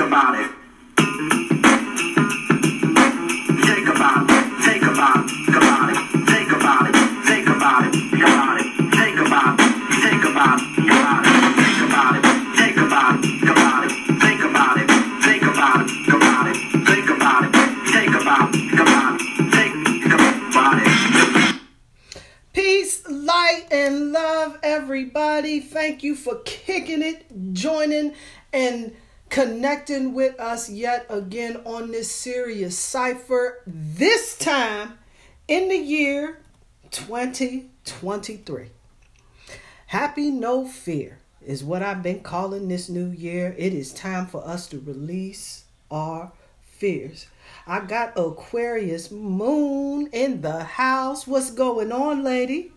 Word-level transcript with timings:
Think 0.00 0.12
about 0.12 0.34
it. 0.34 0.50
Peace, 22.54 23.06
light, 23.06 23.66
and 23.70 24.12
love, 24.12 24.58
everybody. 24.62 25.60
Thank 25.60 26.02
you 26.02 26.16
for 26.16 26.36
kicking 26.46 27.02
it, 27.02 27.26
joining, 27.52 28.14
and 28.54 28.96
connecting 29.30 30.12
with 30.12 30.38
us 30.38 30.68
yet 30.68 31.06
again 31.08 31.58
on 31.64 31.92
this 31.92 32.10
Sirius 32.10 32.78
cypher. 32.78 33.62
This 33.66 34.36
time 34.36 34.98
in 35.48 35.68
the 35.68 35.78
year 35.78 36.40
2023. 36.90 38.66
Happy 39.86 40.30
No 40.30 40.66
Fear 40.66 41.18
is 41.44 41.64
what 41.64 41.82
I've 41.82 42.02
been 42.02 42.20
calling 42.20 42.68
this 42.68 42.88
new 42.88 43.08
year. 43.08 43.54
It 43.56 43.72
is 43.72 43.92
time 43.92 44.26
for 44.26 44.46
us 44.46 44.68
to 44.68 44.80
release 44.80 45.64
our 45.90 46.32
fears. 46.62 47.26
I 47.66 47.80
got 47.80 48.12
Aquarius 48.16 49.10
moon 49.10 50.08
in 50.12 50.42
the 50.42 50.64
house. 50.64 51.26
What's 51.26 51.50
going 51.50 51.92
on, 51.92 52.24
lady? 52.24 52.72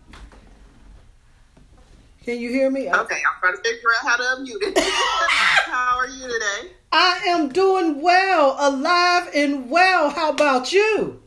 Can 2.24 2.40
you 2.40 2.48
hear 2.48 2.70
me? 2.70 2.88
Okay, 2.90 2.90
I'm 3.16 3.40
trying 3.40 3.56
to 3.56 3.62
figure 3.62 3.88
out 4.00 4.08
how 4.08 4.16
to 4.16 4.22
unmute 4.22 4.56
it. 4.62 4.78
how 4.78 5.98
are 5.98 6.08
you 6.08 6.22
today? 6.26 6.70
I 6.90 7.20
am 7.26 7.50
doing 7.50 8.00
well, 8.00 8.56
alive 8.58 9.30
and 9.34 9.68
well. 9.70 10.08
How 10.08 10.30
about 10.30 10.72
you? 10.72 11.22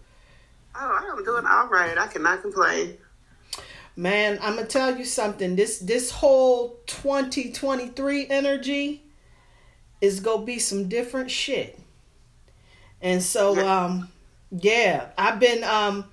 Oh, 0.76 1.00
I 1.02 1.16
am 1.16 1.24
doing 1.24 1.46
all 1.46 1.68
right. 1.68 1.96
I 1.98 2.08
cannot 2.08 2.42
complain. 2.42 2.98
Man, 3.96 4.40
I'm 4.42 4.56
gonna 4.56 4.68
tell 4.68 4.98
you 4.98 5.06
something. 5.06 5.56
This 5.56 5.78
this 5.80 6.10
whole 6.10 6.80
2023 6.88 8.28
energy 8.30 9.04
is 10.02 10.20
gonna 10.20 10.46
be 10.46 10.58
some 10.58 10.88
different 10.90 11.30
shit. 11.30 11.80
And 13.02 13.22
so 13.22 13.56
Yeah. 13.56 13.84
um 13.84 14.10
yeah, 14.50 15.10
I've 15.18 15.40
been 15.40 15.64
um 15.64 16.06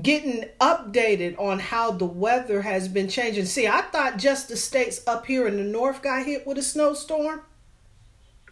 getting 0.00 0.48
updated 0.60 1.38
on 1.38 1.58
how 1.58 1.90
the 1.90 2.06
weather 2.06 2.62
has 2.62 2.88
been 2.88 3.08
changing. 3.08 3.44
See, 3.44 3.66
I 3.66 3.82
thought 3.82 4.16
just 4.16 4.48
the 4.48 4.56
states 4.56 5.02
up 5.06 5.26
here 5.26 5.46
in 5.46 5.56
the 5.56 5.64
north 5.64 6.02
got 6.02 6.24
hit 6.24 6.46
with 6.46 6.58
a 6.58 6.62
snowstorm. 6.62 7.42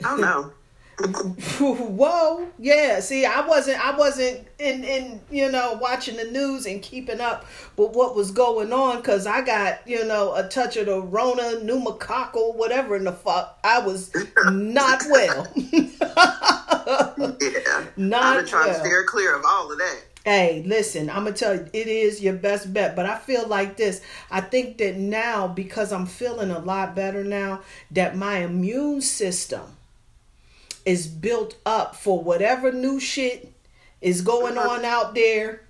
Oh 0.05 0.16
no. 0.16 0.52
Whoa, 1.58 2.48
yeah. 2.58 3.00
See, 3.00 3.24
I 3.24 3.46
wasn't, 3.46 3.83
I 3.83 3.96
wasn't 3.96 4.46
in, 4.58 4.84
in, 4.84 5.20
you 5.30 5.50
know, 5.50 5.78
watching 5.80 6.16
the 6.16 6.24
news 6.24 6.66
and 6.66 6.83
keeping 6.83 7.22
up 7.22 7.46
with 7.77 7.92
what 7.92 8.14
was 8.14 8.30
going 8.30 8.70
on 8.70 8.96
because 8.96 9.27
I 9.27 9.41
got, 9.41 9.80
you 9.86 10.05
know, 10.05 10.34
a 10.34 10.46
touch 10.46 10.77
of 10.77 10.86
the 10.86 11.00
Rona, 11.00 11.61
pneumococcal, 11.62 12.55
whatever 12.55 12.96
in 12.96 13.05
the 13.05 13.12
fuck. 13.12 13.58
I 13.64 13.78
was 13.78 14.14
not 14.44 15.02
well. 15.11 15.46
Yeah. 17.41 17.84
Not 17.96 18.22
I've 18.22 18.36
been 18.41 18.46
trying 18.46 18.66
well. 18.68 18.74
to 18.74 18.80
steer 18.80 19.05
clear 19.05 19.36
of 19.36 19.44
all 19.46 19.70
of 19.70 19.78
that. 19.78 20.02
Hey, 20.25 20.63
listen, 20.67 21.09
I'm 21.09 21.25
gonna 21.25 21.33
tell 21.33 21.55
you, 21.55 21.67
it 21.73 21.87
is 21.87 22.21
your 22.21 22.35
best 22.35 22.73
bet. 22.75 22.95
But 22.95 23.07
I 23.07 23.17
feel 23.19 23.47
like 23.47 23.77
this. 23.77 24.03
I 24.31 24.43
think 24.43 24.79
that 24.79 24.97
now, 24.97 25.49
because 25.49 25.93
I'm 25.93 26.07
feeling 26.07 26.51
a 26.51 26.59
lot 26.59 26.95
better 26.95 27.25
now, 27.25 27.61
that 27.91 28.17
my 28.17 28.39
immune 28.39 29.01
system 29.01 29.63
is 30.85 31.07
built 31.07 31.57
up 31.65 31.97
for 31.97 32.23
whatever 32.23 32.71
new 32.73 33.01
shit 33.01 33.53
is 34.01 34.21
going 34.21 34.59
on 34.59 34.85
out 34.85 35.15
there. 35.15 35.63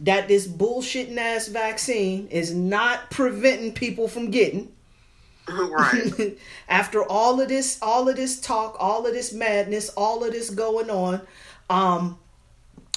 That 0.00 0.26
this 0.26 0.48
bullshitting 0.48 1.16
ass 1.16 1.46
vaccine 1.46 2.26
is 2.28 2.52
not 2.52 3.10
preventing 3.12 3.72
people 3.72 4.08
from 4.08 4.32
getting. 4.32 4.72
right. 5.48 6.36
after 6.68 7.04
all 7.04 7.40
of 7.40 7.48
this 7.48 7.78
all 7.82 8.08
of 8.08 8.16
this 8.16 8.40
talk 8.40 8.76
all 8.80 9.06
of 9.06 9.12
this 9.12 9.30
madness 9.30 9.90
all 9.90 10.24
of 10.24 10.32
this 10.32 10.48
going 10.48 10.88
on 10.88 11.20
um 11.68 12.18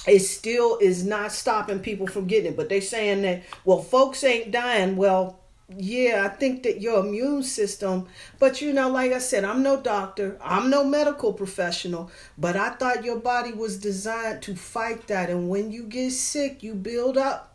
it 0.06 0.20
still 0.20 0.78
is 0.78 1.04
not 1.04 1.32
stopping 1.32 1.80
people 1.80 2.06
from 2.06 2.26
getting 2.26 2.52
it. 2.52 2.56
But 2.56 2.68
they're 2.68 2.80
saying 2.80 3.22
that 3.22 3.42
well 3.64 3.82
folks 3.82 4.24
ain't 4.24 4.50
dying. 4.50 4.96
Well 4.96 5.38
yeah 5.76 6.24
i 6.24 6.34
think 6.34 6.62
that 6.62 6.80
your 6.80 7.04
immune 7.04 7.42
system 7.42 8.06
but 8.38 8.62
you 8.62 8.72
know 8.72 8.88
like 8.88 9.12
i 9.12 9.18
said 9.18 9.44
i'm 9.44 9.62
no 9.62 9.78
doctor. 9.78 10.38
I'm 10.42 10.70
no 10.70 10.82
medical 10.82 11.34
professional. 11.34 12.10
But 12.38 12.56
i 12.56 12.70
thought 12.70 13.04
your 13.04 13.18
body 13.18 13.52
was 13.52 13.78
designed 13.78 14.40
to 14.42 14.56
fight 14.56 15.08
that. 15.08 15.28
And 15.28 15.50
when 15.50 15.70
you 15.70 15.82
get 15.82 16.12
sick 16.12 16.62
you 16.62 16.74
build 16.74 17.18
up 17.18 17.48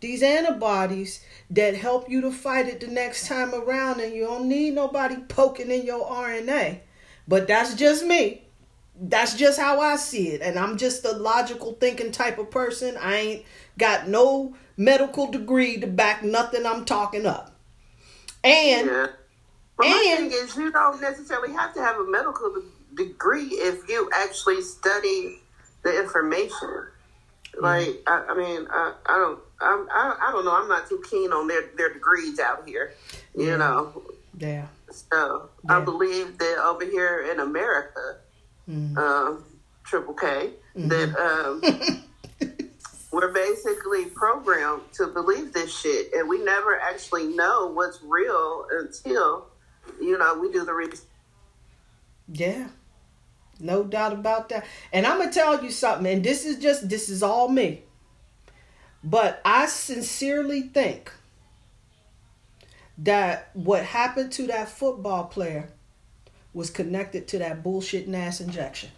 these 0.00 0.22
antibodies 0.22 1.24
that 1.50 1.74
help 1.74 2.10
you 2.10 2.20
to 2.20 2.30
fight 2.30 2.68
it 2.68 2.80
the 2.80 2.86
next 2.86 3.26
time 3.26 3.54
around. 3.54 4.00
And 4.00 4.14
you 4.14 4.24
don't 4.24 4.48
need 4.48 4.74
nobody 4.74 5.16
poking 5.28 5.70
in 5.70 5.86
your 5.86 6.06
RNA. 6.06 6.80
But 7.26 7.48
that's 7.48 7.74
just 7.74 8.04
me. 8.04 8.42
That's 9.00 9.34
just 9.36 9.58
how 9.60 9.80
I 9.80 9.96
see 9.96 10.28
it. 10.28 10.40
And 10.42 10.58
I'm 10.58 10.76
just 10.78 11.04
a 11.04 11.12
logical 11.12 11.74
thinking 11.74 12.12
type 12.12 12.38
of 12.38 12.50
person. 12.50 12.96
I 12.96 13.16
ain't 13.16 13.44
got 13.78 14.08
no 14.08 14.54
medical 14.76 15.30
degree 15.30 15.78
to 15.80 15.86
back 15.86 16.22
nothing 16.22 16.64
I'm 16.66 16.84
talking 16.84 17.26
up. 17.26 17.52
And 18.44 18.86
Yeah. 18.86 19.06
But 19.76 19.88
my 19.88 20.16
And- 20.18 20.30
thing 20.30 20.42
is, 20.42 20.56
you 20.56 20.72
don't 20.72 21.00
necessarily 21.00 21.52
have 21.52 21.74
to 21.74 21.80
have 21.82 21.96
a 21.96 22.04
medical 22.04 22.62
degree 22.94 23.44
if 23.52 23.86
you 23.88 24.08
actually 24.14 24.62
study 24.62 25.42
the 25.82 26.00
information. 26.00 26.86
Mm-hmm. 27.54 27.62
Like, 27.62 28.02
I, 28.06 28.24
I 28.30 28.34
mean, 28.34 28.66
I, 28.70 28.94
I 29.04 29.18
don't, 29.18 29.38
I'm, 29.60 29.88
I, 29.90 30.16
I 30.28 30.32
don't 30.32 30.44
know. 30.46 30.52
I'm 30.56 30.68
not 30.68 30.88
too 30.88 31.02
keen 31.10 31.32
on 31.32 31.46
their 31.46 31.62
their 31.76 31.92
degrees 31.92 32.38
out 32.40 32.66
here. 32.66 32.94
You 33.34 33.48
Yeah. 33.48 33.56
know, 33.56 34.02
yeah. 34.38 34.66
So 34.90 35.50
Yeah. 35.64 35.76
I 35.76 35.80
believe 35.80 36.38
that 36.38 36.58
over 36.64 36.84
here 36.86 37.26
in 37.30 37.40
America, 37.40 38.16
Mm. 38.68 38.96
um, 38.96 39.44
Triple 39.84 40.14
K, 40.14 40.50
Mm-hmm. 40.76 40.88
that 40.88 41.16
um, 41.18 42.60
we're 43.12 43.32
basically 43.32 44.06
programmed 44.06 44.82
to 44.94 45.06
believe 45.06 45.54
this 45.54 45.74
shit, 45.74 46.12
and 46.12 46.28
we 46.28 46.42
never 46.44 46.78
actually 46.78 47.28
know 47.28 47.68
what's 47.72 48.02
real 48.02 48.66
until 48.70 49.46
you 49.98 50.18
know 50.18 50.38
we 50.38 50.52
do 50.52 50.64
the 50.66 50.74
research. 50.74 51.00
Yeah. 52.28 52.68
No 53.58 53.84
doubt 53.84 54.12
about 54.12 54.50
that. 54.50 54.66
And 54.92 55.06
I'm 55.06 55.16
going 55.16 55.30
to 55.30 55.34
tell 55.34 55.64
you 55.64 55.70
something, 55.70 56.06
and 56.12 56.22
this 56.22 56.44
is 56.44 56.58
just, 56.58 56.90
this 56.90 57.08
is 57.08 57.22
all 57.22 57.48
me. 57.48 57.84
But 59.02 59.40
I 59.46 59.64
sincerely 59.64 60.62
think 60.62 61.10
that 62.98 63.50
what 63.54 63.84
happened 63.84 64.32
to 64.32 64.46
that 64.48 64.68
football 64.68 65.24
player 65.24 65.70
was 66.56 66.70
connected 66.70 67.28
to 67.28 67.38
that 67.38 67.62
bullshit 67.62 68.12
ass 68.14 68.40
injection. 68.40 68.88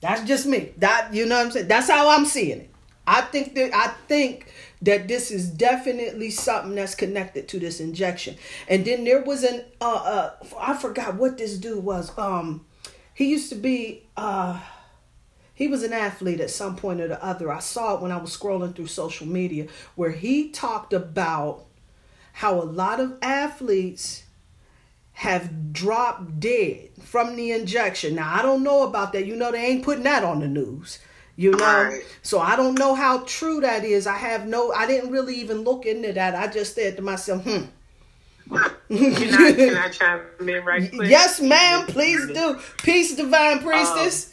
That's 0.00 0.22
just 0.22 0.46
me. 0.46 0.72
That 0.78 1.12
you 1.12 1.26
know 1.26 1.36
what 1.36 1.46
I'm 1.46 1.50
saying? 1.50 1.68
That's 1.68 1.90
how 1.90 2.08
I'm 2.08 2.24
seeing 2.24 2.60
it. 2.60 2.70
I 3.06 3.22
think 3.22 3.56
that 3.56 3.74
I 3.74 3.88
think 4.06 4.52
that 4.82 5.08
this 5.08 5.32
is 5.32 5.50
definitely 5.50 6.30
something 6.30 6.76
that's 6.76 6.94
connected 6.94 7.48
to 7.48 7.58
this 7.58 7.80
injection. 7.80 8.36
And 8.68 8.84
then 8.84 9.02
there 9.02 9.22
was 9.22 9.42
an 9.42 9.64
uh 9.80 9.94
uh 9.94 10.30
I 10.58 10.74
forgot 10.74 11.16
what 11.16 11.38
this 11.38 11.58
dude 11.58 11.82
was. 11.82 12.16
Um 12.16 12.64
he 13.14 13.30
used 13.30 13.48
to 13.48 13.56
be 13.56 14.06
uh 14.16 14.60
he 15.54 15.66
was 15.66 15.82
an 15.82 15.92
athlete 15.92 16.40
at 16.40 16.50
some 16.50 16.76
point 16.76 17.00
or 17.00 17.08
the 17.08 17.22
other. 17.22 17.50
I 17.50 17.58
saw 17.58 17.96
it 17.96 18.00
when 18.00 18.12
I 18.12 18.16
was 18.16 18.36
scrolling 18.36 18.76
through 18.76 18.86
social 18.86 19.26
media 19.26 19.66
where 19.96 20.12
he 20.12 20.50
talked 20.50 20.92
about 20.92 21.64
how 22.34 22.60
a 22.60 22.62
lot 22.62 23.00
of 23.00 23.18
athletes 23.22 24.23
have 25.14 25.72
dropped 25.72 26.38
dead 26.40 26.90
from 27.02 27.36
the 27.36 27.52
injection. 27.52 28.14
Now 28.16 28.32
I 28.34 28.42
don't 28.42 28.62
know 28.62 28.82
about 28.86 29.12
that. 29.14 29.26
You 29.26 29.36
know 29.36 29.50
they 29.52 29.64
ain't 29.64 29.84
putting 29.84 30.04
that 30.04 30.22
on 30.24 30.40
the 30.40 30.48
news. 30.48 30.98
You 31.36 31.50
know, 31.52 31.58
Right. 31.64 32.02
so 32.22 32.38
I 32.38 32.54
don't 32.54 32.78
know 32.78 32.94
how 32.94 33.18
true 33.26 33.60
that 33.62 33.84
is. 33.84 34.06
I 34.06 34.16
have 34.16 34.46
no. 34.46 34.70
I 34.72 34.86
didn't 34.86 35.10
really 35.10 35.34
even 35.36 35.62
look 35.62 35.84
into 35.86 36.12
that. 36.12 36.34
I 36.36 36.46
just 36.46 36.74
said 36.76 36.96
to 36.96 37.02
myself, 37.02 37.42
"Hmm." 37.42 37.64
Can 38.50 39.34
I, 39.34 39.52
can 39.52 39.76
I 39.76 39.88
chime 39.88 40.20
in 40.40 40.64
right 40.64 40.90
quick? 40.94 41.08
yes, 41.08 41.40
ma'am. 41.40 41.86
Please 41.86 42.26
do. 42.28 42.60
Peace, 42.82 43.16
divine 43.16 43.60
priestess. 43.60 44.32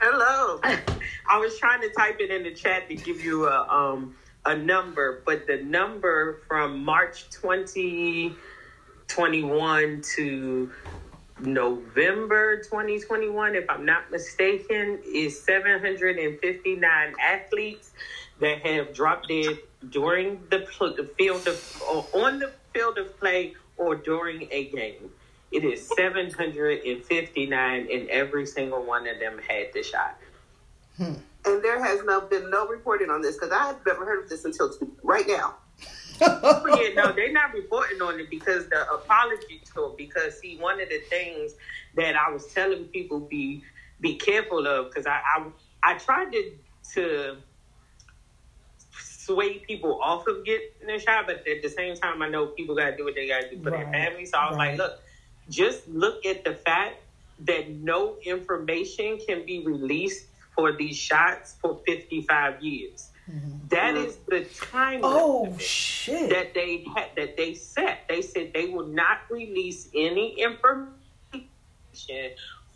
Hello. 0.00 0.58
I 1.30 1.38
was 1.38 1.56
trying 1.58 1.80
to 1.82 1.90
type 1.90 2.16
it 2.20 2.30
in 2.30 2.42
the 2.42 2.52
chat 2.54 2.88
to 2.88 2.94
give 2.96 3.22
you 3.24 3.46
a 3.46 3.60
um 3.68 4.16
a 4.46 4.56
number, 4.56 5.22
but 5.24 5.46
the 5.46 5.58
number 5.62 6.40
from 6.48 6.84
March 6.84 7.30
2021 9.08 10.02
to 10.16 10.70
November 11.40 12.58
2021, 12.58 13.54
if 13.56 13.68
I'm 13.68 13.84
not 13.84 14.10
mistaken, 14.10 14.98
is 15.04 15.40
759 15.42 17.14
athletes 17.20 17.90
that 18.40 18.64
have 18.66 18.94
dropped 18.94 19.28
dead 19.28 19.58
during 19.90 20.40
the, 20.50 20.60
pl- 20.60 20.94
the 20.94 21.04
field 21.04 21.46
of 21.46 21.82
or 21.88 22.06
on 22.12 22.38
the 22.38 22.52
field 22.72 22.98
of 22.98 23.18
play 23.18 23.54
or 23.76 23.94
during 23.96 24.48
a 24.50 24.64
game. 24.66 25.10
It 25.52 25.64
is 25.64 25.88
759, 25.96 27.88
and 27.92 28.08
every 28.08 28.46
single 28.46 28.82
one 28.84 29.06
of 29.06 29.20
them 29.20 29.38
had 29.46 29.72
the 29.72 29.84
shot. 29.84 30.18
Hmm. 30.96 31.14
And 31.44 31.62
there 31.62 31.82
has 31.84 32.02
no 32.04 32.22
been 32.22 32.50
no 32.50 32.66
reporting 32.66 33.10
on 33.10 33.22
this 33.22 33.36
because 33.36 33.52
I 33.52 33.66
have 33.66 33.84
never 33.86 34.04
heard 34.04 34.24
of 34.24 34.30
this 34.30 34.44
until 34.44 34.70
t- 34.70 34.86
right 35.02 35.26
now. 35.28 35.54
Oh, 36.64 36.68
yeah, 36.68 36.94
no, 36.94 37.12
they're 37.12 37.32
not 37.32 37.52
reporting 37.54 38.00
on 38.02 38.20
it 38.20 38.30
because 38.30 38.68
the 38.68 38.90
apology 38.92 39.62
tour. 39.72 39.94
Because 39.96 40.40
see, 40.40 40.58
one 40.58 40.80
of 40.80 40.88
the 40.88 41.00
things 41.10 41.54
that 41.96 42.16
I 42.16 42.30
was 42.32 42.46
telling 42.46 42.86
people 42.86 43.20
be 43.20 43.64
be 44.00 44.16
careful 44.16 44.66
of 44.66 44.90
because 44.90 45.06
I, 45.06 45.20
I 45.36 45.46
I 45.82 45.98
tried 45.98 46.32
to 46.32 46.52
to 46.94 47.36
sway 48.98 49.58
people 49.60 50.00
off 50.02 50.26
of 50.28 50.44
getting 50.44 50.90
a 50.90 50.98
shot, 50.98 51.26
but 51.26 51.46
at 51.46 51.62
the 51.62 51.68
same 51.68 51.96
time, 51.96 52.22
I 52.22 52.28
know 52.28 52.46
people 52.48 52.74
got 52.76 52.90
to 52.90 52.96
do 52.96 53.04
what 53.04 53.14
they 53.14 53.28
got 53.28 53.42
to 53.42 53.50
do 53.56 53.62
for 53.62 53.70
Right, 53.70 53.80
their 53.80 53.86
family. 53.88 54.26
So 54.26 54.38
I 54.38 54.48
was 54.48 54.58
right. 54.58 54.70
like, 54.70 54.78
look, 54.78 55.00
just 55.48 55.88
look 55.88 56.24
at 56.26 56.44
the 56.44 56.54
fact 56.54 56.96
that 57.40 57.70
no 57.70 58.16
information 58.24 59.18
can 59.26 59.44
be 59.46 59.64
released 59.66 60.26
for 60.54 60.72
these 60.76 60.96
shots 60.96 61.56
for 61.60 61.80
55 61.86 62.62
years. 62.62 63.10
That 63.70 63.96
is 63.96 64.16
the 64.28 64.44
time 64.44 65.00
Mm-hmm. 65.00 65.04
oh 65.18 65.56
shit. 65.58 66.28
that 66.30 66.52
they 66.54 66.84
had 66.94 67.10
that 67.16 67.36
they 67.36 67.54
set. 67.54 68.04
They 68.08 68.20
said 68.22 68.52
they 68.52 68.66
will 68.66 68.86
not 68.86 69.20
release 69.30 69.88
any 69.94 70.38
information 70.40 70.92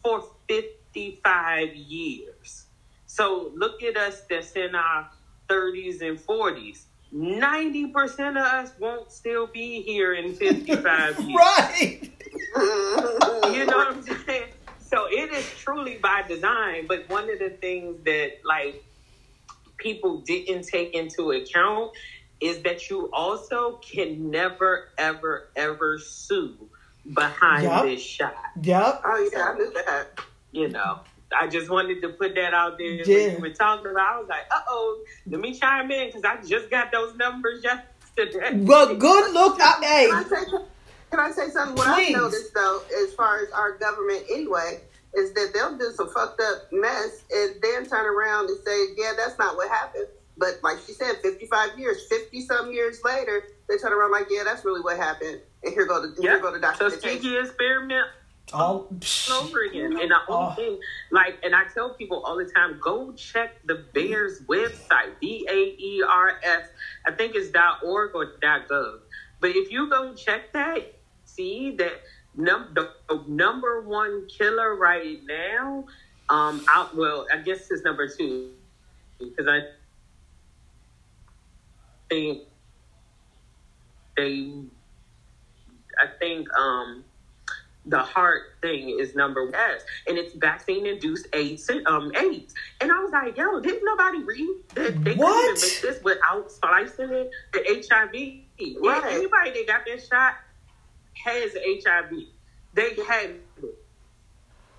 for 0.03 0.25
55 0.49 1.75
years. 1.75 2.65
So 3.07 3.53
look 3.55 3.83
at 3.83 3.97
us 3.97 4.23
that's 4.31 4.53
in 4.53 4.75
our 4.75 5.09
30s 5.49 6.01
and 6.03 6.19
40s. 6.19 6.85
90% 7.15 8.31
of 8.31 8.37
us 8.37 8.73
won't 8.79 9.11
still 9.11 9.47
be 9.47 9.83
here 9.83 10.13
in 10.15 10.35
55 10.35 11.21
years. 11.29 11.37
right. 11.37 12.01
You 13.53 13.65
know 13.67 13.77
what 13.79 13.97
I'm 13.97 14.03
saying? 14.03 14.45
So 14.81 15.07
it 15.11 15.33
is 15.33 15.45
truly 15.57 15.97
by 15.97 16.23
design, 16.29 16.87
but 16.87 17.09
one 17.09 17.31
of 17.31 17.39
the 17.39 17.51
things 17.51 17.97
that 18.05 18.33
like 18.45 18.85
people 19.79 20.21
didn't 20.21 20.65
take 20.65 20.95
into 20.95 21.33
account 21.33 21.93
is 22.41 22.63
that 22.63 22.89
you 22.91 23.11
also 23.13 23.81
can 23.83 24.31
never 24.31 24.91
ever 24.99 25.49
ever 25.57 25.99
sue 25.99 26.69
behind 27.15 27.65
Yup. 27.65 27.85
this 27.85 28.03
shot. 28.03 28.35
Yep. 28.63 29.03
Oh 29.05 29.31
yeah, 29.33 29.45
I 29.45 29.55
knew 29.55 29.73
that. 29.73 30.21
You 30.53 30.69
know. 30.69 31.01
I 31.31 31.47
just 31.47 31.69
wanted 31.69 32.01
to 32.01 32.09
put 32.09 32.35
that 32.37 32.55
out 32.55 32.79
there. 32.79 32.89
Yeah. 32.89 33.27
When 33.27 33.37
you 33.37 33.41
were 33.43 33.51
talking 33.51 33.91
about, 33.91 34.15
I 34.15 34.19
was 34.19 34.29
like, 34.29 34.47
"Uh 34.51 34.61
oh, 34.69 35.05
let 35.27 35.41
me 35.41 35.53
chime 35.53 35.91
in 35.91 36.09
because 36.09 36.25
I 36.25 36.37
just 36.47 36.71
got 36.71 36.91
those 36.91 37.15
numbers 37.17 37.63
yesterday." 38.17 38.55
Well, 38.55 38.95
good 38.97 39.35
look. 39.35 39.61
I, 39.61 39.75
hey, 39.83 40.07
Can 40.09 40.17
I 40.17 40.23
say, 40.23 40.59
can 41.11 41.21
I 41.21 41.31
say 41.31 41.51
something? 41.51 41.77
What 41.77 41.95
Please. 41.95 42.15
I've 42.15 42.23
noticed 42.23 42.55
though, 42.55 42.81
as 43.05 43.13
far 43.13 43.41
as 43.41 43.51
our 43.51 43.77
government 43.77 44.25
anyway, 44.31 44.81
is 45.15 45.33
that 45.35 45.51
they'll 45.55 45.77
do 45.77 45.91
some 45.95 46.09
fucked 46.11 46.41
up 46.41 46.69
mess 46.73 47.25
and 47.31 47.57
then 47.63 47.87
turn 47.87 48.07
around 48.07 48.49
and 48.51 48.59
say, 48.65 48.87
"Yeah, 48.97 49.13
that's 49.17 49.39
not 49.39 49.57
what 49.57 49.69
happened." 49.71 50.09
But 50.37 50.61
like 50.63 50.79
she 50.87 50.93
said, 50.93 51.17
fifty-five 51.23 51.79
years, 51.79 52.07
fifty 52.09 52.41
some 52.43 52.73
years 52.73 53.01
later, 53.05 53.43
they 53.69 53.77
turn 53.79 53.93
around 53.93 54.13
like, 54.13 54.27
"Yeah, 54.31 54.45
that's 54.45 54.65
really 54.65 54.81
what 54.81 54.97
happened." 54.97 55.41
And 55.65 55.73
here 55.75 55.87
go 55.87 56.01
the 56.03 56.15
Yeah, 56.23 56.33
here 56.33 56.41
go 56.41 56.53
the 56.53 56.61
documentation. 56.61 57.01
Tuskegee 57.17 57.39
experiment 57.39 58.07
all 58.53 58.89
oh, 58.91 58.99
all 59.33 59.45
over 59.45 59.63
again. 59.63 59.99
And 60.01 60.11
the 60.11 60.19
only 60.29 60.53
Oh. 60.53 60.55
thing, 60.55 60.81
like, 61.11 61.39
and 61.43 61.55
I 61.55 61.65
tell 61.75 61.91
people 61.95 62.23
all 62.25 62.37
the 62.37 62.51
time, 62.51 62.79
go 62.83 63.13
check 63.13 63.57
the 63.67 63.75
Bears 63.93 64.41
website, 64.43 65.19
B 65.21 65.47
A 65.51 65.55
E 65.55 66.03
R 66.09 66.39
S. 66.43 66.69
I 67.07 67.13
think 67.13 67.35
it's 67.35 67.51
.org 67.83 68.15
or 68.15 68.27
.gov. 68.41 69.01
But 69.41 69.51
if 69.51 69.71
you 69.71 69.89
go 69.91 70.15
check 70.15 70.53
that, 70.53 70.95
see 71.25 71.77
that 71.77 72.01
num- 72.37 72.75
the, 72.75 72.91
number 73.27 73.81
one 73.83 74.27
killer 74.29 74.77
right 74.77 75.19
now. 75.27 75.85
Um, 76.31 76.65
out 76.69 76.95
well, 76.97 77.27
I 77.33 77.39
guess 77.39 77.71
it's 77.71 77.85
number 77.85 78.07
two 78.09 78.53
because 79.19 79.47
I 79.49 79.61
think 82.11 82.43
they, 84.17 84.53
I 85.99 86.07
think 86.19 86.49
um 86.55 87.05
the 87.87 87.99
heart 87.99 88.43
thing 88.61 88.99
is 89.01 89.15
number 89.15 89.45
one, 89.45 89.53
yes, 89.53 89.83
and 90.07 90.19
it's 90.19 90.35
vaccine 90.35 90.85
induced 90.87 91.27
AIDS. 91.33 91.71
Um, 91.87 92.13
AIDS, 92.15 92.53
and 92.83 92.93
I 92.93 92.99
was 92.99 93.11
like, 93.11 93.37
yo, 93.39 93.61
didn't 93.61 93.85
nobody 93.85 94.23
read 94.23 94.57
that 94.75 95.05
they 95.05 95.15
What? 95.15 95.35
couldn't 95.35 95.63
make 95.63 95.81
this 95.81 96.03
without 96.03 96.51
splicing 96.53 97.11
it? 97.11 97.31
The 97.55 97.85
HIV. 97.89 98.15
Yeah, 98.59 99.01
anybody 99.09 99.53
that 99.53 99.65
got 99.67 99.87
that 99.87 100.07
shot 100.07 100.35
has 101.25 101.53
HIV. 101.55 102.13
They 102.75 102.95
have 103.09 103.31
it. 103.31 103.75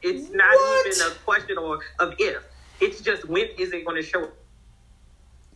It's 0.02 0.30
not 0.32 0.48
What? 0.56 0.88
even 0.88 1.08
a 1.12 1.16
question 1.26 1.58
or 1.58 1.80
of 2.00 2.14
if. 2.20 2.44
It's 2.80 3.02
just 3.02 3.28
when 3.28 3.48
is 3.58 3.74
it 3.74 3.84
going 3.86 3.98
to 4.02 4.08
show 4.08 4.30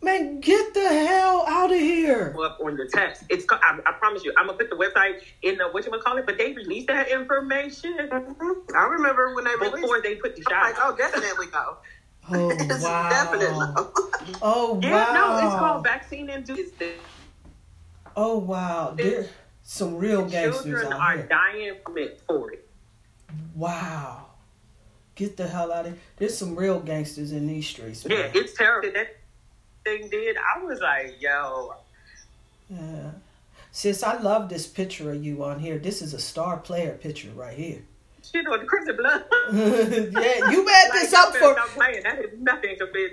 man, 0.02 0.38
get 0.40 0.74
the 0.74 0.86
hell 0.86 1.44
out 1.48 1.72
of 1.72 1.78
here. 1.80 2.36
up 2.44 2.58
on 2.62 2.76
your 2.76 2.86
test. 2.88 3.24
It's 3.30 3.46
I, 3.50 3.78
I 3.86 3.92
promise 3.92 4.22
you. 4.22 4.34
I'm 4.36 4.46
gonna 4.46 4.58
put 4.58 4.68
the 4.68 4.76
website 4.76 5.22
in 5.42 5.56
the 5.56 5.68
what 5.68 5.84
you 5.84 5.90
gonna 5.90 6.02
call 6.02 6.18
it, 6.18 6.26
but 6.26 6.36
they 6.36 6.52
released 6.52 6.88
that 6.88 7.10
information 7.10 7.96
mm-hmm. 7.96 8.76
I 8.76 8.82
remember 8.84 9.34
when 9.34 9.44
they 9.44 9.54
released. 9.54 9.76
before 9.82 10.02
they 10.02 10.16
put 10.16 10.36
the 10.36 10.44
I'm 10.52 10.74
like, 10.74 10.76
oh, 10.82 10.94
definitely 10.96 11.46
no. 11.52 11.76
Oh 12.30 12.50
It's 12.58 12.84
wow. 12.84 13.08
definitely 13.08 13.58
no. 13.58 13.92
Oh 14.42 14.80
Yeah, 14.82 15.12
wow. 15.12 15.38
no, 15.40 15.46
it's 15.46 15.54
called 15.58 15.84
vaccine 15.84 16.28
induced. 16.28 16.78
The 16.78 16.92
Oh 18.16 18.38
wow. 18.38 18.92
There's 18.96 19.28
some 19.64 19.96
real 19.96 20.24
gangsters 20.24 20.62
children 20.64 20.92
out 20.92 21.00
are 21.00 21.16
here. 21.16 21.26
dying 21.26 21.74
from 21.84 21.98
it 21.98 22.20
for 22.26 22.52
it. 22.52 22.68
Wow. 23.54 24.26
Get 25.14 25.36
the 25.36 25.46
hell 25.48 25.72
out 25.72 25.86
of 25.86 25.92
here. 25.92 26.00
There's 26.18 26.36
some 26.36 26.54
real 26.54 26.80
gangsters 26.80 27.32
in 27.32 27.46
these 27.46 27.66
streets. 27.66 28.04
Yeah, 28.08 28.30
it's 28.34 28.52
terrible. 28.56 28.90
That 28.92 29.16
thing 29.84 30.08
did. 30.10 30.36
I 30.36 30.62
was 30.62 30.80
like, 30.80 31.16
yo, 31.20 31.74
Yeah. 32.68 33.10
Sis, 33.72 34.02
I 34.04 34.18
love 34.20 34.48
this 34.48 34.66
picture 34.68 35.10
of 35.12 35.24
you 35.24 35.42
on 35.44 35.58
here. 35.58 35.78
This 35.78 36.00
is 36.02 36.14
a 36.14 36.20
star 36.20 36.58
player 36.58 36.92
picture 36.94 37.30
right 37.34 37.56
here. 37.56 37.82
shit 38.22 38.46
on 38.46 38.60
the 38.60 38.64
crimson 38.66 38.96
blood. 38.96 39.24
yeah, 39.52 40.50
you 40.50 40.66
had 40.66 40.88
like, 40.88 40.92
this 40.92 41.12
up 41.12 41.34
for 41.34 41.52
stop 41.54 41.68
playing. 41.70 42.02
That 42.04 42.18
is 42.20 42.38
nothing 42.38 42.76
compared. 42.78 43.12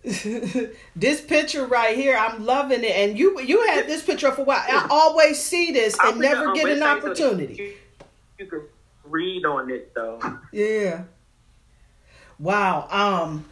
this 0.96 1.20
picture 1.20 1.66
right 1.66 1.96
here. 1.96 2.16
I'm 2.16 2.44
loving 2.44 2.84
it, 2.84 2.92
and 2.96 3.18
you 3.18 3.40
you 3.40 3.66
had 3.66 3.86
this 3.86 4.02
picture 4.02 4.30
for 4.30 4.42
a 4.42 4.44
while. 4.44 4.62
I 4.66 4.86
always 4.90 5.42
see 5.42 5.72
this 5.72 5.98
I'll 5.98 6.12
and 6.12 6.20
never 6.20 6.52
get 6.52 6.68
an 6.68 6.78
website 6.78 6.82
so 6.82 7.08
opportunity. 7.08 7.54
You, 7.54 7.74
you 8.38 8.46
can 8.46 8.62
read 9.04 9.44
on 9.44 9.70
it 9.70 9.92
though. 9.94 10.20
Yeah. 10.52 11.04
Wow. 12.38 12.86
Um 12.90 13.44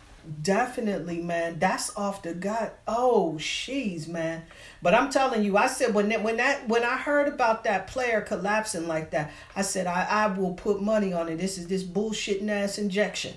definitely, 0.42 1.20
man. 1.20 1.58
That's 1.58 1.96
off 1.96 2.22
the 2.22 2.32
gut. 2.34 2.78
Oh, 2.86 3.38
she's 3.38 4.06
man. 4.06 4.44
But 4.82 4.94
I'm 4.94 5.10
telling 5.10 5.42
you, 5.42 5.56
I 5.56 5.66
said 5.66 5.94
when 5.94 6.08
that 6.10 6.22
when 6.22 6.36
that 6.36 6.68
when 6.68 6.84
I 6.84 6.96
heard 6.96 7.26
about 7.26 7.64
that 7.64 7.88
player 7.88 8.20
collapsing 8.20 8.86
like 8.86 9.10
that, 9.10 9.32
I 9.56 9.62
said 9.62 9.88
I, 9.88 10.06
I 10.08 10.26
will 10.28 10.54
put 10.54 10.80
money 10.80 11.12
on 11.12 11.28
it. 11.28 11.38
This 11.38 11.58
is 11.58 11.66
this 11.66 11.82
bullshit 11.82 12.48
ass 12.48 12.78
injection 12.78 13.34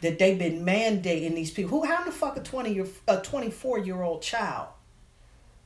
that 0.00 0.18
they've 0.18 0.38
been 0.38 0.64
mandating 0.64 1.34
these 1.34 1.50
people. 1.50 1.80
Who 1.80 1.86
how 1.86 2.04
the 2.04 2.12
fuck 2.12 2.36
a 2.36 2.40
20 2.40 2.72
year 2.72 2.86
a 3.06 3.18
24 3.18 3.78
year 3.78 4.02
old 4.02 4.22
child 4.22 4.68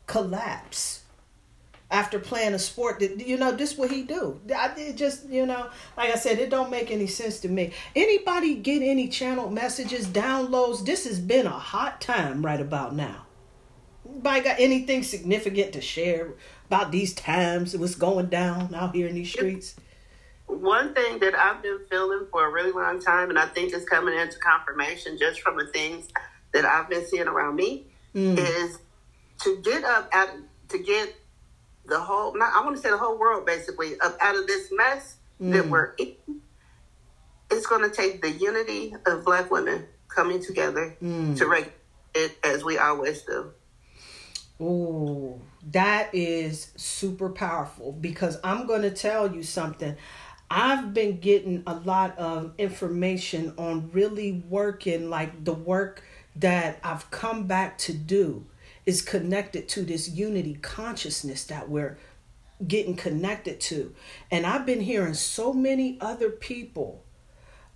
collapse? 0.07 1.03
after 1.93 2.19
playing 2.19 2.55
a 2.55 2.59
sport 2.59 2.99
that 3.01 3.25
you 3.25 3.37
know 3.37 3.53
this 3.53 3.77
what 3.77 3.91
he 3.91 4.03
do? 4.03 4.41
I, 4.57 4.73
it 4.77 4.97
just 4.97 5.29
you 5.29 5.45
know 5.45 5.69
like 5.97 6.11
i 6.11 6.15
said 6.15 6.39
it 6.39 6.49
don't 6.49 6.71
make 6.71 6.91
any 6.91 7.07
sense 7.07 7.39
to 7.41 7.49
me. 7.49 7.73
Anybody 7.95 8.55
get 8.55 8.83
any 8.83 9.09
channel 9.09 9.51
messages 9.51 10.07
downloads? 10.07 10.85
This 10.85 11.05
has 11.05 11.21
been 11.21 11.47
a 11.47 11.51
hot 11.51 12.01
time 12.01 12.45
right 12.45 12.61
about 12.61 12.95
now. 12.95 13.27
Anybody 14.09 14.41
got 14.41 14.59
anything 14.59 15.03
significant 15.03 15.75
to 15.75 15.81
share 15.81 16.33
about 16.67 16.91
these 16.91 17.13
times 17.15 17.77
what's 17.77 17.95
going 17.95 18.27
down 18.27 18.75
out 18.75 18.95
here 18.95 19.07
in 19.07 19.15
these 19.15 19.31
streets 19.31 19.77
One 20.61 20.95
thing 20.95 21.19
that 21.21 21.35
I've 21.35 21.63
been 21.63 21.81
feeling 21.91 22.27
for 22.31 22.47
a 22.47 22.51
really 22.51 22.73
long 22.73 23.01
time, 23.01 23.31
and 23.31 23.39
I 23.39 23.47
think 23.47 23.75
is 23.75 23.85
coming 23.85 24.19
into 24.19 24.39
confirmation 24.39 25.19
just 25.19 25.41
from 25.41 25.57
the 25.57 25.67
things 25.67 26.09
that 26.53 26.65
I've 26.65 26.89
been 26.89 27.07
seeing 27.07 27.29
around 27.29 27.57
me, 27.57 27.87
mm. 28.15 28.39
is 28.39 28.79
to 29.43 29.61
get 29.63 29.85
up 29.85 30.09
out 30.13 30.29
to 30.69 30.79
get 30.79 31.15
the 31.87 31.99
whole 31.99 32.37
not 32.37 32.53
I 32.55 32.65
want 32.65 32.77
to 32.77 32.83
say 32.83 32.91
the 32.91 32.99
whole 32.99 33.19
world 33.19 33.45
basically 33.45 33.99
up 34.01 34.17
out 34.21 34.37
of 34.37 34.47
this 34.47 34.69
mess 34.73 35.17
that 35.41 35.65
mm. 35.65 35.69
we're 35.69 35.95
in. 35.99 36.15
It's 37.51 37.67
going 37.67 37.89
to 37.89 37.95
take 37.95 38.23
the 38.23 38.31
unity 38.31 38.95
of 39.05 39.25
Black 39.25 39.51
women 39.51 39.87
coming 40.09 40.43
together 40.43 40.97
mm. 41.03 41.37
to 41.37 41.47
regulate 41.47 41.75
it 42.15 42.37
as 42.45 42.65
we 42.65 42.79
always 42.79 43.23
do. 43.23 43.53
Ooh, 44.61 45.41
that 45.71 46.15
is 46.15 46.73
super 46.77 47.29
powerful 47.29 47.93
because 47.93 48.39
I'm 48.45 48.67
going 48.67 48.83
to 48.83 48.91
tell 48.91 49.35
you 49.35 49.43
something. 49.43 49.97
I've 50.55 50.93
been 50.93 51.19
getting 51.19 51.63
a 51.67 51.77
lot 51.77 52.19
of 52.19 52.53
information 52.59 53.55
on 53.57 53.91
really 53.91 54.45
working 54.51 55.09
like 55.09 55.47
the 55.47 55.55
work 55.55 56.03
that 56.37 56.79
I've 56.85 57.11
come 57.11 57.47
back 57.47 57.79
to 57.79 57.95
do 57.95 58.45
is 58.85 59.01
connected 59.01 59.67
to 59.71 59.83
this 59.83 60.11
unity 60.11 60.59
consciousness 60.61 61.45
that 61.45 61.71
we're 61.71 61.97
getting 62.69 62.97
connected 62.97 63.61
to. 63.61 63.95
And 64.31 64.45
I've 64.45 64.67
been 64.67 64.83
hearing 64.83 65.15
so 65.15 65.55
many 65.55 65.97
other 66.03 66.29
people 66.29 67.03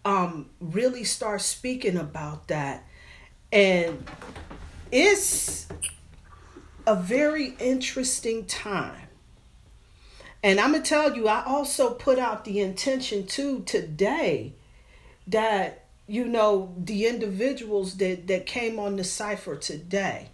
um, 0.04 0.50
really 0.60 1.04
start 1.04 1.40
speaking 1.40 1.96
about 1.96 2.48
that. 2.48 2.84
And 3.50 4.06
it's 4.92 5.66
a 6.86 6.94
very 6.94 7.56
interesting 7.58 8.44
time. 8.44 9.05
And 10.46 10.60
I'm 10.60 10.70
going 10.70 10.84
to 10.84 10.88
tell 10.88 11.16
you, 11.16 11.26
I 11.26 11.42
also 11.44 11.90
put 11.90 12.20
out 12.20 12.44
the 12.44 12.60
intention 12.60 13.26
too 13.26 13.64
today 13.66 14.52
that, 15.26 15.86
you 16.06 16.24
know, 16.24 16.72
the 16.78 17.08
individuals 17.08 17.96
that, 17.96 18.28
that 18.28 18.46
came 18.46 18.78
on 18.78 18.94
the 18.94 19.02
cipher 19.02 19.56
today, 19.56 20.28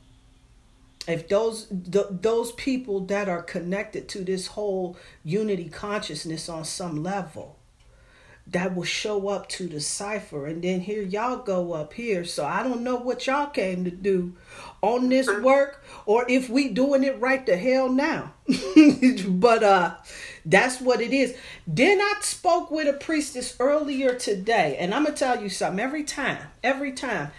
if 1.09 1.28
those 1.28 1.66
th- 1.90 2.09
those 2.11 2.52
people 2.52 3.00
that 3.07 3.31
are 3.31 3.42
connected 3.42 4.07
to 4.11 4.19
this 4.23 4.49
whole 4.49 4.99
unity 5.25 5.71
consciousness 5.71 6.47
on 6.47 6.66
some 6.66 7.02
level 7.02 7.57
that 8.52 8.75
will 8.75 8.85
show 8.85 9.28
up 9.28 9.49
to 9.49 9.66
the 9.66 9.80
cipher 9.80 10.47
and 10.47 10.62
then 10.62 10.80
here 10.80 11.02
y'all 11.02 11.38
go 11.38 11.73
up 11.73 11.92
here. 11.92 12.25
So 12.25 12.44
i 12.44 12.62
don't 12.62 12.82
know 12.82 12.97
what 12.97 13.26
y'all 13.26 13.47
came 13.47 13.85
to 13.85 13.90
do 13.90 14.35
on 14.80 15.09
this 15.09 15.28
work 15.40 15.85
or 16.06 16.25
if 16.28 16.49
we 16.49 16.68
doing 16.68 17.04
it 17.04 17.18
right 17.21 17.44
the 17.44 17.56
hell 17.56 17.88
now. 17.88 18.35
But 19.28 19.62
uh 19.62 19.94
that's 20.44 20.80
what 20.80 21.00
it 21.00 21.12
is. 21.12 21.37
Then 21.66 22.00
i 22.00 22.14
spoke 22.21 22.71
with 22.71 22.88
a 22.88 22.99
priestess 22.99 23.56
earlier 23.59 24.14
today. 24.14 24.76
And 24.78 24.94
i'm 24.94 25.04
gonna 25.04 25.16
tell 25.16 25.42
you 25.42 25.49
something. 25.49 25.80
Every 25.80 26.04
time 26.04 26.38
every 26.62 26.92
time 26.92 27.32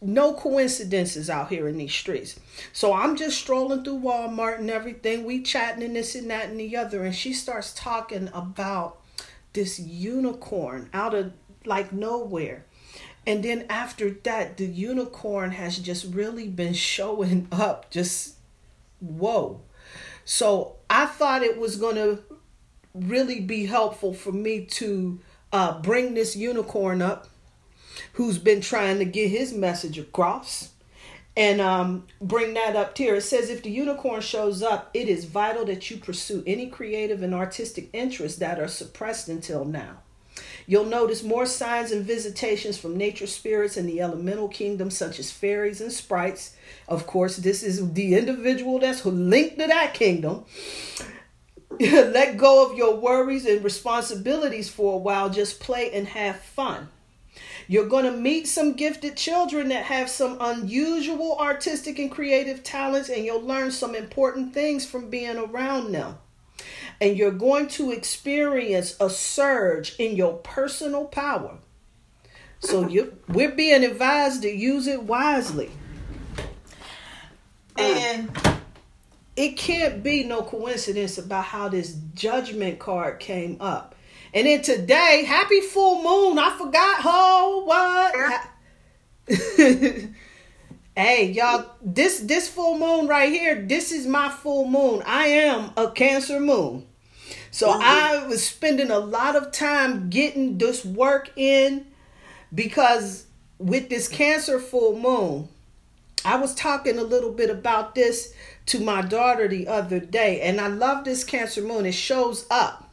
no 0.00 0.34
coincidences 0.34 1.30
out 1.30 1.48
here 1.48 1.68
in 1.68 1.78
these 1.78 1.92
streets. 1.94 2.38
So 2.72 2.92
I'm 2.92 3.16
just 3.16 3.38
strolling 3.38 3.84
through 3.84 4.00
Walmart 4.00 4.58
and 4.58 4.70
everything. 4.70 5.24
We 5.24 5.42
chatting 5.42 5.82
and 5.82 5.96
this 5.96 6.14
and 6.14 6.30
that 6.30 6.48
and 6.48 6.58
the 6.58 6.76
other. 6.76 7.04
And 7.04 7.14
she 7.14 7.32
starts 7.32 7.72
talking 7.72 8.28
about 8.32 8.99
this 9.52 9.78
unicorn 9.78 10.88
out 10.92 11.14
of 11.14 11.32
like 11.64 11.92
nowhere. 11.92 12.64
And 13.26 13.42
then 13.44 13.66
after 13.68 14.10
that, 14.10 14.56
the 14.56 14.66
unicorn 14.66 15.52
has 15.52 15.78
just 15.78 16.14
really 16.14 16.48
been 16.48 16.72
showing 16.72 17.48
up. 17.52 17.90
Just 17.90 18.36
whoa. 19.00 19.60
So 20.24 20.76
I 20.88 21.06
thought 21.06 21.42
it 21.42 21.58
was 21.58 21.76
going 21.76 21.96
to 21.96 22.22
really 22.94 23.40
be 23.40 23.66
helpful 23.66 24.12
for 24.12 24.32
me 24.32 24.64
to 24.64 25.20
uh, 25.52 25.80
bring 25.80 26.14
this 26.14 26.36
unicorn 26.36 27.02
up 27.02 27.28
who's 28.14 28.38
been 28.38 28.60
trying 28.60 28.98
to 28.98 29.04
get 29.04 29.28
his 29.28 29.52
message 29.52 29.98
across 29.98 30.70
and 31.36 31.60
um, 31.60 32.06
bring 32.20 32.54
that 32.54 32.76
up 32.76 32.96
here. 32.96 33.14
It 33.14 33.22
says 33.22 33.50
if 33.50 33.62
the 33.62 33.70
unicorn 33.70 34.20
shows 34.20 34.62
up, 34.62 34.90
it 34.94 35.08
is 35.08 35.24
vital 35.24 35.64
that 35.66 35.90
you 35.90 35.96
pursue 35.96 36.42
any 36.46 36.68
creative 36.68 37.22
and 37.22 37.34
artistic 37.34 37.88
interests 37.92 38.38
that 38.38 38.58
are 38.58 38.68
suppressed 38.68 39.28
until 39.28 39.64
now. 39.64 39.98
You'll 40.66 40.84
notice 40.84 41.22
more 41.22 41.46
signs 41.46 41.90
and 41.90 42.04
visitations 42.04 42.78
from 42.78 42.96
nature 42.96 43.26
spirits 43.26 43.76
in 43.76 43.86
the 43.86 44.00
elemental 44.00 44.48
kingdom, 44.48 44.90
such 44.90 45.18
as 45.18 45.32
fairies 45.32 45.80
and 45.80 45.92
sprites. 45.92 46.54
Of 46.86 47.06
course, 47.06 47.36
this 47.36 47.62
is 47.62 47.92
the 47.92 48.14
individual 48.14 48.78
that's 48.78 49.04
linked 49.04 49.58
to 49.58 49.66
that 49.66 49.94
kingdom. 49.94 50.44
Let 51.80 52.36
go 52.36 52.70
of 52.70 52.76
your 52.76 52.96
worries 52.96 53.46
and 53.46 53.64
responsibilities 53.64 54.68
for 54.68 54.94
a 54.94 54.98
while. 54.98 55.30
Just 55.30 55.60
play 55.60 55.90
and 55.92 56.06
have 56.08 56.40
fun. 56.40 56.88
You're 57.70 57.86
going 57.86 58.04
to 58.04 58.10
meet 58.10 58.48
some 58.48 58.72
gifted 58.72 59.16
children 59.16 59.68
that 59.68 59.84
have 59.84 60.10
some 60.10 60.38
unusual 60.40 61.38
artistic 61.38 62.00
and 62.00 62.10
creative 62.10 62.64
talents, 62.64 63.08
and 63.08 63.24
you'll 63.24 63.42
learn 63.42 63.70
some 63.70 63.94
important 63.94 64.52
things 64.52 64.84
from 64.84 65.08
being 65.08 65.36
around 65.36 65.92
them. 65.92 66.18
And 67.00 67.16
you're 67.16 67.30
going 67.30 67.68
to 67.68 67.92
experience 67.92 68.96
a 68.98 69.08
surge 69.08 69.94
in 70.00 70.16
your 70.16 70.38
personal 70.38 71.04
power. 71.04 71.58
So 72.58 72.88
you 72.88 73.16
we're 73.28 73.52
being 73.52 73.84
advised 73.84 74.42
to 74.42 74.50
use 74.50 74.88
it 74.88 75.04
wisely. 75.04 75.70
Uh, 77.78 77.82
and 77.82 78.40
it 79.36 79.56
can't 79.56 80.02
be 80.02 80.24
no 80.24 80.42
coincidence 80.42 81.18
about 81.18 81.44
how 81.44 81.68
this 81.68 81.96
judgment 82.16 82.80
card 82.80 83.20
came 83.20 83.58
up. 83.60 83.94
And 84.32 84.46
then 84.46 84.62
today, 84.62 85.24
happy 85.26 85.60
full 85.60 86.02
moon. 86.02 86.38
I 86.38 86.56
forgot 86.56 87.00
ho 87.00 87.64
what. 87.64 88.46
hey 90.96 91.30
y'all, 91.32 91.70
this 91.82 92.20
this 92.20 92.48
full 92.48 92.78
moon 92.78 93.08
right 93.08 93.30
here, 93.30 93.60
this 93.60 93.90
is 93.92 94.06
my 94.06 94.28
full 94.28 94.68
moon. 94.68 95.02
I 95.04 95.26
am 95.26 95.72
a 95.76 95.90
Cancer 95.90 96.38
moon. 96.38 96.86
So 97.50 97.68
mm-hmm. 97.68 97.82
I 97.82 98.26
was 98.26 98.46
spending 98.46 98.90
a 98.90 98.98
lot 98.98 99.34
of 99.34 99.50
time 99.50 100.10
getting 100.10 100.58
this 100.58 100.84
work 100.84 101.32
in 101.36 101.86
because 102.54 103.26
with 103.58 103.88
this 103.88 104.06
Cancer 104.06 104.60
full 104.60 104.98
moon, 104.98 105.48
I 106.24 106.36
was 106.36 106.54
talking 106.54 106.98
a 106.98 107.02
little 107.02 107.32
bit 107.32 107.50
about 107.50 107.94
this 107.94 108.32
to 108.66 108.78
my 108.78 109.02
daughter 109.02 109.48
the 109.48 109.66
other 109.66 109.98
day, 109.98 110.40
and 110.42 110.60
I 110.60 110.68
love 110.68 111.04
this 111.04 111.24
Cancer 111.24 111.62
moon. 111.62 111.86
It 111.86 111.94
shows 111.94 112.46
up 112.50 112.89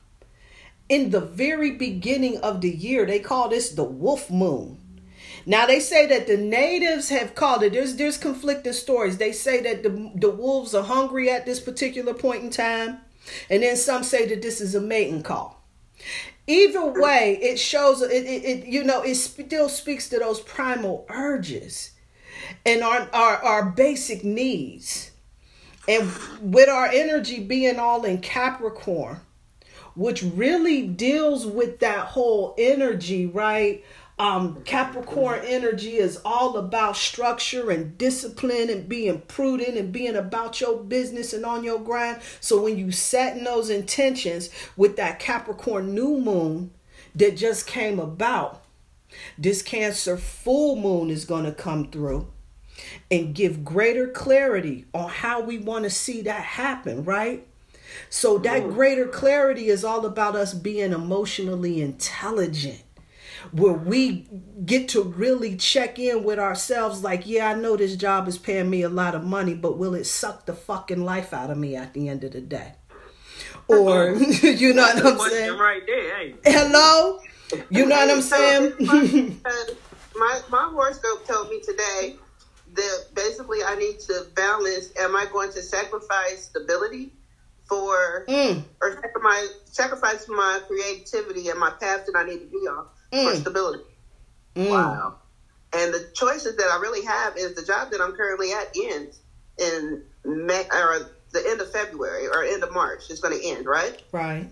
in 0.90 1.10
the 1.12 1.22
very 1.22 1.72
beginning 1.72 2.38
of 2.40 2.62
the 2.62 2.70
year. 2.70 3.06
They 3.06 3.20
call 3.20 3.50
this 3.50 3.72
the 3.72 3.84
wolf 3.84 4.32
moon. 4.32 4.80
Now 5.46 5.66
they 5.66 5.80
say 5.80 6.06
that 6.08 6.28
the 6.28 6.38
natives 6.38 7.10
have 7.10 7.36
called 7.36 7.64
it. 7.64 7.74
There's 7.74 7.96
there's 7.96 8.18
conflicting 8.18 8.74
stories. 8.74 9.18
They 9.18 9.32
say 9.32 9.62
that 9.62 9.84
the 9.84 10.12
the 10.16 10.30
wolves 10.30 10.76
are 10.76 10.84
hungry 10.84 11.30
at 11.30 11.46
this 11.46 11.60
particular 11.60 12.14
point 12.14 12.44
in 12.44 12.50
time, 12.50 13.00
and 13.50 13.64
then 13.64 13.78
some 13.78 14.04
say 14.04 14.28
that 14.28 14.42
this 14.42 14.60
is 14.60 14.76
a 14.76 14.82
mating 14.82 15.24
call. 15.24 15.64
Either 16.48 16.86
way, 16.86 17.38
it 17.42 17.60
shows 17.60 18.02
it, 18.02 18.12
it, 18.12 18.44
it 18.44 18.66
you 18.66 18.84
know 18.84 19.02
it 19.02 19.16
still 19.16 19.70
speaks 19.70 20.10
to 20.10 20.20
those 20.20 20.42
primal 20.42 21.06
urges 21.10 21.92
and 22.66 22.84
our, 22.84 23.10
our 23.14 23.38
our 23.44 23.66
basic 23.70 24.24
needs. 24.24 25.12
And 25.90 26.12
with 26.42 26.68
our 26.68 26.88
energy 26.88 27.40
being 27.40 27.80
all 27.80 28.04
in 28.04 28.20
Capricorn, 28.20 29.22
which 29.98 30.22
really 30.22 30.88
deals 30.88 31.46
with 31.46 31.80
that 31.80 32.06
whole 32.08 32.54
energy, 32.58 33.26
right? 33.26 33.84
Um, 34.20 34.62
Capricorn 34.64 35.42
energy 35.46 35.98
is 35.98 36.20
all 36.24 36.58
about 36.58 36.96
structure 36.96 37.70
and 37.70 37.98
discipline 37.98 38.70
and 38.70 38.88
being 38.88 39.22
prudent 39.22 39.78
and 39.78 39.92
being 39.92 40.16
about 40.16 40.62
your 40.62 40.78
business 40.78 41.34
and 41.34 41.46
on 41.46 41.64
your 41.64 41.80
grind. 41.80 42.22
So 42.40 42.62
when 42.62 42.78
you 42.78 42.92
setting 42.92 43.44
those 43.44 43.70
intentions 43.70 44.50
with 44.76 44.96
that 44.98 45.20
Capricorn 45.20 45.94
new 45.94 46.20
moon 46.20 46.72
that 47.16 47.38
just 47.38 47.68
came 47.68 48.00
about, 48.00 48.64
this 49.38 49.62
Cancer 49.62 50.18
full 50.18 50.76
moon 50.76 51.10
is 51.10 51.26
going 51.26 51.46
to 51.46 51.52
come 51.52 51.90
through 51.90 52.28
and 53.10 53.34
give 53.34 53.66
greater 53.66 54.08
clarity 54.08 54.86
on 54.94 55.10
how 55.10 55.42
we 55.42 55.58
want 55.58 55.84
to 55.84 55.90
see 55.90 56.22
that 56.24 56.42
happen, 56.42 57.04
right? 57.04 57.47
So 58.10 58.38
that 58.40 58.64
mm. 58.64 58.74
greater 58.74 59.08
clarity 59.08 59.68
is 59.68 59.84
all 59.84 60.06
about 60.06 60.36
us 60.36 60.54
being 60.54 60.94
emotionally 60.94 61.82
intelligent 61.82 62.84
where 63.52 63.74
we 63.74 64.28
get 64.66 64.90
to 64.90 65.04
really 65.04 65.56
check 65.56 66.00
in 66.00 66.24
with 66.24 66.40
ourselves 66.40 67.04
like, 67.04 67.26
yeah, 67.26 67.50
I 67.50 67.54
know 67.54 67.78
this 67.78 67.96
job 67.96 68.28
is 68.28 68.38
paying 68.38 68.70
me 68.70 68.82
a 68.82 68.90
lot 68.90 69.16
of 69.16 69.24
money, 69.24 69.54
but 69.54 69.78
will 69.78 69.94
it 69.94 70.06
suck 70.06 70.46
the 70.46 70.54
fucking 70.54 71.04
life 71.04 71.34
out 71.34 71.50
of 71.50 71.58
me 71.58 71.76
at 71.76 71.94
the 71.94 72.10
end 72.10 72.24
of 72.24 72.34
the 72.34 72.42
day? 72.42 72.74
Or, 73.70 74.16
you 74.42 74.74
know 74.74 74.84
what 74.84 75.06
I'm 75.06 75.30
saying? 75.30 75.58
Right 75.58 75.82
there, 75.86 76.16
hey. 76.16 76.36
Hello? 76.46 77.20
You 77.70 77.86
know 77.86 77.98
what 77.98 78.10
I'm 78.10 78.22
saying? 78.80 79.42
my, 80.16 80.42
my 80.50 80.70
horoscope 80.72 81.28
told 81.28 81.50
me 81.50 81.60
today 81.62 82.16
that 82.74 83.06
basically 83.14 83.60
I 83.66 83.76
need 83.76 84.00
to 84.02 84.28
balance 84.36 84.94
am 84.98 85.18
I 85.18 85.26
going 85.34 85.52
to 85.52 85.62
sacrifice 85.62 86.46
stability 86.46 87.12
for 87.68 88.26
mm. 88.28 88.64
or 88.82 88.94
sacrifice 89.02 89.50
sacrifice 89.66 90.28
my 90.28 90.60
creativity 90.68 91.50
and 91.50 91.60
my 91.60 91.70
path 91.70 92.06
that 92.06 92.16
I 92.16 92.24
need 92.24 92.40
to 92.40 92.46
be 92.46 92.68
on 92.68 92.86
mm. 93.12 93.32
for 93.32 93.36
stability. 93.36 93.84
Mm. 94.56 94.70
Wow. 94.70 95.16
And 95.74 95.94
the 95.94 96.10
choices 96.14 96.56
that 96.56 96.68
I 96.72 96.80
really 96.80 97.06
have 97.06 97.36
is 97.38 97.56
the 97.56 97.64
job 97.64 97.92
that 97.92 98.02
I'm 98.02 98.14
currently 98.14 98.52
at 98.54 98.76
ends 98.76 99.20
in 99.58 100.04
May 100.24 100.64
or 100.74 101.12
the 101.32 101.44
end 101.48 101.62
of 101.62 101.72
February 101.72 102.28
or 102.28 102.44
end 102.44 102.64
of 102.64 102.74
March. 102.74 103.04
It's 103.10 103.20
going 103.20 103.38
to 103.38 103.46
end, 103.46 103.66
right? 103.66 104.02
Right. 104.12 104.48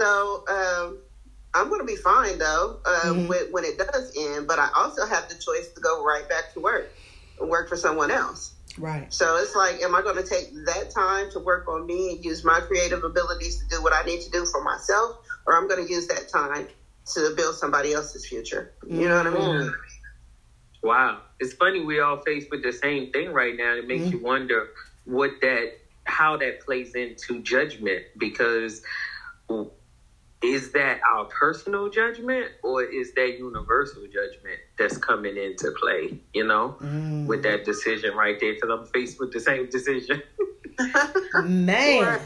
So 0.00 0.44
um, 0.48 0.98
I'm 1.52 1.68
going 1.68 1.80
to 1.80 1.86
be 1.86 1.96
fine 1.96 2.38
though 2.38 2.80
uh, 2.84 3.00
mm-hmm. 3.04 3.28
when, 3.28 3.52
when 3.52 3.64
it 3.64 3.78
does 3.78 4.12
end. 4.16 4.48
But 4.48 4.58
I 4.58 4.70
also 4.76 5.06
have 5.06 5.28
the 5.28 5.34
choice 5.34 5.68
to 5.74 5.80
go 5.80 6.04
right 6.04 6.28
back 6.28 6.54
to 6.54 6.60
work 6.60 6.90
and 7.40 7.50
work 7.50 7.68
for 7.68 7.76
someone 7.76 8.10
else. 8.10 8.53
Right. 8.78 9.12
So 9.12 9.36
it's 9.36 9.54
like, 9.54 9.82
am 9.82 9.94
I 9.94 10.02
going 10.02 10.16
to 10.16 10.28
take 10.28 10.52
that 10.66 10.90
time 10.90 11.30
to 11.32 11.38
work 11.38 11.68
on 11.68 11.86
me 11.86 12.14
and 12.14 12.24
use 12.24 12.44
my 12.44 12.60
creative 12.60 13.04
abilities 13.04 13.58
to 13.62 13.68
do 13.68 13.82
what 13.82 13.92
I 13.92 14.02
need 14.04 14.20
to 14.22 14.30
do 14.30 14.44
for 14.46 14.62
myself, 14.62 15.18
or 15.46 15.56
I'm 15.56 15.68
going 15.68 15.86
to 15.86 15.92
use 15.92 16.06
that 16.08 16.28
time 16.28 16.66
to 17.14 17.34
build 17.36 17.54
somebody 17.54 17.92
else's 17.92 18.26
future? 18.26 18.72
You 18.88 19.08
know 19.08 19.16
what 19.16 19.26
I 19.26 19.30
mean? 19.30 19.40
Mm-hmm. 19.40 20.86
Wow, 20.86 21.20
it's 21.40 21.54
funny 21.54 21.82
we 21.82 22.00
all 22.00 22.18
faced 22.18 22.50
with 22.50 22.62
the 22.62 22.72
same 22.72 23.10
thing 23.10 23.32
right 23.32 23.56
now. 23.56 23.74
It 23.74 23.86
makes 23.86 24.04
mm-hmm. 24.04 24.18
you 24.18 24.22
wonder 24.22 24.68
what 25.04 25.30
that 25.40 25.72
how 26.04 26.36
that 26.36 26.60
plays 26.60 26.94
into 26.94 27.40
judgment 27.40 28.04
because 28.18 28.82
is 30.44 30.72
that 30.72 31.00
our 31.12 31.24
personal 31.26 31.88
judgment 31.88 32.46
or 32.62 32.82
is 32.82 33.12
that 33.14 33.38
universal 33.38 34.02
judgment 34.04 34.60
that's 34.78 34.98
coming 34.98 35.36
into 35.36 35.72
play 35.80 36.18
you 36.32 36.44
know 36.44 36.76
mm. 36.80 37.26
with 37.26 37.42
that 37.42 37.64
decision 37.64 38.14
right 38.14 38.38
there 38.40 38.54
because 38.54 38.70
i'm 38.70 38.86
faced 38.86 39.18
with 39.18 39.32
the 39.32 39.40
same 39.40 39.68
decision 39.70 40.22
man 41.44 42.20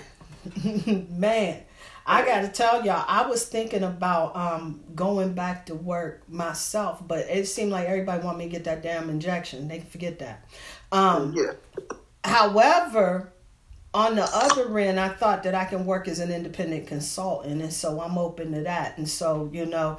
man 1.10 1.62
I 2.10 2.24
got 2.24 2.40
to 2.40 2.48
tell 2.48 2.86
y'all, 2.86 3.04
I 3.06 3.26
was 3.26 3.44
thinking 3.44 3.82
about 3.82 4.34
um, 4.34 4.80
going 4.94 5.34
back 5.34 5.66
to 5.66 5.74
work 5.74 6.26
myself, 6.26 7.06
but 7.06 7.26
it 7.28 7.46
seemed 7.46 7.70
like 7.70 7.86
everybody 7.86 8.24
want 8.24 8.38
me 8.38 8.46
to 8.46 8.50
get 8.50 8.64
that 8.64 8.82
damn 8.82 9.10
injection. 9.10 9.68
They 9.68 9.80
can 9.80 9.88
forget 9.88 10.18
that. 10.20 10.48
Um, 10.90 11.34
yeah. 11.36 11.52
However, 12.24 13.34
on 13.98 14.14
the 14.14 14.30
other 14.32 14.78
end, 14.78 15.00
I 15.00 15.08
thought 15.08 15.42
that 15.42 15.56
I 15.56 15.64
can 15.64 15.84
work 15.84 16.06
as 16.06 16.20
an 16.20 16.30
independent 16.30 16.86
consultant, 16.86 17.60
and 17.60 17.72
so 17.72 18.00
I'm 18.00 18.16
open 18.16 18.52
to 18.52 18.60
that. 18.60 18.96
And 18.96 19.08
so, 19.08 19.50
you 19.52 19.66
know, 19.66 19.98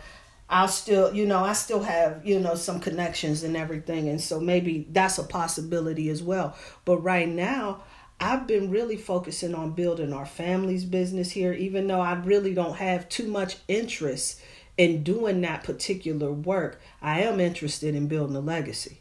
I'll 0.50 0.70
still, 0.70 1.14
you 1.14 1.26
know, 1.26 1.44
I 1.44 1.52
still 1.52 1.84
have, 1.84 2.26
you 2.26 2.40
know, 2.40 2.56
some 2.56 2.80
connections 2.80 3.44
and 3.44 3.58
everything, 3.58 4.08
and 4.08 4.22
so 4.22 4.40
maybe 4.40 4.88
that's 4.90 5.18
a 5.18 5.24
possibility 5.24 6.08
as 6.10 6.24
well. 6.24 6.56
But 6.86 7.00
right 7.00 7.28
now, 7.28 7.84
I've 8.22 8.48
been 8.48 8.72
really 8.72 8.96
focusing 8.96 9.54
on 9.54 9.72
building 9.72 10.14
our 10.14 10.26
family's 10.26 10.86
business 10.86 11.32
here, 11.32 11.52
even 11.52 11.88
though 11.88 12.00
I 12.00 12.14
really 12.14 12.54
don't 12.54 12.78
have 12.78 13.10
too 13.10 13.28
much 13.28 13.58
interest 13.68 14.40
in 14.78 15.04
doing 15.04 15.42
that 15.42 15.66
particular 15.66 16.32
work. 16.32 16.80
I 17.02 17.24
am 17.24 17.42
interested 17.42 17.96
in 17.96 18.08
building 18.08 18.38
a 18.38 18.40
legacy. 18.40 18.99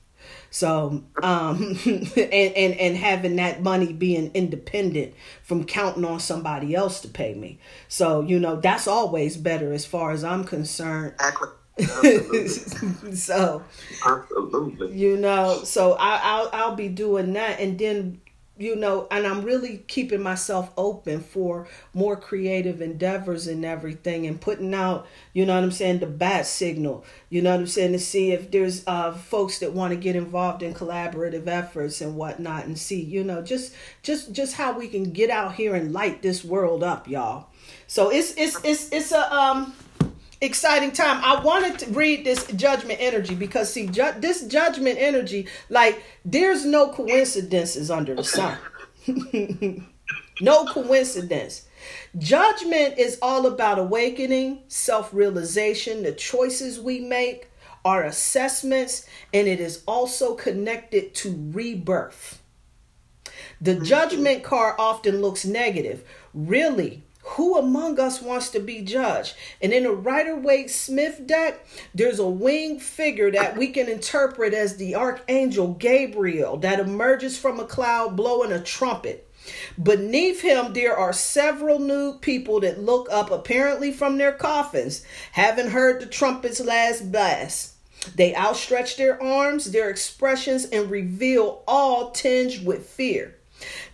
So, 0.51 1.05
um, 1.23 1.79
and, 1.87 2.13
and, 2.17 2.75
and 2.75 2.97
having 2.97 3.37
that 3.37 3.63
money 3.63 3.93
being 3.93 4.31
independent 4.35 5.15
from 5.43 5.65
counting 5.65 6.05
on 6.05 6.21
somebody 6.21 6.75
else 6.75 7.01
to 7.03 7.09
pay 7.09 7.35
me. 7.35 7.59
So, 7.89 8.23
you 8.23 8.39
know, 8.39 8.57
that's 8.57 8.87
always 8.87 9.37
better 9.37 9.73
as 9.73 9.85
far 9.85 10.11
as 10.11 10.25
I'm 10.25 10.45
concerned. 10.45 11.15
Absolutely. 11.79 12.49
so, 13.15 13.63
Absolutely. 14.05 14.97
you 14.99 15.17
know, 15.17 15.63
so 15.65 15.93
I, 15.93 16.21
I'll, 16.23 16.51
I'll 16.53 16.77
be 16.77 16.89
doing 16.89 17.35
that. 17.35 17.61
And 17.61 17.79
then 17.79 18.21
you 18.59 18.75
know, 18.75 19.07
and 19.11 19.27
I'm 19.27 19.43
really 19.43 19.85
keeping 19.87 20.21
myself 20.21 20.73
open 20.77 21.21
for 21.21 21.69
more 21.95 22.17
creative 22.17 22.83
endeavors 22.83 23.47
and 23.47 23.65
everything 23.65 24.27
and 24.27 24.41
putting 24.41 24.75
out, 24.75 25.07
you 25.33 25.47
know 25.47 25.55
what 25.55 25.63
I'm 25.63 25.71
saying, 25.71 26.01
the 26.01 26.07
bat 26.07 26.45
signal, 26.47 27.05
you 27.31 27.41
know 27.41 27.53
what 27.53 27.61
I'm 27.61 27.67
saying, 27.69 27.93
to 27.93 27.99
see 28.01 28.33
if 28.33 28.51
there's 28.51 28.87
uh 28.87 29.13
folks 29.13 29.61
that 29.61 29.73
want 29.73 29.93
to 29.93 29.97
get 29.97 30.17
involved 30.17 30.63
in 30.63 30.75
collaborative 30.75 31.47
efforts 31.47 32.01
and 32.01 32.17
whatnot 32.17 32.67
and 32.67 32.77
see, 32.77 33.01
you 33.01 33.23
know, 33.23 33.43
just 33.43 33.73
just 34.03 34.33
just 34.33 34.55
how 34.55 34.77
we 34.77 34.89
can 34.89 35.05
get 35.13 35.31
out 35.31 35.55
here 35.55 35.77
and 35.77 35.93
light 35.93 36.23
this 36.23 36.45
world 36.45 36.83
up, 36.83 37.07
y'all. 37.07 37.47
So 37.87 38.11
it's 38.11 38.35
it's 38.37 38.63
it's 38.65 38.93
it's 38.93 39.13
a 39.13 39.33
um 39.35 39.73
exciting 40.41 40.93
time. 40.93 41.23
I 41.25 41.41
wanted 41.43 41.79
to 41.81 41.91
read 41.91 42.25
this 42.25 42.47
judgment 42.53 42.99
energy 43.01 43.35
because 43.35 43.73
see 43.73 43.87
ju- 43.87 44.15
this 44.19 44.47
judgment 44.47 44.97
energy 44.99 45.49
like 45.69 46.03
there's 46.25 46.65
no 46.65 46.91
coincidences 46.91 47.91
under 47.91 48.15
the 48.15 48.25
sun. 48.25 48.59
no 50.41 50.67
coincidence. 50.67 51.67
Judgment 52.17 52.99
is 52.99 53.19
all 53.23 53.47
about 53.47 53.79
awakening, 53.79 54.63
self-realization, 54.69 56.03
the 56.03 56.13
choices 56.13 56.81
we 56.81 57.01
make, 57.01 57.51
our 57.85 58.05
assessments, 58.05 59.07
and 59.33 59.47
it 59.47 59.61
is 59.61 59.83
also 59.87 60.35
connected 60.35 61.15
to 61.15 61.51
rebirth. 61.53 62.43
The 63.61 63.75
mm-hmm. 63.75 63.85
judgment 63.85 64.43
card 64.43 64.77
often 64.79 65.21
looks 65.21 65.45
negative. 65.45 66.05
Really, 66.35 67.05
who 67.33 67.59
among 67.59 68.01
us 68.01 68.23
wants 68.23 68.49
to 68.51 68.61
be 68.61 68.81
judged? 68.81 69.35
And 69.61 69.73
in 69.73 69.83
the 69.85 69.93
Rider 69.93 70.37
Waite 70.37 70.71
Smith 70.71 71.27
deck, 71.27 71.67
there's 71.95 72.19
a 72.19 72.27
winged 72.27 72.83
figure 72.83 73.31
that 73.31 73.57
we 73.57 73.69
can 73.69 73.89
interpret 73.89 74.55
as 74.55 74.77
the 74.77 74.95
archangel 74.95 75.75
Gabriel 75.75 76.57
that 76.59 76.81
emerges 76.81 77.39
from 77.39 77.61
a 77.61 77.67
cloud 77.67 78.17
blowing 78.17 78.51
a 78.51 78.63
trumpet. 78.63 79.29
Beneath 79.81 80.41
him, 80.41 80.73
there 80.73 80.97
are 80.97 81.13
several 81.13 81.79
nude 81.79 82.21
people 82.23 82.61
that 82.61 82.83
look 82.83 83.09
up, 83.11 83.31
apparently 83.31 83.93
from 83.93 84.19
their 84.19 84.33
coffins, 84.33 85.05
having 85.33 85.69
heard 85.69 86.01
the 86.01 86.07
trumpet's 86.07 86.61
last 86.61 87.13
blast. 87.13 87.75
They 88.15 88.35
outstretch 88.35 88.97
their 88.97 89.23
arms, 89.23 89.71
their 89.71 89.91
expressions, 89.91 90.65
and 90.67 90.91
reveal 90.91 91.63
all 91.67 92.11
tinged 92.11 92.65
with 92.67 92.87
fear. 92.87 93.38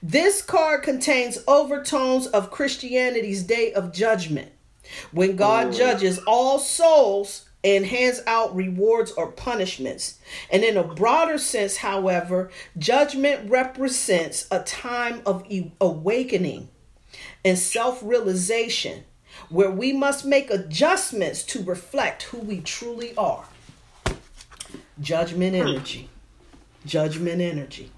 This 0.03 0.43
card 0.43 0.83
contains 0.83 1.39
overtones 1.47 2.27
of 2.27 2.51
Christianity's 2.51 3.43
day 3.43 3.73
of 3.73 3.93
judgment, 3.93 4.53
when 5.13 5.37
God 5.37 5.69
Ooh. 5.69 5.79
judges 5.79 6.19
all 6.27 6.59
souls 6.59 7.49
and 7.65 7.87
hands 7.87 8.21
out 8.27 8.55
rewards 8.55 9.11
or 9.13 9.33
punishments. 9.33 10.19
And 10.51 10.63
in 10.63 10.77
a 10.77 10.85
broader 10.85 11.39
sense, 11.39 11.79
however, 11.79 12.51
judgment 12.77 13.51
represents 13.51 14.47
a 14.51 14.61
time 14.61 15.23
of 15.25 15.45
e- 15.49 15.73
awakening 15.81 16.69
and 17.45 17.59
self 17.59 18.01
realization 18.03 19.05
where 19.49 19.71
we 19.71 19.93
must 19.93 20.25
make 20.25 20.51
adjustments 20.51 21.43
to 21.43 21.63
reflect 21.63 22.25
who 22.25 22.39
we 22.39 22.61
truly 22.61 23.15
are. 23.17 23.47
Judgment 25.01 25.57
hmm. 25.57 25.63
energy. 25.63 26.09
Judgment 26.85 27.41
energy. 27.41 27.91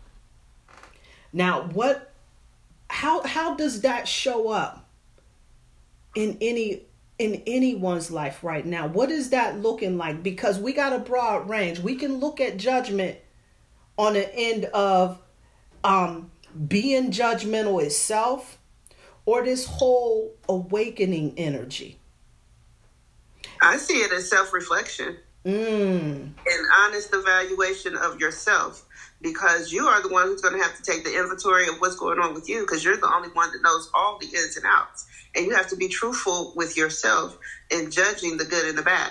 Now, 1.32 1.62
what 1.62 2.12
how 2.88 3.22
how 3.24 3.54
does 3.54 3.82
that 3.82 4.08
show 4.08 4.48
up 4.48 4.88
in 6.14 6.38
any 6.40 6.82
in 7.18 7.42
anyone's 7.46 8.10
life 8.10 8.44
right 8.44 8.64
now? 8.64 8.86
What 8.86 9.10
is 9.10 9.30
that 9.30 9.60
looking 9.60 9.96
like? 9.96 10.22
Because 10.22 10.58
we 10.58 10.72
got 10.72 10.92
a 10.92 10.98
broad 10.98 11.48
range. 11.48 11.78
We 11.80 11.96
can 11.96 12.18
look 12.18 12.40
at 12.40 12.56
judgment 12.56 13.18
on 13.98 14.14
the 14.14 14.34
end 14.34 14.66
of 14.66 15.18
um 15.84 16.30
being 16.68 17.10
judgmental 17.10 17.82
itself 17.82 18.58
or 19.24 19.44
this 19.44 19.66
whole 19.66 20.34
awakening 20.48 21.34
energy. 21.36 21.98
I 23.60 23.76
see 23.76 23.94
it 23.94 24.12
as 24.12 24.28
self-reflection. 24.28 25.16
Mm. 25.44 26.14
An 26.14 26.66
honest 26.78 27.10
evaluation 27.12 27.96
of 27.96 28.20
yourself 28.20 28.85
because 29.26 29.72
you 29.72 29.86
are 29.88 30.00
the 30.00 30.08
one 30.08 30.28
who's 30.28 30.40
going 30.40 30.56
to 30.56 30.62
have 30.62 30.76
to 30.76 30.82
take 30.84 31.02
the 31.02 31.18
inventory 31.18 31.66
of 31.66 31.80
what's 31.80 31.96
going 31.96 32.20
on 32.20 32.32
with 32.32 32.48
you 32.48 32.60
because 32.60 32.84
you're 32.84 32.96
the 32.96 33.12
only 33.12 33.28
one 33.30 33.50
that 33.50 33.60
knows 33.60 33.90
all 33.92 34.18
the 34.20 34.26
ins 34.26 34.56
and 34.56 34.64
outs. 34.64 35.04
And 35.34 35.46
you 35.46 35.54
have 35.56 35.66
to 35.70 35.76
be 35.76 35.88
truthful 35.88 36.52
with 36.54 36.76
yourself 36.76 37.36
in 37.68 37.90
judging 37.90 38.36
the 38.36 38.44
good 38.44 38.66
and 38.66 38.78
the 38.78 38.82
bad. 38.82 39.10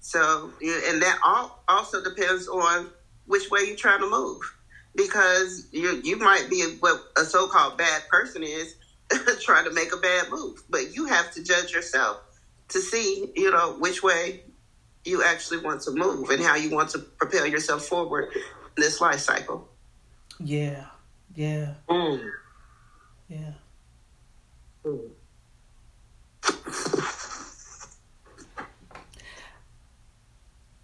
So, 0.00 0.50
and 0.60 1.00
that 1.00 1.18
all 1.24 1.62
also 1.68 2.02
depends 2.02 2.48
on 2.48 2.90
which 3.26 3.52
way 3.52 3.60
you're 3.60 3.76
trying 3.76 4.00
to 4.00 4.10
move 4.10 4.40
because 4.96 5.68
you 5.70 6.00
you 6.02 6.16
might 6.16 6.48
be 6.50 6.60
what 6.80 7.00
a 7.16 7.20
so-called 7.20 7.78
bad 7.78 8.02
person 8.08 8.42
is 8.42 8.74
trying 9.42 9.64
to 9.66 9.72
make 9.72 9.94
a 9.94 9.96
bad 9.96 10.28
move, 10.28 10.60
but 10.68 10.92
you 10.92 11.06
have 11.06 11.30
to 11.34 11.44
judge 11.44 11.72
yourself 11.72 12.20
to 12.70 12.80
see, 12.80 13.30
you 13.36 13.52
know, 13.52 13.76
which 13.78 14.02
way 14.02 14.42
you 15.04 15.22
actually 15.22 15.58
want 15.58 15.82
to 15.82 15.92
move 15.92 16.30
and 16.30 16.42
how 16.42 16.56
you 16.56 16.70
want 16.70 16.90
to 16.90 16.98
propel 16.98 17.46
yourself 17.46 17.84
forward 17.84 18.28
this 18.76 19.00
life 19.00 19.20
cycle. 19.20 19.68
Yeah. 20.40 20.86
Yeah. 21.34 21.74
Mm. 21.88 22.30
Yeah. 23.28 23.52
Mm. 24.84 25.10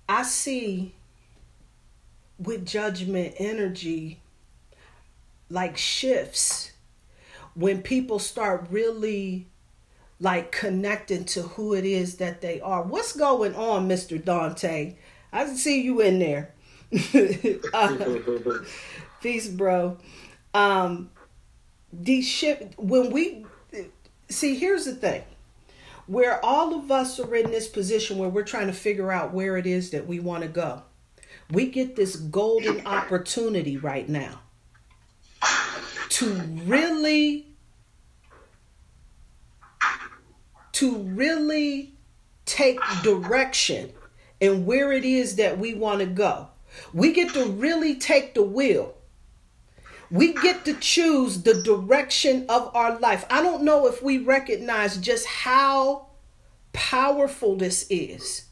I 0.08 0.22
see 0.22 0.94
with 2.38 2.64
judgment 2.64 3.34
energy 3.38 4.20
like 5.50 5.76
shifts 5.76 6.72
when 7.54 7.82
people 7.82 8.18
start 8.18 8.66
really 8.70 9.48
like 10.20 10.50
connecting 10.52 11.24
to 11.24 11.42
who 11.42 11.74
it 11.74 11.84
is 11.84 12.16
that 12.16 12.40
they 12.40 12.60
are. 12.60 12.82
What's 12.82 13.14
going 13.14 13.54
on, 13.54 13.88
Mr. 13.88 14.22
Dante? 14.22 14.96
I 15.32 15.46
see 15.54 15.82
you 15.82 16.00
in 16.00 16.18
there. 16.18 16.54
Uh, 17.74 17.98
peace, 19.20 19.48
bro. 19.48 19.98
Um, 20.54 21.10
these 21.92 22.26
ship 22.26 22.74
when 22.76 23.10
we 23.10 23.44
see. 24.28 24.56
Here's 24.56 24.84
the 24.84 24.94
thing: 24.94 25.22
where 26.06 26.44
all 26.44 26.74
of 26.74 26.90
us 26.90 27.20
are 27.20 27.34
in 27.34 27.50
this 27.50 27.68
position 27.68 28.18
where 28.18 28.28
we're 28.28 28.42
trying 28.42 28.66
to 28.66 28.72
figure 28.72 29.12
out 29.12 29.32
where 29.32 29.56
it 29.56 29.66
is 29.66 29.90
that 29.90 30.06
we 30.06 30.20
want 30.20 30.42
to 30.42 30.48
go. 30.48 30.82
We 31.50 31.66
get 31.66 31.96
this 31.96 32.16
golden 32.16 32.86
opportunity 32.86 33.76
right 33.76 34.08
now 34.08 34.40
to 36.10 36.34
really 36.64 37.46
to 40.72 40.96
really 40.98 41.92
take 42.44 42.78
direction 43.02 43.92
and 44.40 44.64
where 44.66 44.92
it 44.92 45.04
is 45.04 45.36
that 45.36 45.58
we 45.58 45.74
want 45.74 46.00
to 46.00 46.06
go. 46.06 46.48
We 46.92 47.12
get 47.12 47.34
to 47.34 47.46
really 47.46 47.94
take 47.94 48.34
the 48.34 48.42
wheel. 48.42 48.94
We 50.10 50.32
get 50.32 50.64
to 50.64 50.74
choose 50.74 51.42
the 51.42 51.62
direction 51.62 52.46
of 52.48 52.74
our 52.74 52.98
life. 52.98 53.26
I 53.28 53.42
don't 53.42 53.62
know 53.62 53.86
if 53.86 54.02
we 54.02 54.18
recognize 54.18 54.96
just 54.96 55.26
how 55.26 56.08
powerful 56.72 57.56
this 57.56 57.86
is 57.90 58.46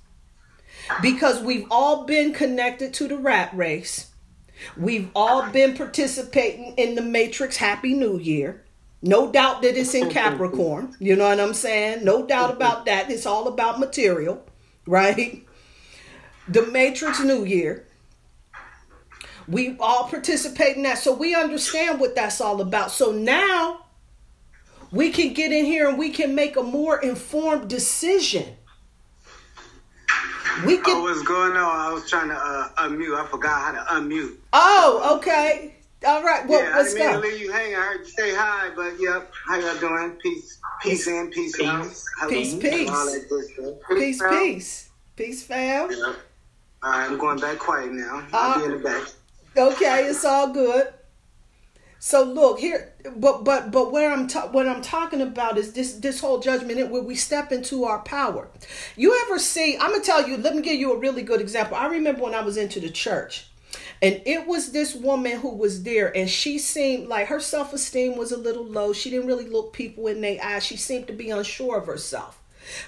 because 1.01 1.41
we've 1.41 1.67
all 1.71 2.05
been 2.05 2.33
connected 2.33 2.93
to 2.95 3.09
the 3.09 3.17
rat 3.17 3.57
race. 3.57 4.11
We've 4.77 5.11
all 5.15 5.51
been 5.51 5.77
participating 5.77 6.75
in 6.77 6.95
the 6.95 7.03
Matrix 7.03 7.57
Happy 7.57 7.95
New 7.95 8.19
Year. 8.19 8.62
No 9.03 9.31
doubt 9.31 9.62
that 9.62 9.77
it's 9.77 9.95
in 9.95 10.11
Capricorn. 10.11 10.97
You 10.99 11.17
know 11.17 11.29
what 11.29 11.41
I'm 11.41 11.55
saying? 11.55 12.05
No 12.05 12.27
doubt 12.27 12.51
about 12.51 12.87
that. 12.87 13.11
It's 13.11 13.27
all 13.27 13.49
about 13.49 13.79
material, 13.79 14.45
right? 14.87 15.47
The 16.49 16.67
Matrix 16.67 17.21
New 17.21 17.45
Year. 17.45 17.86
We 19.49 19.77
all 19.79 20.09
participate 20.09 20.77
in 20.77 20.83
that. 20.83 20.99
So 20.99 21.15
we 21.15 21.35
understand 21.35 22.01
what 22.01 22.15
that's 22.15 22.41
all 22.41 22.61
about. 22.61 22.91
So 22.91 23.13
now 23.13 23.87
we 24.91 25.11
can 25.11 25.33
get 25.35 25.53
in 25.53 25.65
here 25.65 25.89
and 25.89 25.99
we 25.99 26.11
can 26.11 26.35
make 26.35 26.57
a 26.57 26.63
more 26.63 27.01
informed 27.01 27.69
decision. 27.69 28.57
We 30.65 30.79
can... 30.79 30.97
Oh, 30.97 31.03
what's 31.03 31.23
going 31.23 31.53
on? 31.53 31.81
I 31.81 31.93
was 31.93 32.09
trying 32.09 32.29
to 32.29 32.35
uh, 32.35 32.69
unmute. 32.79 33.15
I 33.19 33.27
forgot 33.27 33.75
how 33.77 33.85
to 33.85 34.01
unmute. 34.01 34.37
Oh, 34.53 35.17
okay. 35.19 35.75
All 36.07 36.23
right. 36.23 36.47
Well, 36.47 36.63
yeah, 36.63 36.75
I 36.75 36.79
let's 36.79 36.95
didn't 36.95 37.13
mean 37.13 37.23
to 37.23 37.29
leave 37.29 37.41
you 37.41 37.53
hanging. 37.53 37.77
I 37.77 37.81
heard 37.81 38.01
you 38.01 38.07
say 38.07 38.35
hi, 38.35 38.71
but 38.75 38.95
yep. 38.99 39.31
How 39.47 39.59
y'all 39.59 39.79
doing? 39.79 40.13
Peace, 40.23 40.59
peace 40.83 41.07
and 41.07 41.31
peace 41.31 41.61
out. 41.61 41.87
Hello, 42.19 42.31
Peace, 42.31 42.53
and 42.53 42.63
peace. 42.63 42.91
All 42.91 43.07
that 43.07 43.29
good 43.29 43.45
stuff. 43.45 43.75
Peace, 43.89 44.23
peace. 44.29 44.91
Peace, 45.17 45.43
fam. 45.43 45.91
Yeah. 45.91 46.15
All 46.83 46.91
right, 46.91 47.11
I'm 47.11 47.19
going 47.19 47.39
back 47.39 47.59
quiet 47.59 47.93
now. 47.93 48.19
Uh, 48.19 48.25
I'll 48.33 48.59
be 48.59 48.65
in 48.67 48.71
the 48.73 48.79
back. 48.79 49.09
Okay, 49.57 50.07
it's 50.07 50.25
all 50.25 50.53
good. 50.53 50.92
So 51.99 52.23
look 52.23 52.61
here, 52.61 52.92
but 53.16 53.42
but 53.42 53.71
but 53.73 53.90
where 53.90 54.12
I'm 54.12 54.29
ta- 54.29 54.49
what 54.49 54.69
I'm 54.69 54.83
talking 54.83 55.23
about 55.23 55.57
is 55.57 55.73
this 55.73 55.95
this 55.95 56.21
whole 56.21 56.40
judgment 56.40 56.90
where 56.90 57.03
we 57.03 57.14
step 57.14 57.53
into 57.53 57.85
our 57.85 58.01
power. 58.01 58.49
You 58.97 59.19
ever 59.25 59.38
see? 59.38 59.77
I'm 59.79 59.90
gonna 59.90 60.05
tell 60.05 60.29
you. 60.29 60.37
Let 60.37 60.55
me 60.55 60.62
give 60.62 60.79
you 60.79 60.92
a 60.92 60.99
really 60.99 61.23
good 61.23 61.40
example. 61.40 61.77
I 61.77 61.87
remember 61.87 62.23
when 62.23 62.35
I 62.35 62.42
was 62.42 62.59
into 62.59 62.81
the 62.81 62.90
church, 62.90 63.49
and 64.03 64.21
it 64.27 64.47
was 64.47 64.73
this 64.73 64.95
woman 64.95 65.38
who 65.38 65.57
was 65.57 65.85
there, 65.85 66.14
and 66.14 66.29
she 66.29 66.59
seemed 66.59 67.09
like 67.09 67.29
her 67.29 67.40
self 67.40 67.73
esteem 67.73 68.16
was 68.16 68.31
a 68.31 68.37
little 68.37 68.64
low. 68.64 68.92
She 68.92 69.11
didn't 69.11 69.27
really 69.27 69.49
look 69.49 69.73
people 69.73 70.07
in 70.07 70.21
their 70.21 70.38
eyes. 70.45 70.64
She 70.64 70.77
seemed 70.77 71.07
to 71.07 71.14
be 71.14 71.31
unsure 71.31 71.79
of 71.79 71.87
herself. 71.87 72.38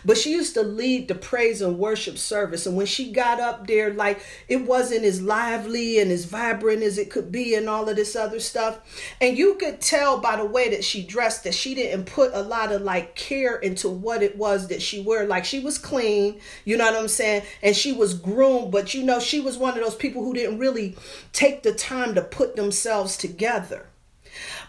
But 0.04 0.16
she 0.18 0.32
used 0.32 0.54
to 0.54 0.62
lead 0.62 1.08
the 1.08 1.14
praise 1.14 1.62
and 1.62 1.78
worship 1.78 2.18
service. 2.18 2.66
And 2.66 2.76
when 2.76 2.86
she 2.86 3.12
got 3.12 3.40
up 3.40 3.66
there, 3.66 3.92
like 3.92 4.20
it 4.48 4.66
wasn't 4.66 5.04
as 5.04 5.22
lively 5.22 5.98
and 5.98 6.10
as 6.10 6.24
vibrant 6.24 6.82
as 6.82 6.98
it 6.98 7.10
could 7.10 7.30
be, 7.30 7.54
and 7.54 7.68
all 7.68 7.88
of 7.88 7.96
this 7.96 8.16
other 8.16 8.40
stuff. 8.40 8.80
And 9.20 9.36
you 9.36 9.54
could 9.54 9.80
tell 9.80 10.20
by 10.20 10.36
the 10.36 10.44
way 10.44 10.70
that 10.70 10.84
she 10.84 11.02
dressed 11.02 11.44
that 11.44 11.54
she 11.54 11.74
didn't 11.74 12.06
put 12.06 12.30
a 12.34 12.42
lot 12.42 12.72
of 12.72 12.82
like 12.82 13.14
care 13.14 13.56
into 13.56 13.88
what 13.88 14.22
it 14.22 14.36
was 14.36 14.68
that 14.68 14.82
she 14.82 15.00
wore. 15.00 15.24
Like 15.24 15.44
she 15.44 15.60
was 15.60 15.78
clean, 15.78 16.40
you 16.64 16.76
know 16.76 16.84
what 16.84 16.96
I'm 16.96 17.08
saying? 17.08 17.42
And 17.62 17.76
she 17.76 17.92
was 17.92 18.14
groomed, 18.14 18.72
but 18.72 18.94
you 18.94 19.02
know, 19.02 19.20
she 19.20 19.40
was 19.40 19.56
one 19.58 19.76
of 19.76 19.84
those 19.84 19.96
people 19.96 20.24
who 20.24 20.34
didn't 20.34 20.58
really 20.58 20.96
take 21.32 21.62
the 21.62 21.72
time 21.72 22.14
to 22.14 22.22
put 22.22 22.56
themselves 22.56 23.16
together. 23.16 23.86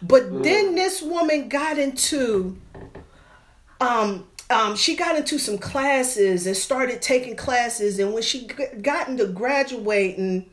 But 0.01 0.43
then 0.43 0.75
this 0.75 1.01
woman 1.01 1.49
got 1.49 1.77
into 1.77 2.57
um 3.81 4.27
um, 4.49 4.75
she 4.75 4.95
got 4.95 5.15
into 5.15 5.37
some 5.37 5.57
classes 5.57 6.47
and 6.47 6.57
started 6.57 7.01
taking 7.01 7.35
classes. 7.35 7.99
And 7.99 8.13
when 8.13 8.23
she 8.23 8.47
got 8.81 9.07
into 9.07 9.27
graduating, 9.27 10.49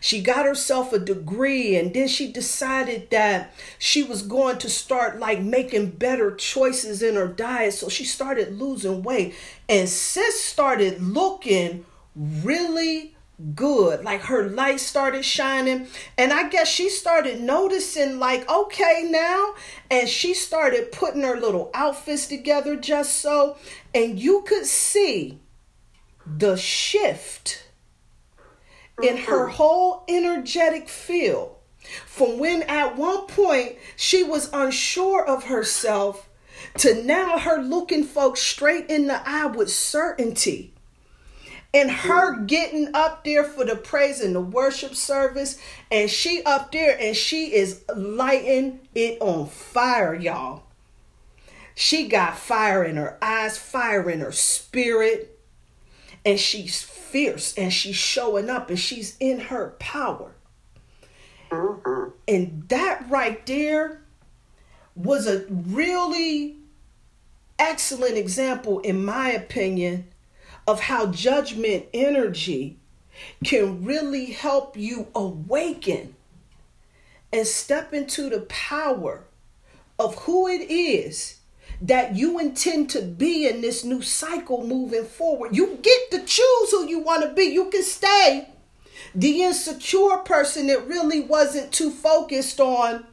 she 0.00 0.22
got 0.22 0.46
herself 0.46 0.92
a 0.92 0.98
degree. 0.98 1.76
And 1.76 1.92
then 1.92 2.08
she 2.08 2.32
decided 2.32 3.10
that 3.10 3.52
she 3.78 4.02
was 4.02 4.22
going 4.22 4.58
to 4.58 4.70
start 4.70 5.18
like 5.18 5.40
making 5.40 5.90
better 5.90 6.34
choices 6.34 7.02
in 7.02 7.16
her 7.16 7.28
diet. 7.28 7.74
So 7.74 7.88
she 7.88 8.04
started 8.04 8.58
losing 8.58 9.02
weight. 9.02 9.34
And 9.68 9.88
sis 9.88 10.42
started 10.42 11.02
looking 11.02 11.84
really 12.14 13.13
good. 13.54 14.04
Like 14.04 14.22
her 14.22 14.48
light 14.48 14.80
started 14.80 15.24
shining. 15.24 15.88
And 16.16 16.32
i 16.32 16.48
guess 16.48 16.68
she 16.68 16.88
started 16.88 17.40
noticing 17.40 18.18
like 18.18 18.48
okay 18.48 19.06
now. 19.08 19.54
And 19.90 20.08
she 20.08 20.34
started 20.34 20.92
putting 20.92 21.22
her 21.22 21.38
little 21.38 21.70
outfits 21.74 22.26
together 22.26 22.76
just 22.76 23.20
so. 23.20 23.56
And 23.94 24.18
you 24.18 24.42
could 24.42 24.66
see 24.66 25.38
the 26.26 26.56
shift 26.56 27.66
in 29.02 29.16
her 29.16 29.46
mm-hmm. 29.46 29.56
whole 29.56 30.04
energetic 30.08 30.88
field 30.88 31.56
from 32.06 32.38
when 32.38 32.62
at 32.62 32.96
one 32.96 33.26
point 33.26 33.76
she 33.96 34.22
was 34.22 34.50
unsure 34.52 35.24
of 35.26 35.44
herself 35.44 36.28
to 36.78 37.02
now 37.02 37.38
her 37.38 37.60
looking 37.60 38.04
folks 38.04 38.40
straight 38.40 38.88
in 38.88 39.06
the 39.06 39.28
eye 39.28 39.46
with 39.46 39.70
certainty 39.70 40.73
and 41.74 41.90
her 41.90 42.36
getting 42.36 42.94
up 42.94 43.24
there 43.24 43.42
for 43.42 43.64
the 43.64 43.74
praise 43.74 44.20
and 44.20 44.34
the 44.34 44.40
worship 44.40 44.94
service 44.94 45.58
and 45.90 46.08
she 46.08 46.42
up 46.44 46.70
there 46.70 46.96
and 46.98 47.16
she 47.16 47.52
is 47.52 47.82
lighting 47.94 48.78
it 48.94 49.20
on 49.20 49.48
fire 49.48 50.14
y'all. 50.14 50.62
She 51.74 52.06
got 52.06 52.38
fire 52.38 52.84
in 52.84 52.96
her 52.96 53.18
eyes 53.20 53.58
fire 53.58 54.08
in 54.08 54.20
her 54.20 54.30
spirit 54.30 55.36
and 56.24 56.38
she's 56.38 56.80
fierce 56.80 57.52
and 57.58 57.72
she's 57.72 57.96
showing 57.96 58.48
up 58.48 58.70
and 58.70 58.78
she's 58.78 59.16
in 59.18 59.40
her 59.40 59.74
power. 59.80 60.30
And 61.50 62.68
that 62.68 63.04
right 63.10 63.44
there 63.46 64.00
was 64.94 65.26
a 65.26 65.44
really 65.48 66.56
excellent 67.58 68.16
example 68.16 68.78
in 68.80 69.04
my 69.04 69.30
opinion 69.30 70.06
of 70.66 70.80
how 70.80 71.06
judgment 71.06 71.86
energy 71.92 72.78
can 73.44 73.84
really 73.84 74.26
help 74.26 74.76
you 74.76 75.08
awaken 75.14 76.14
and 77.32 77.46
step 77.46 77.92
into 77.92 78.30
the 78.30 78.40
power 78.42 79.24
of 79.98 80.14
who 80.20 80.48
it 80.48 80.70
is 80.70 81.40
that 81.80 82.16
you 82.16 82.38
intend 82.38 82.88
to 82.90 83.02
be 83.02 83.46
in 83.48 83.60
this 83.60 83.84
new 83.84 84.00
cycle 84.00 84.66
moving 84.66 85.04
forward. 85.04 85.54
You 85.54 85.78
get 85.82 86.10
to 86.12 86.18
choose 86.18 86.70
who 86.70 86.86
you 86.86 87.00
want 87.00 87.22
to 87.22 87.28
be. 87.34 87.44
You 87.44 87.70
can 87.70 87.82
stay 87.82 88.48
the 89.14 89.42
insecure 89.42 90.18
person 90.18 90.68
that 90.68 90.86
really 90.86 91.20
wasn't 91.20 91.72
too 91.72 91.90
focused 91.90 92.60
on 92.60 93.04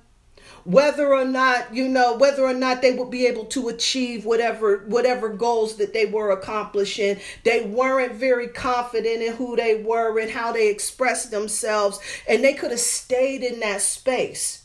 whether 0.64 1.14
or 1.14 1.26
not 1.26 1.74
you 1.74 1.88
know 1.88 2.16
whether 2.16 2.44
or 2.44 2.54
not 2.54 2.82
they 2.82 2.94
would 2.94 3.10
be 3.10 3.26
able 3.26 3.46
to 3.46 3.70
achieve 3.70 4.26
whatever 4.26 4.80
whatever 4.88 5.30
goals 5.30 5.78
that 5.78 5.94
they 5.94 6.06
were 6.06 6.32
accomplishing. 6.32 7.20
They 7.44 7.66
weren't 7.66 8.14
very 8.14 8.48
confident 8.48 9.22
in 9.22 9.34
who 9.36 9.56
they 9.56 9.84
were 9.84 10.20
and 10.20 10.32
how 10.32 10.52
they 10.52 10.70
expressed 10.70 11.32
themselves 11.32 12.00
and 12.28 12.44
they 12.44 12.54
could 12.54 12.72
have 12.72 12.80
stayed 12.80 13.44
in 13.44 13.60
that 13.62 13.82
space. 13.82 14.64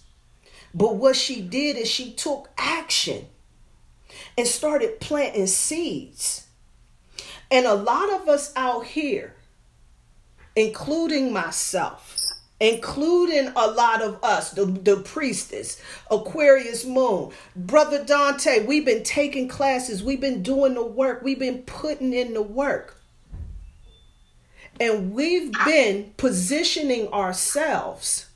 But 0.75 0.97
what 0.97 1.17
she 1.17 1.41
did 1.41 1.77
is 1.77 1.89
she 1.89 2.13
took 2.13 2.51
action 2.59 3.27
and 4.37 4.47
started 4.47 5.01
planting 5.01 5.47
seeds. 5.47 6.47
And 7.51 7.65
a 7.65 7.75
lot 7.75 8.13
of 8.13 8.29
us 8.29 8.53
out 8.57 8.87
here 8.87 9.35
including 10.57 11.33
myself 11.33 12.26
including 12.61 13.53
a 13.55 13.67
lot 13.67 14.03
of 14.03 14.23
us, 14.23 14.53
the, 14.53 14.65
the 14.65 14.97
priestess, 14.99 15.81
Aquarius 16.11 16.85
Moon, 16.85 17.31
Brother 17.55 18.05
Dante. 18.05 18.65
We've 18.65 18.85
been 18.85 19.03
taking 19.03 19.49
classes, 19.49 20.03
we've 20.03 20.21
been 20.21 20.43
doing 20.43 20.75
the 20.75 20.85
work, 20.85 21.23
we've 21.23 21.39
been 21.39 21.63
putting 21.63 22.13
in 22.13 22.35
the 22.35 22.43
work. 22.43 23.01
And 24.79 25.13
we've 25.15 25.53
been 25.65 26.13
positioning 26.19 27.09
ourselves 27.09 28.27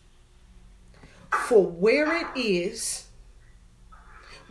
for 1.30 1.64
where 1.64 2.16
it 2.16 2.26
is 2.34 3.06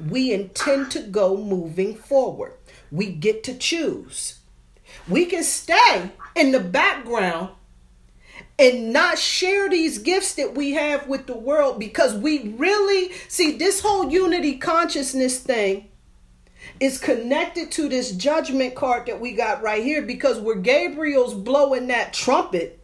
we 0.08 0.34
intend 0.34 0.91
to 0.91 1.01
go 1.01 1.38
moving 1.38 1.95
forward. 1.95 2.53
We 2.91 3.08
get 3.12 3.43
to 3.45 3.58
choose. 3.58 4.39
We 5.08 5.25
can 5.25 5.43
stay 5.43 6.12
in 6.36 6.51
the 6.51 6.60
background 6.60 7.49
and 8.59 8.91
not 8.91 9.17
share 9.17 9.69
these 9.69 9.97
gifts 9.99 10.33
that 10.33 10.53
we 10.53 10.73
have 10.73 11.07
with 11.07 11.25
the 11.25 11.37
world 11.37 11.79
because 11.79 12.13
we 12.13 12.49
really 12.49 13.11
see 13.29 13.53
this 13.53 13.79
whole 13.79 14.11
unity 14.11 14.57
consciousness 14.57 15.39
thing 15.39 15.87
is 16.79 16.97
connected 16.97 17.71
to 17.71 17.87
this 17.87 18.11
judgment 18.11 18.75
card 18.75 19.05
that 19.07 19.19
we 19.19 19.31
got 19.31 19.61
right 19.61 19.83
here 19.83 20.01
because 20.01 20.39
where 20.39 20.57
Gabriel's 20.57 21.33
blowing 21.33 21.87
that 21.87 22.13
trumpet 22.13 22.79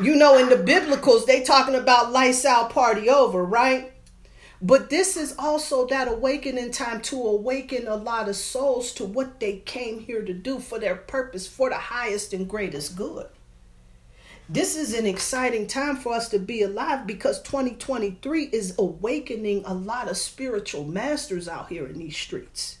you 0.00 0.16
know 0.16 0.38
in 0.38 0.48
the 0.48 0.56
biblicals 0.56 1.26
they 1.26 1.42
talking 1.42 1.74
about 1.74 2.12
lights 2.12 2.44
out 2.44 2.70
party 2.70 3.10
over 3.10 3.44
right 3.44 3.92
but 4.60 4.90
this 4.90 5.16
is 5.16 5.34
also 5.38 5.86
that 5.86 6.08
awakening 6.08 6.72
time 6.72 7.00
to 7.02 7.16
awaken 7.16 7.86
a 7.86 7.94
lot 7.94 8.28
of 8.28 8.36
souls 8.36 8.92
to 8.94 9.04
what 9.04 9.38
they 9.38 9.58
came 9.58 10.00
here 10.00 10.22
to 10.22 10.34
do 10.34 10.58
for 10.58 10.78
their 10.78 10.96
purpose, 10.96 11.46
for 11.46 11.70
the 11.70 11.76
highest 11.76 12.32
and 12.32 12.48
greatest 12.48 12.96
good. 12.96 13.28
this 14.48 14.76
is 14.76 14.94
an 14.94 15.06
exciting 15.06 15.66
time 15.66 15.94
for 15.96 16.14
us 16.14 16.30
to 16.30 16.38
be 16.38 16.62
alive 16.62 17.06
because 17.06 17.42
2023 17.42 18.44
is 18.44 18.74
awakening 18.78 19.62
a 19.66 19.74
lot 19.74 20.08
of 20.08 20.16
spiritual 20.16 20.84
masters 20.84 21.46
out 21.46 21.68
here 21.68 21.86
in 21.86 21.98
these 21.98 22.16
streets. 22.16 22.78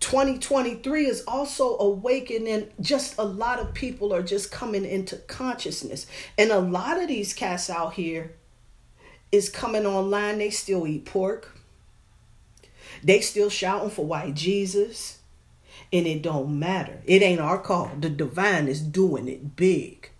2023 0.00 1.06
is 1.06 1.24
also 1.26 1.78
awakening 1.78 2.68
just 2.80 3.16
a 3.18 3.24
lot 3.24 3.58
of 3.58 3.72
people 3.72 4.12
are 4.14 4.22
just 4.22 4.52
coming 4.52 4.84
into 4.84 5.16
consciousness 5.16 6.06
and 6.36 6.50
a 6.52 6.60
lot 6.60 7.00
of 7.00 7.08
these 7.08 7.32
cats 7.32 7.70
out 7.70 7.94
here 7.94 8.36
is 9.32 9.48
coming 9.48 9.86
online 9.86 10.38
they 10.38 10.50
still 10.50 10.86
eat 10.86 11.04
pork. 11.04 11.56
They 13.02 13.20
still 13.20 13.50
shouting 13.50 13.90
for 13.90 14.06
white 14.06 14.34
jesus. 14.34 15.18
And 15.92 16.06
it 16.06 16.22
don't 16.22 16.58
matter. 16.58 17.00
It 17.04 17.22
ain't 17.22 17.40
our 17.40 17.58
call. 17.58 17.92
The 18.00 18.10
divine 18.10 18.66
is 18.68 18.80
doing 18.80 19.28
it 19.28 19.56
big. 19.56 20.10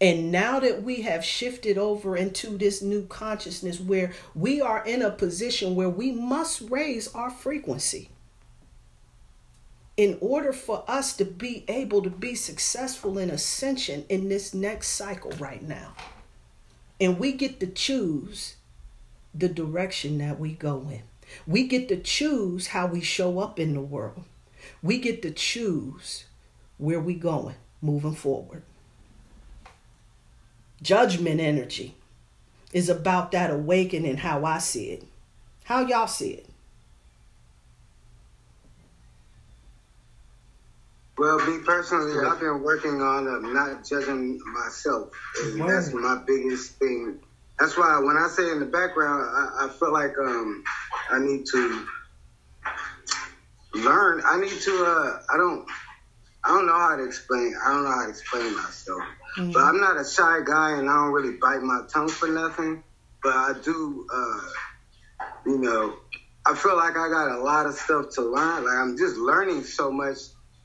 And 0.00 0.30
now 0.30 0.60
that 0.60 0.82
we 0.84 1.02
have 1.02 1.24
shifted 1.24 1.76
over 1.76 2.16
into 2.16 2.56
this 2.56 2.80
new 2.80 3.04
consciousness 3.06 3.80
where 3.80 4.12
we 4.34 4.60
are 4.60 4.84
in 4.84 5.02
a 5.02 5.10
position 5.10 5.74
where 5.74 5.88
we 5.88 6.12
must 6.12 6.60
raise 6.70 7.12
our 7.14 7.30
frequency 7.30 8.10
in 9.96 10.16
order 10.20 10.52
for 10.52 10.84
us 10.86 11.16
to 11.16 11.24
be 11.24 11.64
able 11.66 12.00
to 12.02 12.10
be 12.10 12.36
successful 12.36 13.18
in 13.18 13.30
ascension 13.30 14.04
in 14.08 14.28
this 14.28 14.54
next 14.54 14.90
cycle 14.90 15.32
right 15.40 15.62
now. 15.62 15.92
And 17.00 17.18
we 17.18 17.32
get 17.32 17.60
to 17.60 17.66
choose 17.66 18.56
the 19.34 19.48
direction 19.48 20.18
that 20.18 20.40
we 20.40 20.52
go 20.52 20.88
in. 20.90 21.02
We 21.46 21.66
get 21.66 21.88
to 21.88 21.96
choose 21.96 22.68
how 22.68 22.86
we 22.86 23.00
show 23.00 23.38
up 23.38 23.58
in 23.58 23.74
the 23.74 23.80
world. 23.80 24.24
We 24.82 24.98
get 24.98 25.22
to 25.22 25.30
choose 25.30 26.24
where 26.78 27.00
we 27.00 27.14
going 27.14 27.54
moving 27.80 28.14
forward. 28.14 28.62
Judgment 30.82 31.40
energy 31.40 31.94
is 32.72 32.88
about 32.88 33.32
that 33.32 33.50
awakening 33.50 34.18
how 34.18 34.44
I 34.44 34.58
see 34.58 34.90
it. 34.90 35.04
How 35.64 35.80
y'all 35.80 36.06
see 36.06 36.30
it? 36.30 36.47
Well, 41.18 41.38
me 41.46 41.58
personally, 41.64 42.24
I've 42.24 42.38
been 42.38 42.62
working 42.62 43.02
on 43.02 43.26
uh, 43.26 43.48
not 43.48 43.84
judging 43.84 44.40
myself, 44.54 45.10
and 45.42 45.68
that's 45.68 45.92
my 45.92 46.22
biggest 46.24 46.78
thing. 46.78 47.18
That's 47.58 47.76
why 47.76 47.98
when 47.98 48.16
I 48.16 48.28
say 48.28 48.50
in 48.52 48.60
the 48.60 48.66
background, 48.66 49.24
I, 49.24 49.66
I 49.66 49.68
feel 49.68 49.92
like 49.92 50.16
um, 50.16 50.62
I 51.10 51.18
need 51.18 51.44
to 51.46 51.86
learn. 53.74 54.22
I 54.24 54.38
need 54.40 54.60
to. 54.60 54.84
Uh, 54.84 55.34
I 55.34 55.36
don't. 55.36 55.66
I 56.44 56.48
don't 56.50 56.66
know 56.66 56.78
how 56.78 56.94
to 56.96 57.04
explain. 57.04 57.52
I 57.66 57.72
don't 57.72 57.84
know 57.84 57.90
how 57.90 58.04
to 58.04 58.10
explain 58.10 58.56
myself. 58.56 59.02
But 59.36 59.62
I'm 59.62 59.80
not 59.80 60.00
a 60.00 60.04
shy 60.04 60.40
guy, 60.46 60.78
and 60.78 60.88
I 60.88 60.94
don't 60.94 61.12
really 61.12 61.36
bite 61.40 61.62
my 61.62 61.80
tongue 61.92 62.08
for 62.08 62.28
nothing. 62.28 62.84
But 63.24 63.34
I 63.34 63.54
do. 63.64 64.06
Uh, 64.12 64.40
you 65.46 65.58
know, 65.58 65.96
I 66.46 66.54
feel 66.54 66.76
like 66.76 66.96
I 66.96 67.08
got 67.08 67.32
a 67.32 67.40
lot 67.42 67.66
of 67.66 67.74
stuff 67.74 68.10
to 68.14 68.22
learn. 68.22 68.64
Like 68.64 68.76
I'm 68.76 68.96
just 68.96 69.16
learning 69.16 69.64
so 69.64 69.90
much 69.90 70.18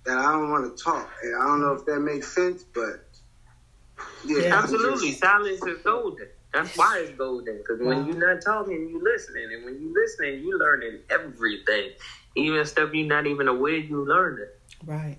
that 0.06 0.18
I 0.18 0.32
don't 0.34 0.52
want 0.52 0.76
to 0.78 0.84
talk. 0.84 1.10
And 1.24 1.36
I 1.36 1.46
don't 1.46 1.62
know 1.62 1.74
if 1.74 1.86
that 1.86 2.00
makes 2.00 2.34
sense, 2.34 2.64
but 2.64 3.06
yeah, 4.26 4.40
Yeah. 4.48 4.60
Absolutely, 4.60 5.10
just- 5.10 5.22
silence 5.22 5.66
is 5.66 5.82
golden. 5.84 6.28
That's 6.54 6.78
why 6.78 7.00
it's 7.00 7.18
golden. 7.18 7.58
Because 7.58 7.80
when 7.82 8.06
you're 8.06 8.16
not 8.36 8.44
talking, 8.44 8.88
you're 8.90 9.02
listening, 9.02 9.52
and 9.54 9.66
when 9.66 9.82
you're 9.82 9.94
listening, 9.94 10.44
you're 10.44 10.60
learning 10.60 11.00
everything, 11.10 11.92
even 12.36 12.64
stuff 12.66 12.92
you're 12.94 13.08
not 13.08 13.26
even 13.26 13.48
aware 13.48 13.76
you're 13.76 14.06
learning. 14.06 14.50
Right. 14.86 15.18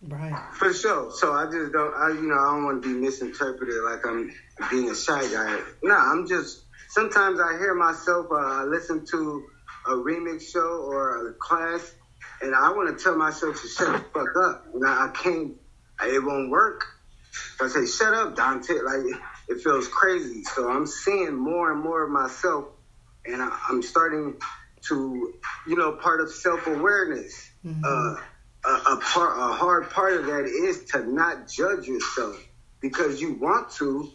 Right. 0.00 0.34
For 0.54 0.72
sure. 0.72 1.12
So 1.12 1.32
I 1.34 1.44
just 1.50 1.72
don't, 1.72 1.94
I, 1.94 2.08
you 2.08 2.22
know, 2.22 2.34
I 2.38 2.54
don't 2.54 2.64
want 2.64 2.82
to 2.82 2.88
be 2.88 2.98
misinterpreted 2.98 3.84
like 3.84 4.04
I'm 4.06 4.32
being 4.70 4.90
a 4.90 4.94
shy 4.94 5.20
guy. 5.30 5.60
No, 5.82 5.94
I'm 5.94 6.26
just, 6.26 6.62
sometimes 6.88 7.38
I 7.38 7.58
hear 7.58 7.74
myself, 7.74 8.26
uh, 8.32 8.36
I 8.36 8.64
listen 8.64 9.04
to 9.10 9.44
a 9.86 9.90
remix 9.90 10.50
show 10.50 10.60
or 10.88 11.28
a 11.28 11.34
class, 11.34 11.92
and 12.42 12.54
I 12.54 12.72
want 12.72 12.96
to 12.96 13.02
tell 13.02 13.16
myself 13.16 13.60
to 13.62 13.68
shut 13.68 13.92
the 13.92 13.98
fuck 14.12 14.36
up. 14.44 14.66
Now 14.74 15.06
I, 15.06 15.08
can't, 15.10 15.52
it 16.02 16.24
won't 16.24 16.50
work. 16.50 16.84
If 17.54 17.62
I 17.62 17.68
say, 17.68 17.86
shut 17.86 18.12
up, 18.12 18.36
Dante, 18.36 18.74
like, 18.74 19.20
it 19.48 19.60
feels 19.62 19.88
crazy. 19.88 20.42
So 20.44 20.70
I'm 20.70 20.86
seeing 20.86 21.34
more 21.34 21.72
and 21.72 21.80
more 21.80 22.02
of 22.02 22.10
myself, 22.10 22.66
and 23.24 23.40
I, 23.40 23.58
I'm 23.68 23.82
starting 23.82 24.34
to, 24.88 25.34
you 25.66 25.76
know, 25.76 25.92
part 25.92 26.20
of 26.20 26.30
self 26.30 26.66
awareness. 26.66 27.50
Uh, 27.84 28.16
a, 28.64 28.68
a 28.68 29.00
part, 29.00 29.38
a 29.38 29.52
hard 29.52 29.90
part 29.90 30.14
of 30.14 30.26
that 30.26 30.44
is 30.44 30.84
to 30.86 31.04
not 31.10 31.48
judge 31.48 31.86
yourself 31.86 32.36
because 32.80 33.20
you 33.20 33.34
want 33.34 33.70
to, 33.72 34.10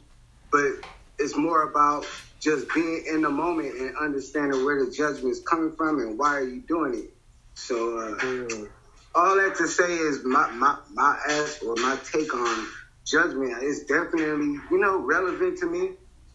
but 0.52 0.72
it's 1.20 1.36
more 1.36 1.64
about 1.64 2.06
just 2.40 2.74
being 2.74 3.06
in 3.10 3.22
the 3.22 3.30
moment 3.30 3.76
and 3.80 3.98
understanding 3.98 4.64
where 4.64 4.86
the 4.86 4.92
judgment 4.92 5.32
is 5.32 5.42
coming 5.42 5.76
from 5.76 6.00
and 6.00 6.18
why 6.20 6.36
are 6.36 6.48
you 6.48 6.62
doing 6.62 6.94
it. 6.94 7.17
So 7.58 7.98
uh, 8.00 9.20
all 9.20 9.36
that 9.38 9.56
to 9.58 9.68
say 9.68 9.98
is 9.98 10.24
my 10.24 10.50
my 10.52 10.76
my 10.94 11.18
ask 11.30 11.64
or 11.64 11.76
my 11.78 11.98
take 12.14 12.34
on 12.34 12.68
judgment 13.06 13.64
is 13.64 13.86
definitely 13.86 14.58
you 14.72 14.80
know 14.80 14.98
relevant 15.06 15.58
to 15.60 15.68
me. 15.68 15.92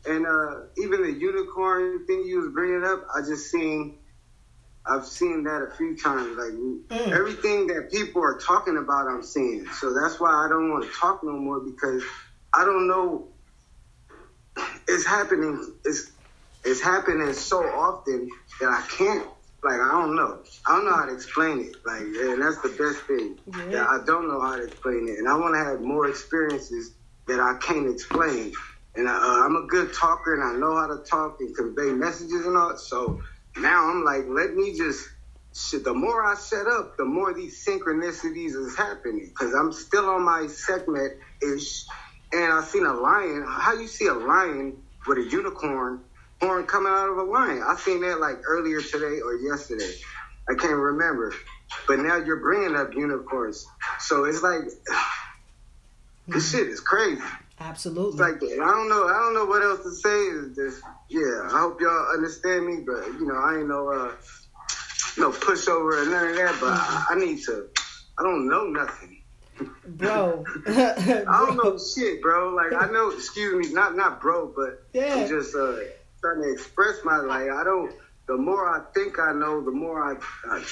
And 0.06 0.26
uh, 0.26 0.62
even 0.78 1.02
the 1.02 1.12
unicorn 1.12 2.04
thing 2.06 2.24
you 2.26 2.38
was 2.40 2.52
bringing 2.52 2.84
up, 2.84 3.02
I 3.14 3.20
just 3.20 3.50
seen. 3.50 3.98
I've 4.86 5.06
seen 5.06 5.44
that 5.44 5.62
a 5.62 5.70
few 5.76 5.96
times. 5.96 6.36
Like 6.36 6.54
everything 7.14 7.68
that 7.68 7.90
people 7.92 8.22
are 8.22 8.38
talking 8.38 8.76
about, 8.78 9.06
I'm 9.08 9.22
seeing. 9.22 9.66
So 9.80 9.94
that's 9.94 10.20
why 10.20 10.30
I 10.32 10.48
don't 10.48 10.70
want 10.72 10.84
to 10.84 10.90
talk 10.98 11.20
no 11.22 11.34
more 11.38 11.60
because 11.60 12.02
I 12.54 12.64
don't 12.64 12.88
know. 12.88 13.28
It's 14.88 15.06
happening. 15.06 15.64
It's 15.84 16.10
it's 16.64 16.80
happening 16.80 17.32
so 17.34 17.64
often 17.64 18.28
that 18.60 18.70
I 18.70 18.82
can't. 18.96 19.26
Like 19.62 19.80
I 19.80 19.92
don't 19.92 20.16
know. 20.16 20.40
I 20.66 20.74
don't 20.76 20.84
know 20.84 20.96
how 20.96 21.06
to 21.06 21.14
explain 21.14 21.60
it. 21.60 21.76
Like, 21.86 22.00
and 22.00 22.42
that's 22.42 22.60
the 22.62 22.70
best 22.70 23.06
thing. 23.06 23.38
Yeah. 23.46 23.78
That 23.78 23.88
I 23.88 24.04
don't 24.04 24.28
know 24.28 24.40
how 24.40 24.56
to 24.56 24.64
explain 24.64 25.08
it, 25.08 25.18
and 25.18 25.28
I 25.28 25.36
want 25.36 25.54
to 25.54 25.64
have 25.64 25.80
more 25.80 26.08
experiences 26.08 26.92
that 27.28 27.38
I 27.38 27.56
can't 27.60 27.88
explain. 27.88 28.52
And 28.94 29.08
I, 29.08 29.14
uh, 29.14 29.46
I'm 29.46 29.56
a 29.56 29.66
good 29.68 29.94
talker, 29.94 30.34
and 30.34 30.42
I 30.42 30.58
know 30.58 30.76
how 30.76 30.88
to 30.88 31.02
talk 31.08 31.36
and 31.40 31.54
convey 31.56 31.92
messages 31.92 32.44
and 32.44 32.56
all. 32.56 32.76
So 32.76 33.22
now 33.56 33.88
I'm 33.88 34.04
like, 34.04 34.24
let 34.28 34.54
me 34.54 34.76
just. 34.76 35.08
Shit, 35.54 35.84
the 35.84 35.92
more 35.92 36.24
I 36.24 36.34
set 36.34 36.66
up, 36.66 36.96
the 36.96 37.04
more 37.04 37.34
these 37.34 37.62
synchronicities 37.62 38.56
is 38.56 38.74
happening. 38.74 39.30
Cause 39.38 39.52
I'm 39.52 39.70
still 39.70 40.06
on 40.06 40.24
my 40.24 40.46
segment 40.46 41.12
ish, 41.42 41.84
and 42.32 42.50
I 42.50 42.64
seen 42.64 42.86
a 42.86 42.94
lion. 42.94 43.44
How 43.46 43.74
you 43.74 43.86
see 43.86 44.06
a 44.06 44.14
lion 44.14 44.78
with 45.06 45.18
a 45.18 45.30
unicorn 45.30 46.00
horn 46.42 46.66
coming 46.66 46.92
out 46.92 47.08
of 47.08 47.16
a 47.18 47.22
lion? 47.22 47.62
I 47.66 47.76
seen 47.76 48.00
that 48.02 48.20
like 48.20 48.38
earlier 48.46 48.80
today 48.80 49.20
or 49.20 49.36
yesterday. 49.36 49.94
I 50.48 50.54
can't 50.54 50.74
remember. 50.74 51.32
But 51.86 52.00
now 52.00 52.16
you're 52.16 52.40
bringing 52.40 52.76
up 52.76 52.92
unicorns, 52.94 53.66
so 53.98 54.24
it's 54.24 54.42
like 54.42 54.60
this 56.28 56.52
shit 56.52 56.68
is 56.68 56.80
crazy. 56.80 57.22
Absolutely. 57.60 58.10
It's 58.12 58.42
like 58.42 58.52
I 58.52 58.56
don't 58.70 58.88
know. 58.88 59.06
I 59.06 59.18
don't 59.18 59.34
know 59.34 59.46
what 59.46 59.62
else 59.62 59.82
to 59.84 59.92
say. 59.92 60.10
Is 60.10 60.56
just 60.56 60.82
yeah. 61.08 61.48
I 61.50 61.60
hope 61.60 61.80
y'all 61.80 62.12
understand 62.12 62.66
me, 62.66 62.84
but 62.84 63.06
you 63.18 63.26
know 63.26 63.36
I 63.36 63.58
ain't 63.58 63.68
no 63.68 63.88
uh 63.88 64.12
no 65.16 65.30
pushover 65.30 66.02
or 66.02 66.10
none 66.10 66.28
of 66.28 66.36
that. 66.36 66.56
But 66.60 66.72
I, 66.72 67.06
I 67.10 67.14
need 67.18 67.42
to. 67.44 67.68
I 68.18 68.22
don't 68.22 68.48
know 68.48 68.64
nothing. 68.64 69.22
bro. 69.86 70.44
I 70.66 71.24
don't 71.46 71.56
know 71.56 71.78
shit, 71.78 72.20
bro. 72.20 72.50
Like 72.50 72.74
I 72.74 72.90
know. 72.90 73.10
Excuse 73.10 73.66
me, 73.66 73.72
not 73.72 73.96
not 73.96 74.20
bro, 74.20 74.52
but 74.54 74.82
Yeah. 74.92 75.14
I'm 75.14 75.28
just 75.28 75.54
uh 75.54 75.76
trying 76.24 76.42
to 76.42 76.52
express 76.52 76.96
my 77.04 77.18
like. 77.18 77.50
I 77.50 77.64
don't. 77.64 77.92
The 78.28 78.36
more 78.38 78.68
I 78.68 78.80
think 78.94 79.18
I 79.20 79.32
know, 79.32 79.62
the 79.64 79.72
more 79.72 80.02
I. 80.02 80.14
I 80.50 80.62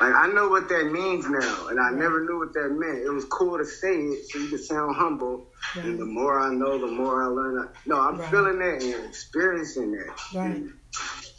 like 0.00 0.14
I 0.14 0.26
know 0.28 0.48
what 0.48 0.68
that 0.68 0.86
means 0.86 1.26
now, 1.28 1.68
and 1.68 1.80
I 1.80 1.90
never 1.90 2.20
knew 2.20 2.38
what 2.38 2.52
that 2.54 2.70
meant. 2.70 3.04
It 3.06 3.10
was 3.10 3.24
cool 3.26 3.58
to 3.58 3.64
say 3.64 3.96
it 3.96 4.20
so 4.28 4.38
you 4.38 4.48
could 4.48 4.60
sound 4.60 4.96
humble. 4.96 5.42
And 5.84 5.98
the 5.98 6.04
more 6.06 6.38
I 6.38 6.50
know, 6.50 6.78
the 6.78 6.86
more 6.88 7.22
I 7.22 7.26
learn. 7.26 7.66
No, 7.86 8.00
I'm 8.00 8.18
Right. 8.18 8.30
feeling 8.30 8.58
that 8.60 8.82
and 8.82 9.06
experiencing 9.08 9.92
that. 9.92 10.14
Right. 10.34 10.62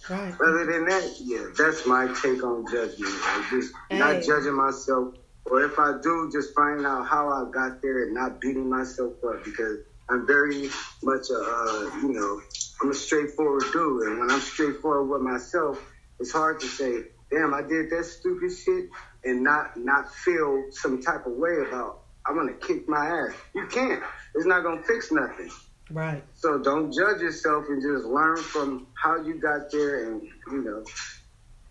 Right. 0.10 0.36
Other 0.42 0.66
than 0.66 0.86
that, 0.86 1.10
yeah, 1.20 1.48
that's 1.58 1.86
my 1.88 2.08
take 2.22 2.44
on 2.44 2.66
judgment. 2.72 3.14
Like 3.26 3.50
just 3.50 3.72
Hey. 3.90 4.00
not 4.00 4.22
judging 4.22 4.56
myself, 4.56 5.10
or 5.46 5.62
if 5.64 5.80
I 5.80 5.94
do, 6.02 6.30
just 6.32 6.52
finding 6.56 6.86
out 6.86 7.06
how 7.08 7.30
I 7.30 7.46
got 7.54 7.74
there 7.84 8.04
and 8.04 8.14
not 8.14 8.40
beating 8.42 8.70
myself 8.70 9.14
up 9.28 9.44
because 9.46 9.80
I'm 10.10 10.26
very 10.28 10.70
much 11.04 11.24
a, 11.32 11.36
uh, 11.36 11.90
you 12.02 12.14
know, 12.14 12.40
I'm 12.82 12.92
a 12.92 12.94
straightforward 12.94 13.64
dude, 13.74 14.08
and 14.08 14.20
when 14.20 14.30
I'm 14.30 14.40
straightforward 14.40 15.10
with 15.10 15.22
myself, 15.22 15.82
it's 16.20 16.32
hard 16.32 16.60
to 16.60 16.68
say, 16.68 17.04
damn, 17.32 17.54
I 17.54 17.62
did 17.62 17.90
that 17.90 18.06
stupid 18.06 18.52
shit 18.52 18.90
and 19.24 19.44
not 19.44 19.76
not 19.78 20.14
feel 20.14 20.66
some 20.72 21.02
type 21.02 21.26
of 21.26 21.34
way 21.34 21.58
about. 21.68 22.02
I'm 22.26 22.36
gonna 22.36 22.54
kick 22.54 22.88
my 22.88 23.06
ass. 23.08 23.34
You 23.56 23.66
can't. 23.68 24.04
It's 24.36 24.46
not 24.46 24.64
gonna 24.64 24.84
fix 24.84 25.12
nothing. 25.12 25.50
Right. 25.90 26.24
So 26.36 26.60
don't 26.60 26.92
judge 26.94 27.22
yourself 27.22 27.66
and 27.70 27.82
just 27.82 28.06
learn 28.06 28.38
from 28.38 28.88
how 29.02 29.22
you 29.24 29.36
got 29.36 29.72
there 29.72 30.12
and 30.12 30.22
you 30.52 30.62
know 30.64 30.84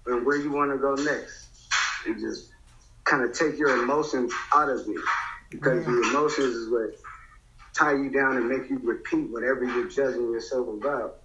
and 0.06 0.24
where 0.26 0.38
you 0.38 0.50
want 0.50 0.70
to 0.72 0.78
go 0.78 0.94
next. 0.94 1.48
And 2.06 2.18
just 2.18 2.50
kind 3.04 3.22
of 3.22 3.32
take 3.32 3.58
your 3.58 3.82
emotions 3.82 4.32
out 4.54 4.68
of 4.70 4.80
it. 4.80 5.00
because 5.50 5.84
Yeah. 5.86 5.92
the 5.92 6.10
emotions 6.10 6.54
is 6.54 6.70
what 6.70 6.94
tie 7.76 7.92
you 7.92 8.10
down 8.10 8.36
and 8.36 8.48
make 8.48 8.68
you 8.70 8.78
repeat 8.82 9.30
whatever 9.30 9.64
you're 9.64 9.88
judging 9.88 10.32
yourself 10.32 10.68
about. 10.68 11.18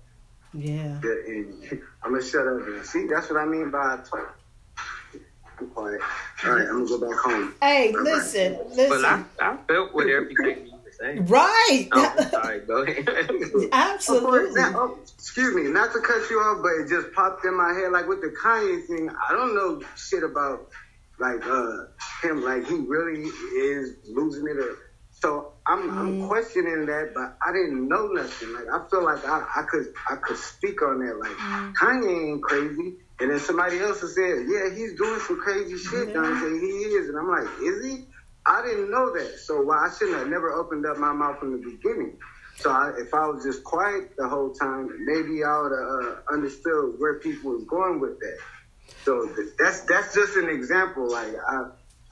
Yeah. 0.54 1.00
Yeah, 1.04 1.12
and 1.28 1.82
I'm 2.04 2.12
gonna 2.12 2.24
shut 2.24 2.48
up 2.48 2.68
and 2.68 2.86
see. 2.86 3.08
That's 3.08 3.30
what 3.30 3.40
I 3.40 3.46
mean 3.46 3.72
by 3.72 3.98
talk. 4.10 4.38
I'm 5.60 5.68
quiet. 5.70 6.02
All 6.44 6.52
right, 6.52 6.68
I'm 6.68 6.86
gonna 6.86 7.00
go 7.00 7.10
back 7.10 7.20
home. 7.20 7.54
Hey, 7.62 7.94
listen, 7.94 8.58
listen. 8.70 8.90
But 8.90 9.06
I, 9.06 9.24
I 9.40 9.58
felt 9.68 9.94
with 9.94 10.08
everything 10.08 10.66
you 10.68 10.72
were 10.72 10.92
saying. 11.00 11.26
right. 11.28 11.88
Oh, 11.92 12.16
I'm 12.18 12.30
sorry. 12.30 12.60
Go 12.62 12.82
ahead. 12.84 13.08
Absolutely. 13.72 14.60
Now, 14.60 14.74
oh, 14.76 15.00
excuse 15.04 15.56
me, 15.56 15.72
not 15.72 15.94
to 15.94 16.00
cut 16.00 16.30
you 16.30 16.40
off, 16.40 16.62
but 16.64 16.72
it 16.74 16.90
just 16.90 17.14
popped 17.14 17.46
in 17.46 17.56
my 17.56 17.74
head. 17.74 17.92
Like 17.92 18.08
with 18.08 18.22
the 18.22 18.36
Kanye 18.44 18.86
thing, 18.88 19.10
I 19.10 19.34
don't 19.34 19.54
know 19.56 19.82
shit 19.96 20.24
about 20.24 20.70
like 21.20 21.46
uh 21.46 21.86
him. 22.24 22.44
Like 22.44 22.66
he 22.66 22.76
really 22.76 23.22
is 23.22 23.98
losing 24.10 24.48
it. 24.48 24.58
Or, 24.58 24.78
so 25.22 25.54
I'm 25.68 25.90
I'm 25.92 26.28
questioning 26.28 26.86
that, 26.88 27.12
but 27.14 27.38
I 27.46 27.52
didn't 27.54 27.88
know 27.88 28.08
nothing. 28.08 28.54
Like 28.54 28.66
I 28.74 28.90
feel 28.90 29.04
like 29.04 29.24
I, 29.24 29.46
I 29.58 29.64
could 29.70 29.94
I 30.10 30.16
could 30.16 30.38
speak 30.38 30.82
on 30.82 31.06
that. 31.06 31.18
Like 31.20 31.38
Kanye 31.78 32.32
ain't 32.32 32.44
crazy, 32.44 32.96
and 33.20 33.30
then 33.30 33.40
somebody 33.40 33.80
else 33.80 34.02
said, 34.02 34.46
yeah, 34.50 34.74
he's 34.74 34.98
doing 34.98 35.20
some 35.20 35.40
crazy 35.40 35.78
shit. 35.78 36.10
Yeah. 36.10 36.18
And 36.18 36.26
I 36.26 36.42
say 36.42 36.50
he 36.50 36.74
is, 36.98 37.10
and 37.10 37.18
I'm 37.18 37.30
like, 37.30 37.48
is 37.62 37.86
he? 37.86 38.06
I 38.48 38.64
didn't 38.66 38.90
know 38.90 39.14
that. 39.14 39.38
So 39.46 39.62
why 39.62 39.86
I 39.86 39.92
shouldn't 39.96 40.18
have 40.18 40.28
never 40.28 40.52
opened 40.54 40.86
up 40.88 40.98
my 40.98 41.14
mouth 41.14 41.38
from 41.40 41.52
the 41.52 41.60
beginning. 41.60 42.18
So 42.58 42.72
I, 42.72 42.92
if 42.98 43.14
I 43.14 43.28
was 43.28 43.44
just 43.44 43.64
quiet 43.64 44.14
the 44.18 44.28
whole 44.28 44.54
time, 44.54 44.90
maybe 45.06 45.44
I 45.44 45.62
would 45.62 45.72
have 45.72 46.18
uh, 46.18 46.34
understood 46.34 46.96
where 46.98 47.20
people 47.20 47.52
was 47.52 47.66
going 47.66 48.00
with 48.00 48.20
that. 48.20 48.38
So 49.06 49.28
th- 49.36 49.50
that's 49.60 49.82
that's 49.82 50.14
just 50.16 50.36
an 50.38 50.50
example. 50.50 51.12
Like 51.12 51.34
I, 51.48 51.64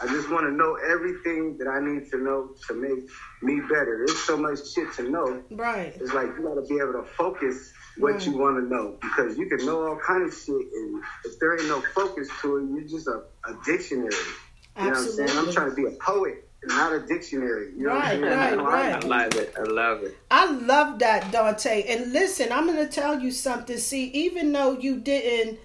I 0.02 0.08
just 0.08 0.30
want 0.30 0.46
to 0.48 0.52
know 0.52 0.76
everything 0.90 1.58
that 1.58 1.68
I 1.68 1.80
need 1.82 2.10
to 2.12 2.18
know 2.18 2.52
to 2.68 2.74
make 2.74 3.10
me 3.42 3.60
better. 3.68 4.04
There's 4.06 4.18
so 4.20 4.38
much 4.38 4.60
shit 4.74 4.92
to 4.94 5.10
know. 5.10 5.44
Right. 5.52 5.94
It's 6.00 6.14
like 6.14 6.28
you 6.38 6.44
got 6.44 6.56
to 6.56 6.66
be 6.70 6.76
able 6.82 6.94
to 6.94 7.04
focus 7.18 7.74
what 7.98 8.26
you 8.26 8.38
want 8.38 8.56
to 8.58 8.74
know 8.74 8.98
because 9.02 9.38
you 9.38 9.48
can 9.50 9.66
know 9.66 9.88
all 9.88 10.00
kind 10.08 10.24
of 10.24 10.34
shit, 10.34 10.56
and 10.56 11.04
if 11.26 11.38
there 11.40 11.58
ain't 11.58 11.68
no 11.68 11.82
focus 11.94 12.30
to 12.42 12.58
it, 12.58 12.70
you're 12.74 12.88
just 12.88 13.08
a, 13.08 13.24
a 13.50 13.58
dictionary. 13.66 14.14
You 14.78 14.84
know 14.86 14.90
what 14.92 14.98
I'm 15.00 15.04
saying? 15.06 15.38
I'm 15.38 15.52
trying 15.52 15.70
to 15.72 15.76
be 15.76 15.86
a 15.86 15.92
poet, 16.00 16.48
not 16.64 16.94
a 16.94 17.06
dictionary. 17.06 17.74
You 17.78 17.88
know 17.88 17.96
what 17.96 18.06
I'm 18.06 18.22
Right, 18.22 18.50
saying? 18.54 18.60
right, 18.60 18.94
I 18.94 19.00
right. 19.00 19.04
love 19.04 19.34
it. 19.36 19.54
I 19.58 19.64
love 19.64 20.04
it. 20.04 20.18
I 20.32 20.52
love 20.52 21.00
that, 21.00 21.32
Dante. 21.34 21.84
And 21.84 22.14
listen, 22.14 22.54
I'm 22.54 22.68
going 22.68 22.78
to 22.78 22.88
tell 22.90 23.20
you 23.20 23.32
something. 23.32 23.78
See, 23.78 24.06
even 24.12 24.54
though 24.54 24.80
you 24.80 24.98
didn't 25.02 25.60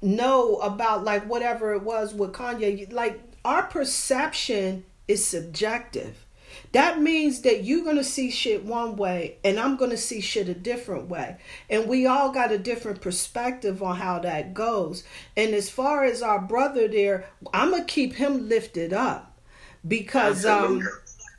know 0.00 0.56
about 0.56 1.04
like 1.04 1.28
whatever 1.28 1.74
it 1.74 1.82
was 1.82 2.14
with 2.14 2.32
Kanye, 2.32 2.78
you- 2.78 2.86
like 2.86 3.20
our 3.46 3.62
perception 3.62 4.84
is 5.06 5.24
subjective. 5.24 6.26
That 6.72 7.00
means 7.00 7.42
that 7.42 7.62
you're 7.62 7.84
going 7.84 7.96
to 7.96 8.04
see 8.04 8.28
shit 8.30 8.64
one 8.64 8.96
way 8.96 9.36
and 9.44 9.60
I'm 9.60 9.76
going 9.76 9.92
to 9.92 9.96
see 9.96 10.20
shit 10.20 10.48
a 10.48 10.54
different 10.54 11.08
way. 11.08 11.36
And 11.70 11.86
we 11.86 12.06
all 12.06 12.32
got 12.32 12.50
a 12.50 12.58
different 12.58 13.00
perspective 13.00 13.84
on 13.84 13.96
how 13.96 14.18
that 14.18 14.52
goes. 14.52 15.04
And 15.36 15.54
as 15.54 15.70
far 15.70 16.04
as 16.04 16.22
our 16.22 16.40
brother 16.40 16.88
there, 16.88 17.26
I'm 17.54 17.70
going 17.70 17.86
to 17.86 17.92
keep 17.92 18.14
him 18.14 18.48
lifted 18.48 18.92
up 18.92 19.38
because 19.86 20.44
um 20.44 20.82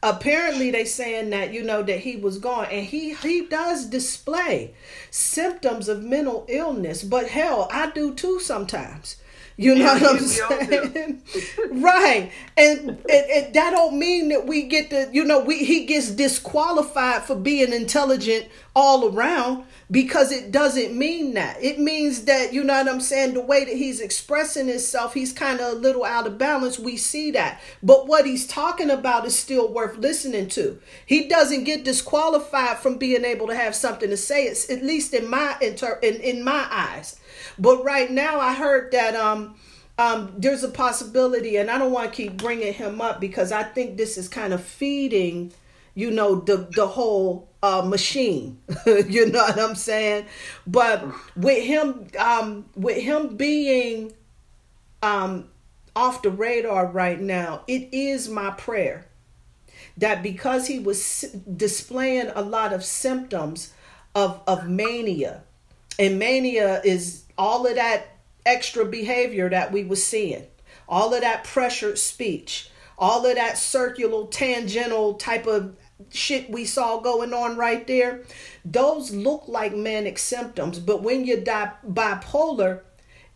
apparently 0.03 0.71
they 0.71 0.85
saying 0.85 1.31
that 1.31 1.51
you 1.51 1.63
know 1.63 1.83
that 1.83 1.99
he 1.99 2.15
was 2.15 2.37
gone 2.37 2.67
and 2.71 2.85
he 2.85 3.15
he 3.15 3.45
does 3.47 3.87
display 3.87 4.73
symptoms 5.09 5.89
of 5.89 6.03
mental 6.03 6.45
illness 6.47 7.03
but 7.03 7.27
hell 7.27 7.67
i 7.71 7.89
do 7.91 8.13
too 8.13 8.39
sometimes 8.39 9.17
you 9.57 9.75
know 9.75 9.85
what 9.85 10.03
i'm 10.03 10.19
saying? 10.19 11.21
right. 11.71 12.31
And, 12.55 12.89
and, 12.89 12.99
and 13.09 13.53
that 13.53 13.71
don't 13.71 13.97
mean 13.97 14.29
that 14.29 14.45
we 14.45 14.63
get 14.63 14.89
the 14.89 15.09
you 15.11 15.23
know 15.23 15.39
we 15.39 15.63
he 15.63 15.85
gets 15.85 16.11
disqualified 16.11 17.23
for 17.23 17.35
being 17.35 17.73
intelligent 17.73 18.47
all 18.75 19.11
around 19.11 19.63
because 19.89 20.31
it 20.31 20.51
doesn't 20.51 20.95
mean 20.95 21.33
that. 21.35 21.61
It 21.63 21.79
means 21.79 22.25
that 22.25 22.53
you 22.53 22.63
know 22.63 22.73
what 22.73 22.89
i'm 22.89 23.01
saying 23.01 23.33
the 23.33 23.41
way 23.41 23.65
that 23.65 23.75
he's 23.75 23.99
expressing 23.99 24.67
himself 24.67 25.13
he's 25.13 25.33
kind 25.33 25.59
of 25.59 25.73
a 25.73 25.75
little 25.75 26.05
out 26.05 26.27
of 26.27 26.37
balance. 26.37 26.77
We 26.77 26.97
see 26.97 27.31
that. 27.31 27.59
But 27.81 28.07
what 28.07 28.25
he's 28.25 28.45
talking 28.45 28.89
about 28.91 29.25
is 29.25 29.37
still 29.37 29.71
worth 29.73 29.97
listening 29.97 30.49
to. 30.49 30.79
He 31.05 31.27
doesn't 31.27 31.63
get 31.63 31.83
disqualified 31.83 32.77
from 32.77 32.97
being 32.97 33.25
able 33.25 33.47
to 33.47 33.55
have 33.55 33.75
something 33.75 34.09
to 34.09 34.17
say. 34.17 34.43
It's 34.43 34.69
at 34.69 34.83
least 34.83 35.13
in 35.13 35.29
my 35.29 35.57
inter 35.61 35.99
in, 36.03 36.15
in 36.15 36.43
my 36.43 36.67
eyes 36.69 37.19
but 37.57 37.83
right 37.83 38.11
now 38.11 38.39
i 38.39 38.53
heard 38.53 38.91
that 38.91 39.15
um 39.15 39.55
um, 39.99 40.31
there's 40.37 40.63
a 40.63 40.69
possibility, 40.69 41.57
and 41.57 41.71
I 41.71 41.77
don't 41.77 41.91
want 41.91 42.11
to 42.11 42.15
keep 42.15 42.37
bringing 42.37 42.73
him 42.73 43.01
up 43.01 43.19
because 43.19 43.51
I 43.51 43.63
think 43.63 43.97
this 43.97 44.17
is 44.17 44.29
kind 44.29 44.53
of 44.53 44.63
feeding, 44.63 45.51
you 45.95 46.11
know, 46.11 46.35
the 46.35 46.67
the 46.75 46.85
whole 46.87 47.49
uh, 47.63 47.81
machine. 47.81 48.59
you 48.85 49.31
know 49.31 49.39
what 49.39 49.59
I'm 49.59 49.75
saying? 49.75 50.27
But 50.67 51.03
with 51.35 51.63
him, 51.63 52.07
um, 52.19 52.65
with 52.75 53.01
him 53.01 53.37
being 53.37 54.13
um, 55.01 55.49
off 55.95 56.21
the 56.21 56.29
radar 56.29 56.85
right 56.85 57.19
now, 57.19 57.63
it 57.67 57.89
is 57.91 58.29
my 58.29 58.51
prayer 58.51 59.07
that 59.97 60.21
because 60.21 60.67
he 60.67 60.77
was 60.77 61.25
displaying 61.55 62.31
a 62.35 62.43
lot 62.43 62.71
of 62.71 62.83
symptoms 62.85 63.73
of 64.13 64.41
of 64.45 64.69
mania, 64.69 65.41
and 65.97 66.19
mania 66.19 66.81
is 66.83 67.23
all 67.37 67.67
of 67.67 67.75
that 67.75 68.07
extra 68.45 68.85
behavior 68.85 69.49
that 69.49 69.71
we 69.71 69.83
were 69.83 69.95
seeing, 69.95 70.45
all 70.87 71.13
of 71.13 71.21
that 71.21 71.43
pressured 71.43 71.97
speech, 71.97 72.69
all 72.97 73.25
of 73.25 73.35
that 73.35 73.57
circular 73.57 74.27
tangential 74.27 75.13
type 75.15 75.45
of 75.45 75.75
shit 76.09 76.49
we 76.49 76.65
saw 76.65 76.99
going 76.99 77.33
on 77.33 77.57
right 77.57 77.85
there. 77.87 78.23
Those 78.63 79.11
look 79.11 79.47
like 79.47 79.75
manic 79.75 80.17
symptoms, 80.17 80.79
but 80.79 81.03
when 81.03 81.25
you're 81.25 81.41
bipolar, 81.41 82.81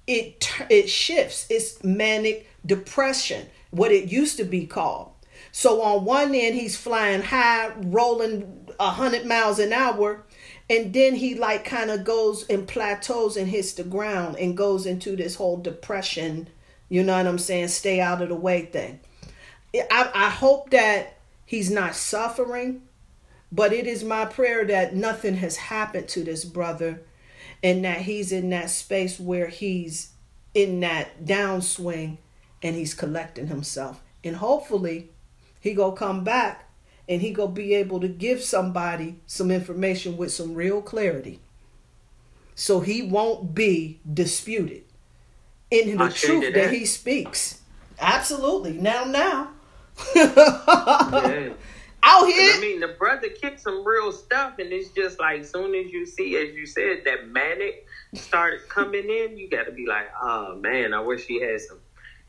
it 0.08 0.52
it 0.70 0.90
shifts. 0.90 1.46
It's 1.50 1.84
manic 1.84 2.48
depression, 2.66 3.48
what 3.70 3.92
it 3.92 4.12
used 4.12 4.38
to 4.38 4.44
be 4.44 4.66
called. 4.66 5.12
So 5.52 5.82
on 5.82 6.06
one 6.06 6.34
end, 6.34 6.56
he's 6.56 6.78
flying 6.78 7.22
high, 7.22 7.72
rolling 7.78 8.70
a 8.80 8.90
hundred 8.90 9.26
miles 9.26 9.60
an 9.60 9.74
hour, 9.74 10.26
and 10.72 10.94
then 10.94 11.16
he 11.16 11.36
like 11.36 11.66
kind 11.66 11.92
of 11.92 12.06
goes 12.06 12.48
and 12.48 12.66
plateaus 12.66 13.36
and 13.36 13.50
hits 13.50 13.74
the 13.74 13.84
ground 13.84 14.38
and 14.38 14.56
goes 14.56 14.86
into 14.86 15.18
this 15.18 15.36
whole 15.36 15.58
depression. 15.58 16.48
You 16.88 17.04
know 17.04 17.18
what 17.18 17.28
I'm 17.28 17.40
saying? 17.40 17.68
Stay 17.68 18.00
out 18.00 18.22
of 18.22 18.30
the 18.30 18.36
way 18.36 18.62
thing. 18.68 19.02
I, 19.76 20.10
I 20.16 20.30
hope 20.30 20.70
that 20.70 21.18
he's 21.46 21.70
not 21.70 21.94
suffering, 21.94 22.84
but 23.52 23.74
it 23.74 23.86
is 23.86 24.06
my 24.06 24.24
prayer 24.24 24.64
that 24.64 24.96
nothing 24.96 25.36
has 25.36 25.58
happened 25.58 26.08
to 26.08 26.24
this 26.24 26.46
brother 26.46 27.02
and 27.62 27.84
that 27.84 28.04
he's 28.04 28.32
in 28.32 28.50
that 28.52 28.70
space 28.70 29.20
where 29.20 29.48
he's 29.48 30.14
in 30.54 30.80
that 30.80 31.26
downswing 31.26 32.18
and 32.64 32.78
he's 32.78 32.94
collecting 32.94 33.48
himself. 33.48 34.02
And 34.24 34.38
hopefully 34.38 35.10
he 35.60 35.74
go 35.74 35.92
come 35.92 36.24
back 36.24 36.71
and 37.12 37.22
he 37.22 37.32
go 37.32 37.46
be 37.46 37.76
able 37.76 38.00
to 38.00 38.08
give 38.08 38.42
somebody 38.42 39.18
some 39.28 39.52
information 39.52 40.16
with 40.16 40.32
some 40.32 40.56
real 40.56 40.82
clarity. 40.82 41.42
So 42.56 42.80
he 42.80 43.02
won't 43.02 43.54
be 43.54 44.00
disputed 44.12 44.84
in 45.70 45.98
the 45.98 46.08
truth 46.08 46.54
that 46.54 46.54
that. 46.54 46.74
he 46.74 46.86
speaks. 46.86 47.60
Absolutely. 48.00 48.74
Now 48.74 49.04
now. 49.04 49.52
Yeah. 50.16 51.50
Out 52.04 52.26
here. 52.28 52.54
I 52.56 52.60
mean, 52.62 52.80
the 52.80 52.96
brother 52.98 53.28
kicked 53.28 53.60
some 53.60 53.86
real 53.86 54.12
stuff, 54.12 54.58
and 54.58 54.72
it's 54.72 54.90
just 54.90 55.20
like, 55.20 55.44
soon 55.46 55.76
as 55.76 55.92
you 55.92 56.06
see, 56.06 56.36
as 56.38 56.56
you 56.56 56.66
said, 56.66 57.04
that 57.06 57.28
manic 57.28 57.86
started 58.16 58.68
coming 58.70 59.08
in, 59.08 59.38
you 59.38 59.50
got 59.50 59.66
to 59.66 59.72
be 59.72 59.86
like, 59.86 60.10
oh 60.24 60.56
man, 60.56 60.94
I 60.94 61.02
wish 61.02 61.26
he 61.26 61.42
had 61.42 61.60
some, 61.60 61.80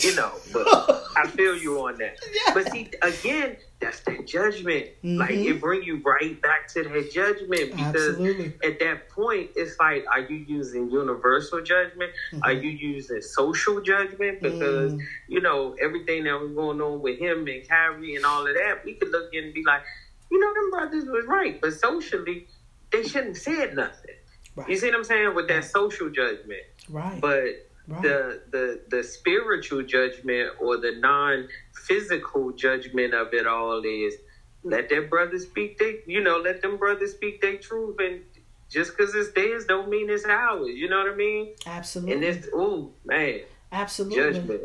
you 0.01 0.15
know. 0.15 0.33
But 0.53 0.67
I 1.17 1.27
feel 1.29 1.57
you 1.57 1.79
on 1.87 1.99
that. 1.99 2.17
But 2.55 2.71
see, 2.73 2.91
again, 3.03 3.57
that's 3.81 4.01
that 4.01 4.27
judgment. 4.27 4.87
Like 5.03 5.31
Mhm. 5.31 5.47
it 5.51 5.61
bring 5.61 5.83
you 5.83 6.01
right 6.05 6.41
back 6.41 6.69
to 6.75 6.83
that 6.85 7.11
judgment 7.13 7.71
because 7.77 8.09
Absolutely. 8.11 8.53
at 8.65 8.79
that 8.81 9.09
point, 9.11 9.51
it's 9.57 9.79
like, 9.79 10.05
are 10.11 10.21
you 10.21 10.37
using 10.37 10.91
universal 10.91 11.61
judgment? 11.63 12.13
Are 12.43 12.53
you 12.53 12.71
using 12.71 13.21
social 13.21 13.81
judgment? 13.81 14.41
Because 14.43 14.93
Mm. 14.93 15.01
you 15.29 15.41
know 15.41 15.75
everything 15.81 16.25
that 16.25 16.41
was 16.41 16.53
going 16.53 16.81
on 16.81 17.01
with 17.03 17.19
him 17.19 17.47
and 17.47 17.69
Kyrie 17.69 18.15
and 18.17 18.25
all 18.25 18.47
of 18.47 18.55
that, 18.55 18.85
we 18.85 18.95
could 18.95 19.11
look 19.11 19.33
in 19.35 19.45
and 19.45 19.55
be 19.55 19.63
like, 19.65 19.83
you 20.31 20.39
know, 20.39 20.55
them 20.55 20.71
brothers 20.71 21.05
was 21.07 21.27
right, 21.27 21.61
but 21.61 21.75
socially, 21.75 22.47
they 22.91 23.03
shouldn't 23.03 23.37
have 23.37 23.43
said 23.43 23.75
nothing. 23.75 24.15
Right. 24.55 24.69
You 24.69 24.77
see 24.77 24.87
what 24.89 24.97
I'm 24.97 25.05
saying 25.05 25.35
with 25.35 25.49
that 25.49 25.65
social 25.65 26.09
judgment, 26.11 26.63
Right. 26.89 27.21
but 27.21 27.45
Right. 27.89 28.03
the 28.03 28.43
the 28.51 28.81
the 28.89 29.03
spiritual 29.03 29.83
judgment 29.83 30.51
or 30.61 30.77
the 30.77 30.93
non 31.01 31.49
physical 31.75 32.53
judgment 32.53 33.13
of 33.13 33.35
it 33.35 33.47
all 33.47 33.83
is 33.85 34.15
let 34.63 34.89
that 34.91 35.11
brother 35.11 35.39
speak 35.39 35.79
they 35.79 35.99
you 36.07 36.23
know 36.23 36.39
let 36.39 36.63
them 36.63 36.77
brothers 36.77 37.13
speak 37.13 37.41
their 37.41 37.57
truth 37.57 37.97
and 37.99 38.23
just 38.71 38.97
because 38.97 39.15
it's 39.17 39.33
theirs 39.33 39.65
don't 39.65 39.89
mean 39.91 40.09
it's 40.11 40.25
ours 40.25 40.69
you 40.69 40.89
know 40.89 41.03
what 41.03 41.13
I 41.13 41.17
mean 41.17 41.55
Absolutely. 41.67 42.15
and 42.15 42.25
it's 42.25 42.49
oh 42.55 42.93
man 43.05 43.41
Absolutely. 43.73 44.33
Judgment. 44.39 44.61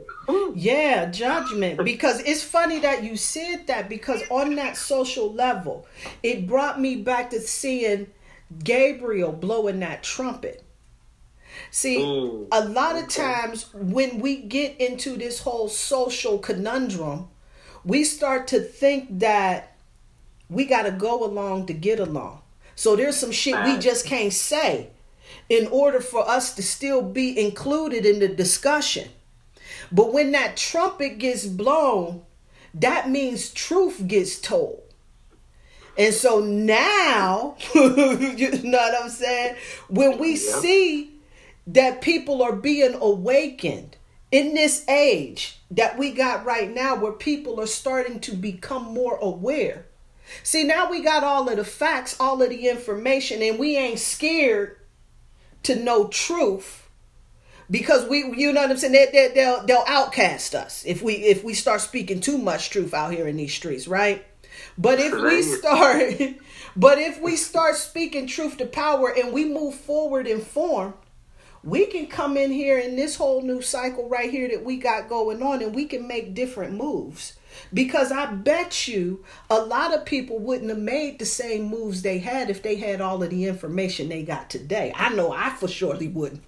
Yeah, 0.55 1.09
judgment. 1.09 1.81
Because 1.85 2.19
it's 2.19 2.43
funny 2.43 2.79
that 2.79 3.03
you 3.03 3.15
said 3.15 3.67
that 3.67 3.87
because 3.87 4.21
on 4.29 4.55
that 4.55 4.75
social 4.75 5.31
level, 5.31 5.87
it 6.21 6.45
brought 6.45 6.79
me 6.79 6.97
back 6.97 7.29
to 7.29 7.39
seeing 7.39 8.07
Gabriel 8.63 9.31
blowing 9.31 9.79
that 9.79 10.03
trumpet. 10.03 10.63
See, 11.71 11.97
Mm, 11.97 12.47
a 12.51 12.65
lot 12.65 12.95
of 12.97 13.07
times 13.09 13.67
when 13.73 14.19
we 14.19 14.37
get 14.37 14.79
into 14.79 15.17
this 15.17 15.39
whole 15.39 15.67
social 15.69 16.37
conundrum, 16.39 17.27
we 17.83 18.03
start 18.03 18.47
to 18.47 18.59
think 18.59 19.19
that 19.19 19.75
we 20.49 20.65
got 20.65 20.83
to 20.83 20.91
go 20.91 21.23
along 21.25 21.65
to 21.67 21.73
get 21.73 21.99
along. 21.99 22.41
So 22.75 22.95
there's 22.95 23.17
some 23.17 23.31
shit 23.31 23.63
we 23.63 23.77
just 23.77 24.05
can't 24.05 24.31
say 24.33 24.89
in 25.49 25.67
order 25.67 25.99
for 25.99 26.27
us 26.27 26.53
to 26.55 26.63
still 26.63 27.01
be 27.01 27.37
included 27.39 28.05
in 28.05 28.19
the 28.19 28.27
discussion. 28.27 29.09
But 29.91 30.13
when 30.13 30.31
that 30.31 30.57
trumpet 30.57 31.17
gets 31.17 31.45
blown, 31.45 32.23
that 32.73 33.09
means 33.09 33.51
truth 33.51 34.07
gets 34.07 34.39
told. 34.39 34.81
And 35.97 36.13
so 36.13 36.39
now, 36.39 37.55
you 37.75 38.51
know 38.63 38.77
what 38.77 39.03
I'm 39.03 39.09
saying? 39.09 39.55
When 39.89 40.17
we 40.19 40.31
Yeah. 40.31 40.37
see 40.61 41.11
that 41.67 42.01
people 42.01 42.41
are 42.41 42.55
being 42.55 42.95
awakened 42.95 43.97
in 44.31 44.53
this 44.53 44.87
age 44.89 45.59
that 45.69 45.97
we 45.97 46.11
got 46.11 46.45
right 46.45 46.73
now, 46.73 46.95
where 46.95 47.11
people 47.11 47.59
are 47.59 47.67
starting 47.67 48.19
to 48.21 48.33
become 48.33 48.83
more 48.83 49.17
aware. 49.17 49.85
See, 50.43 50.63
now 50.63 50.89
we 50.89 51.01
got 51.01 51.23
all 51.23 51.47
of 51.47 51.57
the 51.57 51.63
facts, 51.63 52.17
all 52.19 52.41
of 52.41 52.49
the 52.49 52.67
information, 52.67 53.41
and 53.41 53.59
we 53.59 53.77
ain't 53.77 53.99
scared 53.99 54.77
to 55.63 55.75
know 55.75 56.07
truth 56.07 56.87
because 57.69 58.07
we 58.07 58.19
you 58.37 58.53
know 58.53 58.61
what 58.61 58.71
I'm 58.71 58.77
saying? 58.77 58.93
They, 58.93 59.07
they, 59.11 59.33
they'll 59.33 59.65
they'll 59.65 59.83
outcast 59.87 60.55
us 60.55 60.83
if 60.85 61.01
we 61.01 61.15
if 61.15 61.43
we 61.43 61.53
start 61.53 61.81
speaking 61.81 62.21
too 62.21 62.37
much 62.37 62.69
truth 62.69 62.93
out 62.93 63.13
here 63.13 63.27
in 63.27 63.37
these 63.37 63.53
streets 63.53 63.87
right? 63.87 64.25
But 64.77 64.99
if 64.99 65.13
we 65.13 65.41
start 65.41 66.13
but 66.75 66.97
if 66.97 67.19
we 67.21 67.35
start 67.35 67.75
speaking 67.75 68.27
truth 68.27 68.57
to 68.57 68.65
power 68.65 69.13
and 69.13 69.33
we 69.33 69.45
move 69.45 69.75
forward 69.75 70.27
in 70.27 70.39
form 70.39 70.93
we 71.67 71.85
can 71.85 72.07
come 72.07 72.37
in 72.37 72.49
here 72.49 72.77
in 72.77 72.95
this 72.95 73.17
whole 73.17 73.41
new 73.41 73.61
cycle 73.61 74.07
right 74.07 74.31
here 74.31 74.47
that 74.47 74.63
we 74.63 74.77
got 74.77 75.09
going 75.09 75.43
on 75.43 75.61
and 75.61 75.75
we 75.75 75.83
can 75.83 76.07
make 76.07 76.33
different 76.33 76.73
moves 76.73 77.37
because 77.73 78.09
I 78.09 78.27
bet 78.27 78.87
you 78.87 79.25
a 79.49 79.59
lot 79.59 79.93
of 79.93 80.05
people 80.05 80.39
wouldn't 80.39 80.69
have 80.69 80.79
made 80.79 81.19
the 81.19 81.25
same 81.25 81.63
moves 81.63 82.01
they 82.03 82.19
had 82.19 82.49
if 82.49 82.63
they 82.63 82.77
had 82.77 83.01
all 83.01 83.21
of 83.21 83.29
the 83.31 83.45
information 83.45 84.07
they 84.07 84.23
got 84.23 84.49
today. 84.49 84.93
I 84.95 85.09
know 85.09 85.33
I 85.33 85.49
for 85.49 85.67
surely 85.67 86.07
wouldn't. 86.07 86.41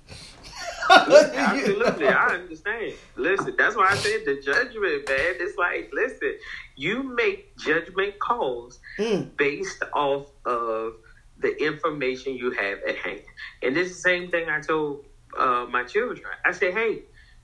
Absolutely, 0.90 2.08
I 2.08 2.28
understand. 2.36 2.94
Listen, 3.16 3.56
that's 3.58 3.76
why 3.76 3.90
I 3.90 3.96
said 3.96 4.22
the 4.26 4.42
judgment, 4.42 5.08
man. 5.08 5.36
It's 5.40 5.58
like, 5.58 5.92
listen, 5.94 6.36
you 6.76 7.04
make 7.04 7.58
judgment 7.58 8.18
calls 8.20 8.80
Mm. 8.98 9.36
based 9.38 9.84
off 9.94 10.28
of 10.46 10.94
the 11.40 11.56
information 11.64 12.36
you 12.36 12.52
have 12.52 12.80
at 12.88 12.96
hand. 12.98 13.22
And 13.62 13.76
this 13.76 13.90
is 13.92 13.96
the 13.98 14.02
same 14.02 14.32
thing 14.32 14.50
I 14.50 14.62
told 14.62 15.06
uh, 15.38 15.66
my 15.70 15.84
children. 15.84 16.22
I 16.46 16.52
said, 16.52 16.74
hey, 16.74 17.04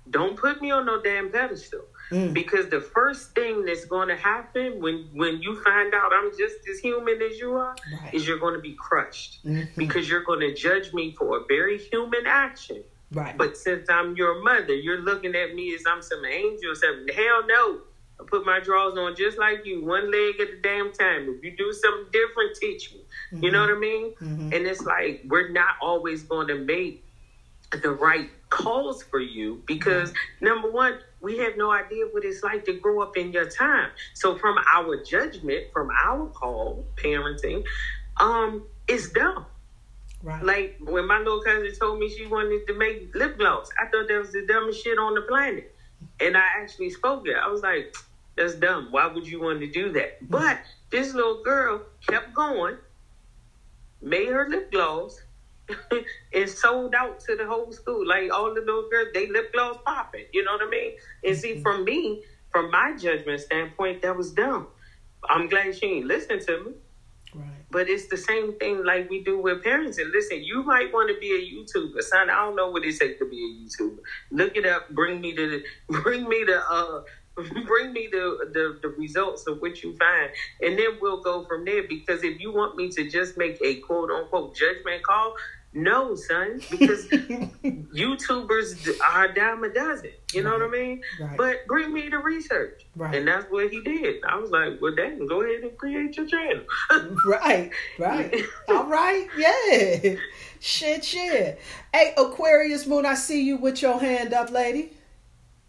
don't 0.09 0.35
put 0.37 0.61
me 0.61 0.71
on 0.71 0.85
no 0.85 1.01
damn 1.01 1.31
pedestal. 1.31 1.81
Mm. 2.11 2.33
Because 2.33 2.69
the 2.69 2.81
first 2.81 3.33
thing 3.33 3.65
that's 3.65 3.85
going 3.85 4.09
to 4.09 4.15
happen 4.15 4.79
when, 4.79 5.09
when 5.13 5.41
you 5.41 5.59
find 5.63 5.93
out 5.95 6.11
I'm 6.13 6.29
just 6.37 6.57
as 6.71 6.77
human 6.79 7.19
as 7.21 7.39
you 7.39 7.53
are 7.55 7.75
Right. 8.01 8.13
is 8.13 8.27
you're 8.27 8.37
going 8.37 8.53
to 8.53 8.59
be 8.61 8.73
crushed. 8.75 9.43
Mhm. 9.45 9.75
Because 9.75 10.07
you're 10.07 10.23
going 10.23 10.41
to 10.41 10.53
judge 10.53 10.93
me 10.93 11.15
for 11.17 11.37
a 11.37 11.41
very 11.47 11.79
human 11.79 12.27
action. 12.27 12.83
Right. 13.11 13.35
But 13.35 13.57
since 13.57 13.89
I'm 13.89 14.15
your 14.15 14.43
mother, 14.43 14.75
you're 14.75 15.01
looking 15.01 15.33
at 15.35 15.55
me 15.55 15.73
as 15.73 15.81
I'm 15.87 16.01
some 16.03 16.23
angel 16.25 16.71
or 16.71 16.75
something. 16.75 17.07
Hell 17.15 17.47
no. 17.47 17.81
I 18.19 18.23
put 18.27 18.45
my 18.45 18.59
drawers 18.59 18.97
on 18.97 19.15
just 19.15 19.37
like 19.39 19.65
you, 19.65 19.83
one 19.83 20.09
leg 20.11 20.39
at 20.39 20.49
a 20.49 20.57
damn 20.61 20.91
time. 20.93 21.27
If 21.37 21.43
you 21.43 21.57
do 21.57 21.73
something 21.73 22.05
different, 22.13 22.55
teach 22.61 22.93
me. 22.93 23.01
You 23.41 23.51
know 23.51 23.61
what 23.61 23.71
I 23.71 23.79
mean? 23.79 24.13
Mhm. 24.21 24.55
And 24.55 24.67
it's 24.67 24.81
like 24.85 25.23
we're 25.27 25.49
not 25.49 25.75
always 25.81 26.23
going 26.23 26.47
to 26.47 26.55
make 26.55 27.03
the 27.81 27.91
right 27.93 28.27
calls 28.49 29.03
for 29.03 29.19
you 29.19 29.59
because 29.67 30.13
number 30.41 30.69
one, 30.69 30.95
we 31.21 31.37
have 31.37 31.55
no 31.55 31.71
idea 31.71 32.05
what 32.11 32.23
it's 32.23 32.43
like 32.43 32.65
to 32.65 32.73
grow 32.73 33.01
up 33.01 33.17
in 33.17 33.31
your 33.31 33.45
time. 33.45 33.89
So 34.13 34.35
from 34.35 34.55
our 34.73 34.97
judgment, 34.97 35.65
from 35.73 35.89
our 36.05 36.27
call, 36.29 36.85
parenting, 36.97 37.63
um, 38.19 38.63
it's 38.87 39.09
dumb. 39.09 39.45
right. 40.23 40.45
Like 40.45 40.73
when 40.79 41.05
my 41.07 41.17
little 41.19 41.39
cousin 41.39 41.71
told 41.79 41.99
me 41.99 42.09
she 42.09 42.25
wanted 42.25 42.65
to 42.67 42.73
make 42.73 42.99
lip 43.15 43.37
gloss, 43.37 43.69
I 43.79 43.85
thought 43.85 44.07
that 44.07 44.19
was 44.19 44.31
the 44.31 44.43
dumbest 44.43 44.81
shit 44.83 44.97
on 44.99 45.15
the 45.15 45.21
planet. 45.21 45.65
And 46.19 46.37
I 46.37 46.45
actually 46.61 46.91
spoke 46.91 47.21
it. 47.25 47.35
I 47.41 47.47
was 47.47 47.63
like, 47.63 47.87
that's 48.37 48.55
dumb. 48.55 48.87
Why 48.91 49.07
would 49.07 49.27
you 49.27 49.39
want 49.41 49.61
to 49.61 49.67
do 49.67 49.91
that? 49.91 50.11
But 50.21 50.59
this 50.91 51.13
little 51.13 51.35
girl 51.35 51.83
kept 52.09 52.33
going, 52.33 52.77
made 54.01 54.29
her 54.29 54.45
lip 54.47 54.65
gloss, 54.71 55.24
and 56.33 56.49
sold 56.49 56.93
out 56.95 57.19
to 57.21 57.35
the 57.35 57.45
whole 57.45 57.71
school. 57.71 58.05
Like 58.07 58.31
all 58.33 58.53
the 58.53 58.61
little 58.61 58.87
girls, 58.89 59.09
they 59.13 59.27
lip 59.27 59.51
gloss 59.53 59.77
popping. 59.85 60.25
You 60.33 60.43
know 60.43 60.53
what 60.53 60.67
I 60.67 60.69
mean? 60.69 60.91
And 61.23 61.35
see, 61.37 61.59
from 61.61 61.83
me, 61.85 62.23
from 62.51 62.71
my 62.71 62.93
judgment 62.97 63.41
standpoint, 63.41 64.01
that 64.03 64.15
was 64.15 64.31
dumb. 64.31 64.67
I'm 65.29 65.47
glad 65.47 65.75
she 65.75 65.85
ain't 65.87 66.05
listening 66.05 66.41
to 66.47 66.63
me. 66.65 66.71
right. 67.33 67.65
But 67.71 67.89
it's 67.89 68.07
the 68.07 68.17
same 68.17 68.53
thing 68.53 68.83
like 68.85 69.09
we 69.09 69.23
do 69.23 69.39
with 69.39 69.63
parents. 69.63 69.97
And 69.97 70.11
listen, 70.11 70.43
you 70.43 70.63
might 70.63 70.93
want 70.93 71.09
to 71.09 71.19
be 71.19 71.31
a 71.33 71.39
YouTuber, 71.39 72.01
son. 72.01 72.29
I 72.29 72.35
don't 72.45 72.55
know 72.55 72.69
what 72.69 72.85
it 72.85 72.97
takes 72.97 73.19
to 73.19 73.25
be 73.29 73.37
a 73.43 73.83
YouTuber. 73.83 73.99
Look 74.31 74.55
it 74.55 74.65
up. 74.65 74.89
Bring 74.89 75.21
me 75.21 75.33
to 75.35 75.49
the, 75.49 75.63
bring 76.01 76.27
me 76.29 76.43
the, 76.45 76.61
uh, 76.69 77.01
bring 77.67 77.93
me 77.93 78.07
the, 78.11 78.49
the 78.53 78.79
the 78.81 78.89
results 78.89 79.45
of 79.47 79.61
what 79.61 79.83
you 79.83 79.95
find, 79.97 80.31
and 80.61 80.77
then 80.79 80.97
we'll 81.01 81.21
go 81.21 81.45
from 81.45 81.65
there. 81.65 81.83
Because 81.87 82.23
if 82.23 82.39
you 82.39 82.53
want 82.53 82.75
me 82.77 82.89
to 82.89 83.09
just 83.09 83.37
make 83.37 83.57
a 83.63 83.75
quote 83.81 84.09
unquote 84.09 84.55
judgment 84.55 85.03
call, 85.03 85.35
no, 85.73 86.15
son, 86.15 86.61
because 86.71 87.05
YouTubers 87.09 88.97
are 89.09 89.25
a 89.25 89.33
dime 89.33 89.63
a 89.63 89.69
dozen. 89.73 90.11
You 90.33 90.43
know 90.43 90.51
what 90.51 90.61
I 90.63 90.67
mean? 90.69 91.01
Right. 91.19 91.37
But 91.37 91.67
bring 91.67 91.93
me 91.93 92.09
the 92.09 92.17
research, 92.17 92.85
Right. 92.95 93.15
and 93.15 93.27
that's 93.27 93.45
what 93.51 93.69
he 93.69 93.81
did. 93.81 94.23
I 94.25 94.37
was 94.37 94.51
like, 94.51 94.81
well, 94.81 94.95
dang, 94.95 95.27
go 95.27 95.41
ahead 95.41 95.63
and 95.63 95.77
create 95.77 96.15
your 96.17 96.25
channel. 96.27 96.63
Right, 97.25 97.71
right. 97.99 98.33
All 98.69 98.85
right, 98.85 99.27
yeah. 99.37 100.15
Shit, 100.59 101.03
shit. 101.05 101.59
Hey, 101.93 102.13
Aquarius 102.17 102.85
Moon, 102.87 103.05
I 103.05 103.13
see 103.15 103.43
you 103.43 103.57
with 103.57 103.81
your 103.81 103.99
hand 103.99 104.33
up, 104.33 104.51
lady. 104.51 104.93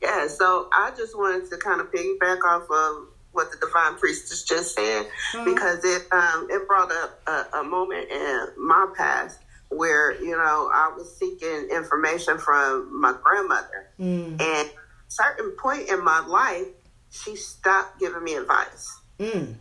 Yeah, 0.02 0.26
so 0.28 0.68
I 0.72 0.90
just 0.96 1.16
wanted 1.16 1.48
to 1.50 1.56
kind 1.58 1.80
of 1.80 1.90
piggyback 1.90 2.38
off 2.44 2.62
of 2.70 3.06
what 3.32 3.50
the 3.50 3.56
divine 3.58 3.96
priestess 3.98 4.42
just 4.42 4.74
said 4.74 5.06
Uh-huh. 5.34 5.44
because 5.44 5.84
it 5.84 6.02
um, 6.12 6.46
it 6.50 6.66
brought 6.66 6.90
up 6.92 7.20
a, 7.26 7.58
a 7.58 7.64
moment 7.64 8.10
in 8.10 8.46
my 8.58 8.86
past 8.96 9.38
where 9.68 10.20
you 10.22 10.30
know 10.36 10.70
I 10.72 10.92
was 10.96 11.18
seeking 11.18 11.68
information 11.70 12.38
from 12.38 13.00
my 13.00 13.14
grandmother, 13.22 13.88
Mm, 13.98 14.40
and 14.40 14.70
certain 15.08 15.52
point 15.62 15.88
in 15.88 16.02
my 16.04 16.20
life, 16.20 16.66
she 17.10 17.36
stopped 17.36 17.98
giving 17.98 18.22
me 18.22 18.34
advice. 18.36 18.86
mm, 19.18 19.54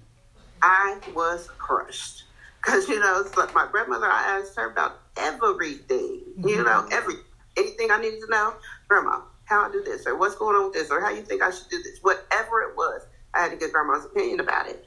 I 0.62 1.00
was 1.08 1.50
crushed 1.58 2.24
because 2.64 2.88
you 2.90 3.00
know 3.00 3.22
it's 3.26 3.36
like 3.38 3.54
my 3.54 3.68
grandmother. 3.72 4.06
I 4.08 4.40
asked 4.40 4.56
her 4.58 4.70
about 4.70 5.00
everything, 5.18 6.22
you 6.46 6.64
know, 6.64 6.88
every 6.92 7.16
anything 7.58 7.90
I 7.92 8.00
needed 8.02 8.20
to 8.22 8.28
know. 8.30 8.54
Grandma, 8.90 9.22
how 9.46 9.68
I 9.68 9.72
do 9.72 9.84
this, 9.84 10.06
or 10.06 10.18
what's 10.18 10.36
going 10.36 10.56
on 10.56 10.66
with 10.66 10.74
this, 10.74 10.92
or 10.92 11.02
how 11.02 11.10
you 11.10 11.22
think 11.22 11.42
I 11.42 11.52
should 11.52 11.70
do 11.70 11.82
this, 11.82 12.00
whatever 12.02 12.62
it 12.62 12.76
was. 12.76 13.02
I 13.34 13.42
had 13.42 13.52
to 13.52 13.58
get 13.58 13.72
grandma's 13.72 14.06
opinion 14.06 14.40
about 14.40 14.68
it. 14.68 14.86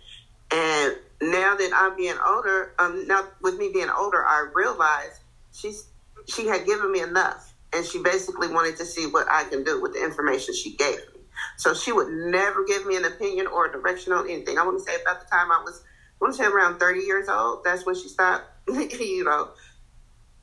And 0.51 0.97
now 1.21 1.57
that 1.57 1.71
I'm 1.75 1.97
being 1.97 2.17
older, 2.27 2.75
um, 2.79 3.07
now 3.07 3.25
with 3.43 3.59
me 3.59 3.71
being 3.73 3.91
older, 3.91 4.25
I 4.25 4.49
realized 4.55 5.21
she's 5.53 5.87
she 6.27 6.47
had 6.47 6.67
given 6.67 6.91
me 6.93 7.01
enough, 7.01 7.55
and 7.73 7.85
she 7.85 8.03
basically 8.03 8.49
wanted 8.49 8.77
to 8.77 8.85
see 8.85 9.07
what 9.07 9.27
I 9.31 9.45
can 9.45 9.65
do 9.65 9.81
with 9.81 9.95
the 9.95 10.05
information 10.05 10.55
she 10.55 10.77
gave 10.77 10.99
me. 11.15 11.21
So 11.57 11.75
she 11.75 11.93
would 11.93 12.09
never 12.09 12.65
give 12.65 12.87
me 12.87 12.97
an 12.97 13.05
opinion 13.05 13.47
or 13.47 13.67
a 13.67 13.73
direction 13.73 14.13
on 14.13 14.29
anything. 14.29 14.59
I 14.59 14.65
want 14.65 14.79
to 14.79 14.85
say 14.85 15.01
about 15.01 15.21
the 15.21 15.27
time 15.27 15.51
I 15.53 15.63
was, 15.65 15.83
I 15.85 16.25
want 16.25 16.35
to 16.37 16.43
say 16.43 16.49
around 16.49 16.79
30 16.79 17.01
years 17.01 17.29
old, 17.29 17.65
that's 17.65 17.87
when 17.87 17.95
she 17.95 18.09
stopped, 18.09 18.45
you 18.69 19.25
know, 19.25 19.51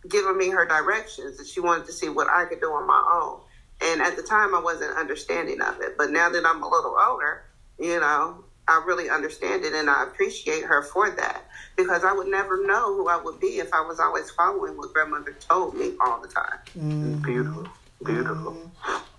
giving 0.08 0.38
me 0.38 0.50
her 0.50 0.66
directions. 0.66 1.38
And 1.40 1.48
she 1.48 1.60
wanted 1.60 1.86
to 1.88 1.94
see 1.94 2.10
what 2.10 2.30
I 2.30 2.46
could 2.46 2.62
do 2.62 2.68
on 2.68 2.88
my 2.88 3.04
own. 3.22 3.42
And 3.82 4.02
at 4.02 4.16
the 4.16 4.24
time, 4.24 4.56
I 4.56 4.62
wasn't 4.62 4.98
understanding 4.98 5.62
of 5.62 5.82
it. 5.82 5.98
But 5.98 6.12
now 6.12 6.30
that 6.30 6.46
I'm 6.46 6.64
a 6.64 6.70
little 6.70 6.96
older, 7.08 7.44
you 7.80 8.00
know, 8.00 8.44
I 8.68 8.84
really 8.86 9.10
understand 9.10 9.64
it 9.64 9.74
and 9.74 9.90
I 9.90 10.04
appreciate 10.04 10.64
her 10.64 10.82
for 10.82 11.10
that 11.12 11.44
because 11.76 12.04
I 12.04 12.14
would 12.14 12.28
never 12.28 12.66
know 12.66 12.96
who 12.96 13.08
I 13.08 13.18
would 13.22 13.40
be 13.40 13.60
if 13.60 13.72
I 13.74 13.82
was 13.82 14.00
always 14.00 14.32
following 14.32 14.76
what 14.78 14.92
grandmother 14.94 15.34
told 15.34 15.76
me 15.76 15.94
all 16.00 16.20
the 16.22 16.28
time. 16.30 16.60
mm, 16.78 17.22
Beautiful, 17.24 17.68
beautiful. 18.04 18.72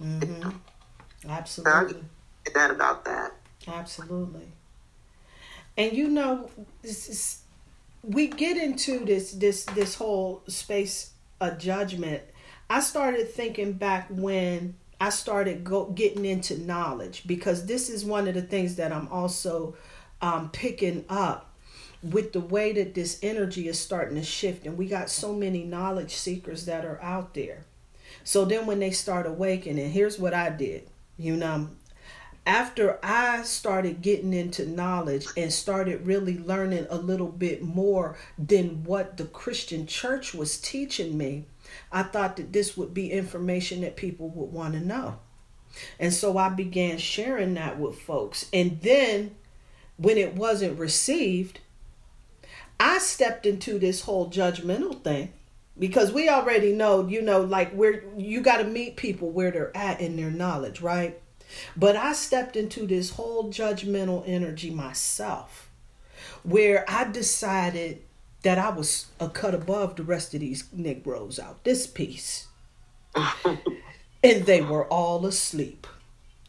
mhm. 0.02 0.54
So 1.22 1.28
I 1.28 1.32
Absolutely. 1.38 1.92
just 2.42 2.54
that 2.54 2.70
about 2.70 3.04
that. 3.04 3.32
Absolutely. 3.68 4.48
And 5.76 5.92
you 5.96 6.08
know, 6.08 6.50
this 6.82 7.08
is, 7.08 7.40
we 8.02 8.28
get 8.28 8.56
into 8.56 9.04
this 9.04 9.32
this 9.32 9.64
this 9.66 9.94
whole 9.96 10.42
space 10.48 11.12
of 11.40 11.58
judgment. 11.58 12.22
I 12.68 12.80
started 12.80 13.30
thinking 13.30 13.74
back 13.74 14.08
when 14.10 14.74
I 15.00 15.10
started 15.10 15.62
go, 15.62 15.86
getting 15.86 16.24
into 16.24 16.58
knowledge 16.58 17.22
because 17.26 17.66
this 17.66 17.88
is 17.88 18.04
one 18.04 18.26
of 18.26 18.34
the 18.34 18.42
things 18.42 18.76
that 18.76 18.92
I'm 18.92 19.08
also 19.08 19.76
um, 20.20 20.50
picking 20.50 21.04
up 21.08 21.52
with 22.02 22.32
the 22.32 22.40
way 22.40 22.72
that 22.72 22.94
this 22.94 23.18
energy 23.22 23.68
is 23.68 23.78
starting 23.78 24.16
to 24.16 24.24
shift. 24.24 24.66
And 24.66 24.76
we 24.76 24.86
got 24.86 25.10
so 25.10 25.32
many 25.32 25.64
knowledge 25.64 26.14
seekers 26.14 26.66
that 26.66 26.84
are 26.84 27.00
out 27.02 27.34
there. 27.34 27.64
So 28.24 28.44
then 28.44 28.66
when 28.66 28.80
they 28.80 28.90
start 28.90 29.26
awakening, 29.26 29.92
here's 29.92 30.18
what 30.18 30.34
I 30.34 30.50
did. 30.50 30.88
You 31.18 31.36
know, 31.36 31.68
after 32.46 32.98
I 33.02 33.42
started 33.42 34.02
getting 34.02 34.32
into 34.32 34.66
knowledge 34.66 35.26
and 35.36 35.52
started 35.52 36.06
really 36.06 36.38
learning 36.38 36.86
a 36.90 36.96
little 36.96 37.28
bit 37.28 37.62
more 37.62 38.16
than 38.38 38.84
what 38.84 39.16
the 39.16 39.24
Christian 39.24 39.86
church 39.86 40.32
was 40.34 40.58
teaching 40.58 41.18
me, 41.18 41.44
I 41.92 42.02
thought 42.02 42.36
that 42.36 42.52
this 42.52 42.76
would 42.76 42.94
be 42.94 43.12
information 43.12 43.80
that 43.82 43.96
people 43.96 44.28
would 44.30 44.52
want 44.52 44.74
to 44.74 44.80
know. 44.80 45.18
And 45.98 46.12
so 46.12 46.38
I 46.38 46.48
began 46.48 46.98
sharing 46.98 47.54
that 47.54 47.78
with 47.78 48.00
folks. 48.00 48.48
And 48.52 48.80
then 48.80 49.36
when 49.96 50.16
it 50.18 50.34
wasn't 50.34 50.78
received, 50.78 51.60
I 52.78 52.98
stepped 52.98 53.46
into 53.46 53.78
this 53.78 54.02
whole 54.02 54.30
judgmental 54.30 55.02
thing 55.02 55.32
because 55.78 56.12
we 56.12 56.28
already 56.28 56.72
know, 56.72 57.06
you 57.06 57.22
know, 57.22 57.40
like 57.40 57.72
where 57.72 58.04
you 58.16 58.40
got 58.40 58.58
to 58.58 58.64
meet 58.64 58.96
people 58.96 59.30
where 59.30 59.50
they're 59.50 59.76
at 59.76 60.00
in 60.00 60.16
their 60.16 60.30
knowledge, 60.30 60.80
right? 60.80 61.20
But 61.76 61.96
I 61.96 62.12
stepped 62.12 62.56
into 62.56 62.86
this 62.86 63.10
whole 63.10 63.50
judgmental 63.50 64.24
energy 64.26 64.70
myself 64.70 65.70
where 66.42 66.84
I 66.88 67.04
decided 67.04 68.02
that 68.42 68.58
I 68.58 68.70
was 68.70 69.06
a 69.18 69.28
cut 69.28 69.54
above 69.54 69.96
the 69.96 70.02
rest 70.02 70.34
of 70.34 70.40
these 70.40 70.64
Negroes 70.72 71.38
out 71.38 71.64
this 71.64 71.86
piece. 71.86 72.46
and 73.44 74.44
they 74.44 74.62
were 74.62 74.86
all 74.86 75.26
asleep. 75.26 75.86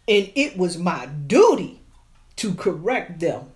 And 0.07 0.31
it 0.35 0.57
was 0.57 0.77
my 0.77 1.05
duty 1.05 1.81
to 2.37 2.53
correct 2.53 3.19
them 3.19 3.51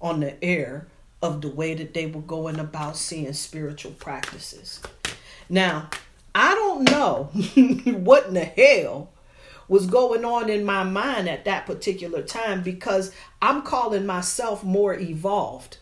on 0.00 0.20
the 0.20 0.42
air 0.44 0.88
of 1.22 1.40
the 1.40 1.48
way 1.48 1.74
that 1.74 1.94
they 1.94 2.06
were 2.06 2.20
going 2.20 2.58
about 2.58 2.96
seeing 2.96 3.32
spiritual 3.32 3.92
practices. 3.92 4.82
Now, 5.48 5.88
I 6.34 6.54
don't 6.54 6.90
know 6.90 7.24
what 7.98 8.26
in 8.26 8.34
the 8.34 8.44
hell 8.44 9.10
was 9.68 9.86
going 9.86 10.24
on 10.24 10.50
in 10.50 10.64
my 10.64 10.82
mind 10.82 11.28
at 11.28 11.44
that 11.46 11.64
particular 11.64 12.22
time 12.22 12.62
because 12.62 13.12
I'm 13.40 13.62
calling 13.62 14.04
myself 14.04 14.62
more 14.62 14.94
evolved 14.94 15.78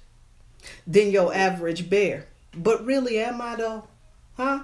than 0.87 1.11
your 1.11 1.35
average 1.35 1.89
bear. 1.89 2.26
But 2.55 2.85
really, 2.85 3.18
am 3.18 3.41
I 3.41 3.57
though? 3.57 3.85
Huh? 4.37 4.62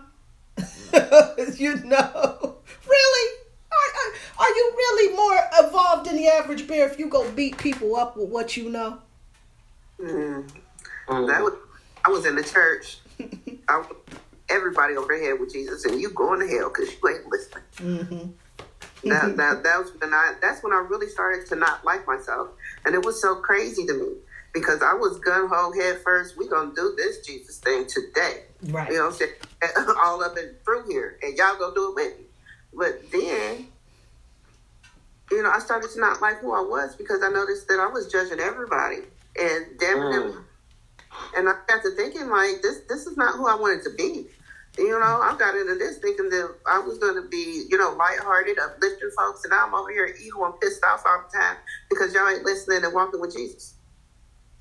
you 1.56 1.76
know, 1.84 2.56
really? 2.88 3.34
Are, 3.70 3.90
are, 3.94 4.12
are 4.40 4.48
you 4.48 4.72
really 4.76 5.16
more 5.16 5.38
evolved 5.58 6.06
than 6.06 6.16
the 6.16 6.28
average 6.28 6.66
bear 6.66 6.88
if 6.88 6.98
you 6.98 7.08
go 7.08 7.30
beat 7.32 7.58
people 7.58 7.96
up 7.96 8.16
with 8.16 8.28
what 8.28 8.56
you 8.56 8.70
know? 8.70 8.98
Mm. 10.00 10.48
That 11.08 11.42
was, 11.42 11.54
I 12.04 12.10
was 12.10 12.26
in 12.26 12.36
the 12.36 12.42
church. 12.42 12.98
I, 13.68 13.84
everybody 14.50 14.96
over 14.96 15.16
here 15.16 15.36
with 15.36 15.52
Jesus, 15.52 15.84
and 15.84 16.00
you 16.00 16.10
going 16.10 16.40
to 16.40 16.46
hell 16.46 16.70
because 16.70 16.90
you 16.90 17.08
ain't 17.08 17.26
listening. 17.26 17.64
Mm-hmm. 17.76 19.08
that, 19.08 19.36
that, 19.36 19.62
that 19.62 19.78
was 19.78 19.92
when 20.00 20.12
I, 20.12 20.34
that's 20.40 20.62
when 20.62 20.72
I 20.72 20.78
really 20.88 21.08
started 21.08 21.46
to 21.48 21.56
not 21.56 21.84
like 21.84 22.06
myself. 22.06 22.48
And 22.84 22.94
it 22.94 23.04
was 23.04 23.20
so 23.20 23.36
crazy 23.36 23.86
to 23.86 23.94
me 23.94 24.14
because 24.54 24.82
I 24.82 24.94
was 24.94 25.18
gun 25.20 25.48
ho 25.52 25.72
head 25.72 25.98
first. 26.04 26.36
we 26.38 26.48
going 26.48 26.70
to 26.70 26.74
do 26.74 26.94
this 26.96 27.26
Jesus 27.26 27.58
thing 27.58 27.86
today. 27.86 28.44
Right. 28.64 28.90
You 28.90 28.98
know 28.98 29.06
what 29.06 29.12
I'm 29.12 29.18
saying? 29.18 29.32
All 30.02 30.22
up 30.22 30.36
and 30.36 30.56
through 30.64 30.88
here. 30.88 31.18
And 31.22 31.36
y'all 31.36 31.56
going 31.56 31.74
to 31.74 31.80
do 31.80 31.88
it 31.90 31.94
with 31.94 32.18
me. 32.18 32.24
But 32.74 33.12
then, 33.12 33.68
you 35.30 35.42
know, 35.42 35.50
I 35.50 35.58
started 35.58 35.90
to 35.90 36.00
not 36.00 36.20
like 36.20 36.38
who 36.38 36.52
I 36.54 36.60
was 36.60 36.96
because 36.96 37.22
I 37.22 37.28
noticed 37.28 37.68
that 37.68 37.80
I 37.80 37.86
was 37.86 38.10
judging 38.10 38.40
everybody. 38.40 38.98
And 39.40 39.78
damn 39.78 39.98
Mm. 39.98 40.44
and 41.36 41.48
I 41.48 41.52
got 41.68 41.82
to 41.82 41.90
thinking 41.96 42.28
like 42.28 42.62
this 42.62 42.80
this 42.88 43.06
is 43.06 43.16
not 43.16 43.36
who 43.36 43.46
I 43.48 43.54
wanted 43.54 43.82
to 43.84 43.90
be. 43.96 44.28
You 44.78 44.90
know, 44.90 45.20
I 45.22 45.34
got 45.38 45.56
into 45.56 45.74
this 45.74 45.98
thinking 45.98 46.28
that 46.30 46.54
I 46.70 46.78
was 46.78 46.98
going 46.98 47.20
to 47.20 47.28
be, 47.28 47.64
you 47.68 47.76
know, 47.76 47.96
lighthearted, 47.98 48.58
uplifting 48.60 49.10
folks, 49.16 49.44
and 49.44 49.52
I'm 49.52 49.74
over 49.74 49.90
here 49.90 50.06
evil 50.24 50.44
and 50.46 50.60
pissed 50.60 50.84
off 50.84 51.02
all 51.04 51.24
the 51.30 51.36
time 51.36 51.56
because 51.90 52.14
y'all 52.14 52.28
ain't 52.28 52.44
listening 52.44 52.84
and 52.84 52.94
walking 52.94 53.20
with 53.20 53.34
Jesus. 53.34 53.74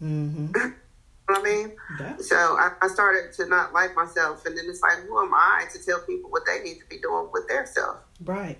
Mm-hmm. 0.01 0.55
You 1.29 1.35
know 1.35 1.41
what 1.41 1.49
I 1.49 1.55
mean? 1.55 1.75
Yeah. 1.99 2.15
So 2.19 2.37
I, 2.37 2.71
I 2.81 2.87
started 2.87 3.33
to 3.33 3.47
not 3.47 3.73
like 3.73 3.93
myself, 3.97 4.45
and 4.45 4.57
then 4.57 4.63
it's 4.69 4.81
like, 4.81 4.99
who 5.05 5.21
am 5.21 5.33
I 5.33 5.65
to 5.73 5.85
tell 5.85 5.99
people 5.99 6.29
what 6.29 6.43
they 6.45 6.63
need 6.63 6.79
to 6.79 6.85
be 6.89 6.99
doing 6.99 7.27
with 7.33 7.49
their 7.49 7.65
self? 7.65 7.97
Right. 8.23 8.57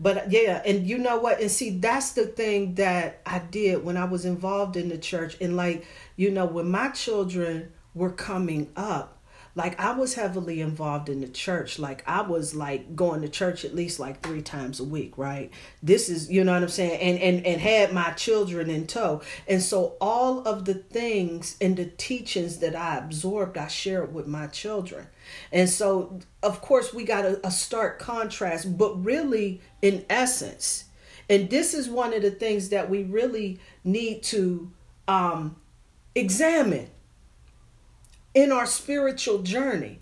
But 0.00 0.32
yeah, 0.32 0.62
and 0.64 0.86
you 0.86 0.98
know 0.98 1.18
what? 1.18 1.40
And 1.40 1.50
see, 1.50 1.78
that's 1.78 2.12
the 2.12 2.26
thing 2.26 2.74
that 2.76 3.20
I 3.26 3.40
did 3.40 3.84
when 3.84 3.96
I 3.96 4.04
was 4.04 4.24
involved 4.24 4.76
in 4.76 4.88
the 4.88 4.96
church. 4.96 5.36
And 5.40 5.56
like, 5.56 5.86
you 6.16 6.30
know, 6.30 6.46
when 6.46 6.70
my 6.70 6.88
children 6.88 7.72
were 7.94 8.10
coming 8.10 8.72
up, 8.74 9.21
like 9.54 9.78
I 9.78 9.92
was 9.92 10.14
heavily 10.14 10.62
involved 10.62 11.10
in 11.10 11.20
the 11.20 11.28
church. 11.28 11.78
Like 11.78 12.02
I 12.06 12.22
was 12.22 12.54
like 12.54 12.96
going 12.96 13.20
to 13.20 13.28
church 13.28 13.64
at 13.64 13.74
least 13.74 14.00
like 14.00 14.22
three 14.22 14.40
times 14.40 14.80
a 14.80 14.84
week, 14.84 15.18
right? 15.18 15.50
This 15.82 16.08
is, 16.08 16.30
you 16.30 16.42
know 16.42 16.54
what 16.54 16.62
I'm 16.62 16.68
saying? 16.68 16.98
And 17.00 17.18
and 17.18 17.46
and 17.46 17.60
had 17.60 17.92
my 17.92 18.12
children 18.12 18.70
in 18.70 18.86
tow. 18.86 19.20
And 19.46 19.62
so 19.62 19.96
all 20.00 20.40
of 20.48 20.64
the 20.64 20.74
things 20.74 21.56
and 21.60 21.76
the 21.76 21.84
teachings 21.84 22.58
that 22.58 22.74
I 22.74 22.96
absorbed, 22.96 23.58
I 23.58 23.68
shared 23.68 24.14
with 24.14 24.26
my 24.26 24.46
children. 24.46 25.06
And 25.52 25.68
so 25.68 26.20
of 26.42 26.62
course 26.62 26.94
we 26.94 27.04
got 27.04 27.26
a, 27.26 27.46
a 27.46 27.50
stark 27.50 27.98
contrast, 27.98 28.78
but 28.78 29.04
really 29.04 29.60
in 29.82 30.06
essence, 30.08 30.84
and 31.28 31.50
this 31.50 31.74
is 31.74 31.90
one 31.90 32.14
of 32.14 32.22
the 32.22 32.30
things 32.30 32.70
that 32.70 32.88
we 32.88 33.04
really 33.04 33.60
need 33.84 34.22
to 34.22 34.70
um 35.08 35.56
examine 36.14 36.88
in 38.34 38.52
our 38.52 38.66
spiritual 38.66 39.42
journey 39.42 40.00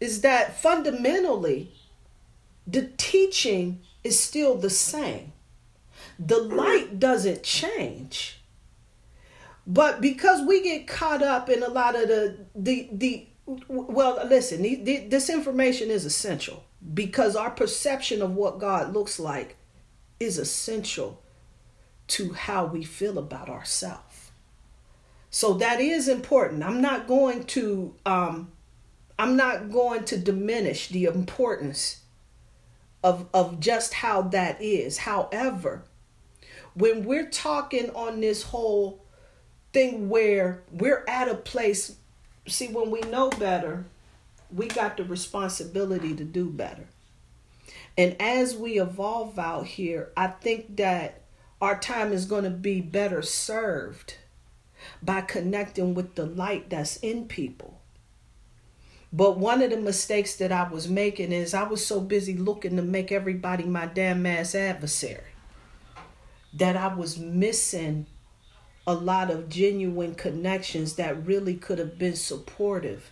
is 0.00 0.22
that 0.22 0.58
fundamentally 0.60 1.72
the 2.66 2.90
teaching 2.96 3.80
is 4.02 4.18
still 4.18 4.56
the 4.56 4.70
same. 4.70 5.32
The 6.18 6.38
light 6.38 6.98
doesn't 6.98 7.42
change. 7.42 8.40
But 9.66 10.00
because 10.00 10.46
we 10.46 10.62
get 10.62 10.86
caught 10.86 11.22
up 11.22 11.48
in 11.48 11.62
a 11.62 11.68
lot 11.68 11.94
of 11.94 12.08
the 12.08 12.38
the 12.54 12.88
the 12.92 13.26
well, 13.68 14.24
listen, 14.26 14.62
this 14.84 15.28
information 15.28 15.90
is 15.90 16.04
essential 16.04 16.64
because 16.94 17.36
our 17.36 17.50
perception 17.50 18.22
of 18.22 18.34
what 18.34 18.58
God 18.58 18.92
looks 18.94 19.18
like 19.18 19.56
is 20.18 20.38
essential 20.38 21.22
to 22.08 22.32
how 22.32 22.66
we 22.66 22.84
feel 22.84 23.18
about 23.18 23.48
ourselves. 23.48 24.09
So 25.30 25.54
that 25.54 25.80
is 25.80 26.08
important. 26.08 26.64
I'm 26.64 26.80
not 26.80 27.06
going 27.06 27.44
to 27.44 27.94
um 28.04 28.50
I'm 29.18 29.36
not 29.36 29.70
going 29.70 30.04
to 30.04 30.18
diminish 30.18 30.88
the 30.88 31.04
importance 31.04 32.02
of 33.02 33.28
of 33.32 33.60
just 33.60 33.94
how 33.94 34.22
that 34.22 34.60
is. 34.60 34.98
However, 34.98 35.84
when 36.74 37.04
we're 37.04 37.28
talking 37.28 37.90
on 37.90 38.20
this 38.20 38.42
whole 38.42 39.04
thing 39.72 40.08
where 40.08 40.62
we're 40.72 41.04
at 41.06 41.28
a 41.28 41.34
place 41.34 41.96
see 42.46 42.68
when 42.68 42.90
we 42.90 43.00
know 43.02 43.30
better, 43.30 43.84
we 44.52 44.66
got 44.66 44.96
the 44.96 45.04
responsibility 45.04 46.14
to 46.16 46.24
do 46.24 46.50
better. 46.50 46.86
And 47.96 48.16
as 48.20 48.56
we 48.56 48.80
evolve 48.80 49.38
out 49.38 49.66
here, 49.66 50.10
I 50.16 50.28
think 50.28 50.76
that 50.76 51.22
our 51.60 51.78
time 51.78 52.12
is 52.12 52.24
going 52.24 52.44
to 52.44 52.50
be 52.50 52.80
better 52.80 53.22
served 53.22 54.14
by 55.02 55.20
connecting 55.22 55.94
with 55.94 56.14
the 56.14 56.26
light 56.26 56.70
that's 56.70 56.96
in 56.98 57.26
people. 57.26 57.80
But 59.12 59.38
one 59.38 59.60
of 59.62 59.70
the 59.70 59.76
mistakes 59.76 60.36
that 60.36 60.52
I 60.52 60.68
was 60.68 60.88
making 60.88 61.32
is 61.32 61.52
I 61.52 61.64
was 61.64 61.84
so 61.84 62.00
busy 62.00 62.36
looking 62.36 62.76
to 62.76 62.82
make 62.82 63.10
everybody 63.10 63.64
my 63.64 63.86
damn 63.86 64.24
ass 64.24 64.54
adversary 64.54 65.24
that 66.52 66.76
I 66.76 66.94
was 66.94 67.18
missing 67.18 68.06
a 68.86 68.94
lot 68.94 69.30
of 69.30 69.48
genuine 69.48 70.14
connections 70.14 70.94
that 70.94 71.26
really 71.26 71.54
could 71.54 71.78
have 71.78 71.98
been 71.98 72.16
supportive 72.16 73.10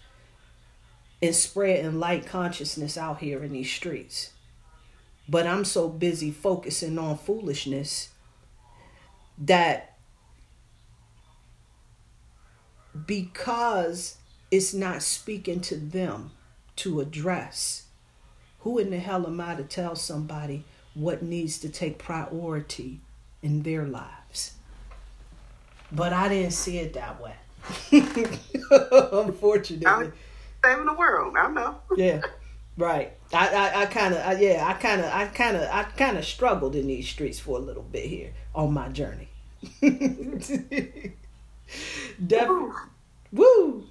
in 1.20 1.32
spreading 1.32 1.98
light 1.98 2.26
consciousness 2.26 2.96
out 2.96 3.18
here 3.18 3.42
in 3.42 3.52
these 3.52 3.70
streets. 3.70 4.32
But 5.28 5.46
I'm 5.46 5.64
so 5.64 5.88
busy 5.88 6.30
focusing 6.30 6.98
on 6.98 7.18
foolishness 7.18 8.10
that 9.36 9.87
because 13.06 14.16
it's 14.50 14.72
not 14.74 15.02
speaking 15.02 15.60
to 15.60 15.76
them 15.76 16.30
to 16.76 17.00
address, 17.00 17.84
who 18.60 18.78
in 18.78 18.90
the 18.90 18.98
hell 18.98 19.26
am 19.26 19.40
I 19.40 19.54
to 19.54 19.64
tell 19.64 19.96
somebody 19.96 20.64
what 20.94 21.22
needs 21.22 21.58
to 21.58 21.68
take 21.68 21.98
priority 21.98 23.00
in 23.42 23.62
their 23.62 23.84
lives? 23.84 24.54
But 25.90 26.12
I 26.12 26.28
didn't 26.28 26.52
see 26.52 26.78
it 26.78 26.92
that 26.94 27.20
way. 27.20 27.34
Unfortunately. 29.12 29.86
I'm 29.86 30.12
saving 30.64 30.86
the 30.86 30.94
world. 30.94 31.34
I 31.36 31.50
know. 31.50 31.80
Yeah. 31.96 32.20
Right. 32.76 33.12
I 33.32 33.48
I, 33.48 33.82
I 33.82 33.86
kind 33.86 34.14
of 34.14 34.40
yeah 34.40 34.64
I 34.66 34.74
kind 34.74 35.00
of 35.00 35.12
I 35.12 35.26
kind 35.26 35.56
of 35.56 35.62
I 35.64 35.82
kind 35.82 36.16
of 36.16 36.24
struggled 36.24 36.76
in 36.76 36.86
these 36.86 37.08
streets 37.08 37.40
for 37.40 37.58
a 37.58 37.60
little 37.60 37.82
bit 37.82 38.04
here 38.04 38.32
on 38.54 38.72
my 38.72 38.88
journey. 38.88 39.28
Def- 42.26 42.48
woo. 43.32 43.84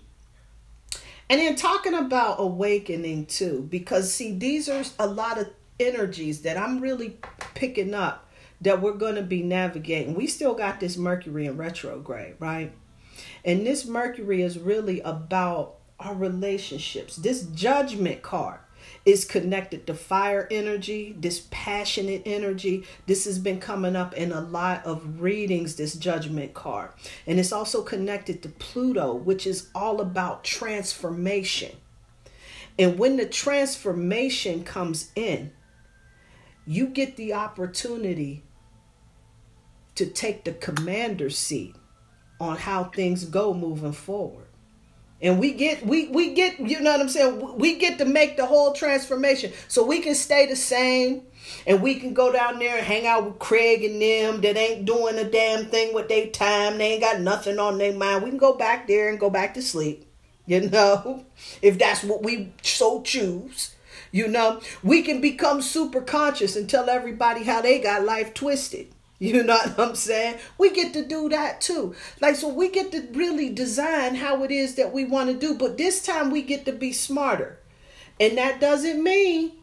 And 1.29 1.41
then 1.41 1.55
talking 1.55 1.93
about 1.93 2.39
awakening 2.39 3.25
too, 3.25 3.67
because 3.69 4.13
see, 4.13 4.33
these 4.33 4.69
are 4.69 4.83
a 4.97 5.07
lot 5.07 5.37
of 5.37 5.49
energies 5.79 6.41
that 6.41 6.57
I'm 6.57 6.79
really 6.79 7.17
picking 7.53 7.93
up 7.93 8.25
that 8.61 8.81
we're 8.81 8.93
going 8.93 9.15
to 9.15 9.21
be 9.21 9.43
navigating. 9.43 10.15
We 10.15 10.27
still 10.27 10.53
got 10.53 10.79
this 10.79 10.97
Mercury 10.97 11.45
in 11.45 11.57
retrograde, 11.57 12.35
right? 12.39 12.71
And 13.45 13.65
this 13.65 13.85
Mercury 13.85 14.41
is 14.41 14.57
really 14.57 15.01
about 15.01 15.75
our 15.99 16.15
relationships. 16.15 17.15
This 17.17 17.43
judgment 17.43 18.21
card 18.21 18.59
is 19.07 19.23
connected 19.23 19.87
to 19.87 19.93
fire 19.93 20.49
energy, 20.51 21.15
this 21.17 21.47
passionate 21.49 22.21
energy. 22.25 22.83
This 23.05 23.23
has 23.23 23.39
been 23.39 23.57
coming 23.57 23.95
up 23.95 24.13
in 24.13 24.33
a 24.33 24.41
lot 24.41 24.85
of 24.85 25.21
readings, 25.21 25.77
this 25.77 25.95
judgment 25.95 26.53
card. 26.53 26.91
And 27.25 27.39
it's 27.39 27.53
also 27.53 27.83
connected 27.83 28.43
to 28.43 28.49
Pluto, 28.49 29.13
which 29.13 29.47
is 29.47 29.69
all 29.73 30.01
about 30.01 30.43
transformation. 30.43 31.77
And 32.77 32.99
when 32.99 33.15
the 33.15 33.25
transformation 33.25 34.65
comes 34.65 35.09
in, 35.15 35.51
you 36.65 36.87
get 36.87 37.15
the 37.15 37.33
opportunity 37.33 38.43
to 39.95 40.05
take 40.05 40.43
the 40.43 40.51
commander 40.51 41.29
seat 41.29 41.77
on 42.41 42.57
how 42.57 42.83
things 42.83 43.23
go 43.23 43.53
moving 43.53 43.93
forward. 43.93 44.46
And 45.21 45.39
we 45.39 45.53
get 45.53 45.85
we 45.85 46.09
we 46.09 46.33
get 46.33 46.59
you 46.59 46.79
know 46.79 46.91
what 46.91 47.01
I'm 47.01 47.09
saying? 47.09 47.57
We 47.57 47.77
get 47.77 47.97
to 47.97 48.05
make 48.05 48.37
the 48.37 48.45
whole 48.45 48.73
transformation. 48.73 49.51
So 49.67 49.85
we 49.85 49.99
can 49.99 50.13
stay 50.13 50.45
the 50.45 50.55
same 50.55 51.23
and 51.65 51.81
we 51.81 51.95
can 51.95 52.13
go 52.13 52.31
down 52.31 52.59
there 52.59 52.77
and 52.77 52.85
hang 52.85 53.07
out 53.07 53.25
with 53.25 53.39
Craig 53.39 53.83
and 53.83 54.01
them 54.01 54.41
that 54.41 54.57
ain't 54.57 54.85
doing 54.85 55.17
a 55.17 55.29
damn 55.29 55.65
thing 55.65 55.93
with 55.93 56.07
their 56.07 56.27
time. 56.27 56.77
They 56.77 56.93
ain't 56.93 57.01
got 57.01 57.21
nothing 57.21 57.57
on 57.57 57.77
their 57.77 57.93
mind. 57.93 58.23
We 58.23 58.29
can 58.29 58.37
go 58.37 58.53
back 58.53 58.87
there 58.87 59.09
and 59.09 59.19
go 59.19 59.29
back 59.29 59.53
to 59.55 59.61
sleep 59.61 60.05
you 60.47 60.69
know 60.69 61.25
if 61.61 61.77
that's 61.77 62.03
what 62.03 62.23
we 62.23 62.53
so 62.61 63.01
choose 63.01 63.75
you 64.11 64.27
know. 64.27 64.61
We 64.83 65.01
can 65.01 65.21
become 65.21 65.61
super 65.61 66.01
conscious 66.01 66.55
and 66.55 66.69
tell 66.69 66.89
everybody 66.89 67.43
how 67.43 67.61
they 67.61 67.79
got 67.79 68.03
life 68.03 68.33
twisted 68.33 68.87
you 69.19 69.43
know 69.43 69.57
what 69.57 69.79
I'm 69.79 69.95
saying? 69.95 70.37
We 70.57 70.71
get 70.71 70.93
to 70.93 71.05
do 71.05 71.29
that 71.29 71.61
too. 71.61 71.95
Like, 72.21 72.35
so 72.35 72.49
we 72.49 72.69
get 72.69 72.91
to 72.91 73.07
really 73.13 73.49
design 73.49 74.15
how 74.15 74.43
it 74.43 74.51
is 74.51 74.75
that 74.75 74.93
we 74.93 75.05
want 75.05 75.29
to 75.29 75.37
do, 75.37 75.55
but 75.55 75.77
this 75.77 76.03
time 76.03 76.29
we 76.29 76.41
get 76.41 76.65
to 76.65 76.71
be 76.71 76.93
smarter. 76.93 77.59
And 78.19 78.37
that 78.37 78.59
doesn't 78.59 79.03
mean 79.03 79.53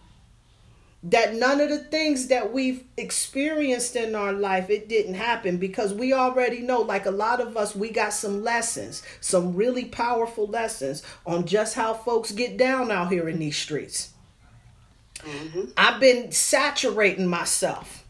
that 1.05 1.34
none 1.34 1.61
of 1.61 1.68
the 1.68 1.78
things 1.78 2.28
that 2.28 2.52
we've 2.52 2.82
experienced 2.96 3.94
in 3.94 4.14
our 4.14 4.32
life 4.32 4.70
it 4.70 4.88
didn't 4.88 5.14
happen 5.14 5.59
because 5.59 5.92
we 5.92 6.14
already 6.14 6.61
know 6.61 6.80
like 6.80 7.05
a 7.05 7.11
lot 7.11 7.40
of 7.40 7.59
us 7.59 7.76
we 7.76 7.90
got 7.90 8.12
some 8.12 8.42
lessons 8.42 9.02
some 9.20 9.55
really 9.55 9.84
powerful 9.84 10.46
lessons 10.46 11.02
on 11.26 11.44
just 11.46 11.74
how 11.74 11.92
folks 11.92 12.32
get 12.32 12.57
down 12.57 12.90
out 12.90 13.12
here 13.12 13.28
in 13.28 13.38
these 13.38 13.57
streets 13.57 14.12
mm-hmm. 15.18 15.64
i've 15.76 16.00
been 16.00 16.32
saturating 16.32 17.26
myself 17.26 18.03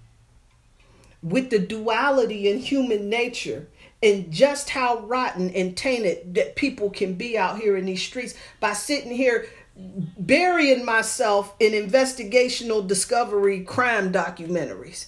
with 1.24 1.48
the 1.48 1.58
duality 1.58 2.50
in 2.50 2.58
human 2.58 3.08
nature 3.08 3.66
and 4.02 4.30
just 4.30 4.68
how 4.68 4.98
rotten 5.00 5.48
and 5.50 5.74
tainted 5.74 6.34
that 6.34 6.54
people 6.54 6.90
can 6.90 7.14
be 7.14 7.38
out 7.38 7.58
here 7.58 7.76
in 7.78 7.86
these 7.86 8.02
streets 8.02 8.34
by 8.60 8.74
sitting 8.74 9.10
here 9.10 9.46
burying 9.74 10.84
myself 10.84 11.54
in 11.58 11.72
investigational 11.72 12.86
discovery 12.86 13.64
crime 13.64 14.12
documentaries. 14.12 15.06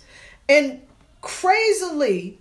And 0.49 0.81
crazily, 1.21 2.39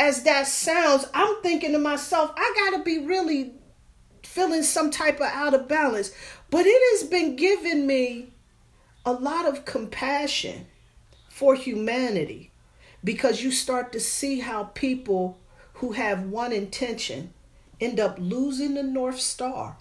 as 0.00 0.24
that 0.24 0.48
sounds, 0.48 1.06
I'm 1.14 1.40
thinking 1.42 1.72
to 1.72 1.78
myself, 1.78 2.32
I 2.36 2.70
gotta 2.70 2.82
be 2.82 2.98
really 2.98 3.52
feeling 4.24 4.64
some 4.64 4.90
type 4.90 5.20
of 5.20 5.28
out 5.28 5.54
of 5.54 5.68
balance. 5.68 6.12
But 6.50 6.66
it 6.66 7.00
has 7.00 7.08
been 7.08 7.36
giving 7.36 7.86
me 7.86 8.32
a 9.06 9.12
lot 9.12 9.46
of 9.46 9.64
compassion 9.64 10.66
for 11.32 11.54
humanity 11.54 12.50
because 13.02 13.42
you 13.42 13.50
start 13.50 13.90
to 13.90 13.98
see 13.98 14.40
how 14.40 14.64
people 14.64 15.38
who 15.74 15.92
have 15.92 16.24
one 16.24 16.52
intention 16.52 17.32
end 17.80 17.98
up 17.98 18.16
losing 18.20 18.74
the 18.74 18.82
North 18.82 19.18
Star 19.18 19.78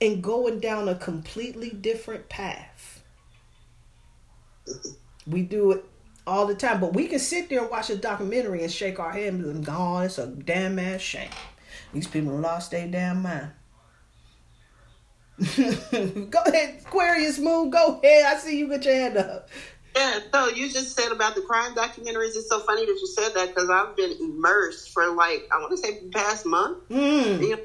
and 0.00 0.22
going 0.22 0.58
down 0.58 0.88
a 0.88 0.94
completely 0.94 1.68
different 1.68 2.30
path. 2.30 3.02
We 5.26 5.42
do 5.42 5.72
it 5.72 5.84
all 6.26 6.46
the 6.46 6.54
time, 6.54 6.80
but 6.80 6.94
we 6.94 7.06
can 7.06 7.18
sit 7.18 7.50
there 7.50 7.60
and 7.60 7.70
watch 7.70 7.90
a 7.90 7.96
documentary 7.96 8.62
and 8.62 8.72
shake 8.72 8.98
our 8.98 9.12
head 9.12 9.34
and 9.34 9.66
go, 9.66 9.74
oh, 9.76 9.98
it's 9.98 10.16
a 10.16 10.28
damn 10.28 10.78
ass 10.78 11.02
shame. 11.02 11.28
These 11.92 12.06
people 12.06 12.32
lost 12.32 12.70
their 12.70 12.88
damn 12.88 13.20
mind. 13.20 13.50
go 16.30 16.40
ahead, 16.46 16.82
Aquarius 16.84 17.38
Moon. 17.38 17.70
Go 17.70 18.00
ahead. 18.02 18.24
I 18.26 18.36
see 18.38 18.58
you 18.58 18.68
with 18.68 18.84
your 18.84 18.94
hand 18.94 19.16
up. 19.16 19.48
Yeah, 19.96 20.20
so 20.32 20.48
you 20.48 20.70
just 20.70 20.96
said 20.96 21.12
about 21.12 21.34
the 21.34 21.42
crime 21.42 21.74
documentaries. 21.74 22.36
It's 22.36 22.48
so 22.48 22.60
funny 22.60 22.84
that 22.86 22.98
you 23.00 23.06
said 23.06 23.34
that 23.34 23.48
because 23.48 23.70
I've 23.70 23.96
been 23.96 24.12
immersed 24.20 24.90
for 24.90 25.08
like 25.12 25.48
I 25.52 25.58
want 25.58 25.70
to 25.70 25.76
say 25.76 26.02
past 26.12 26.44
month. 26.44 26.88
Mm. 26.88 27.40
You 27.40 27.56
know, 27.56 27.62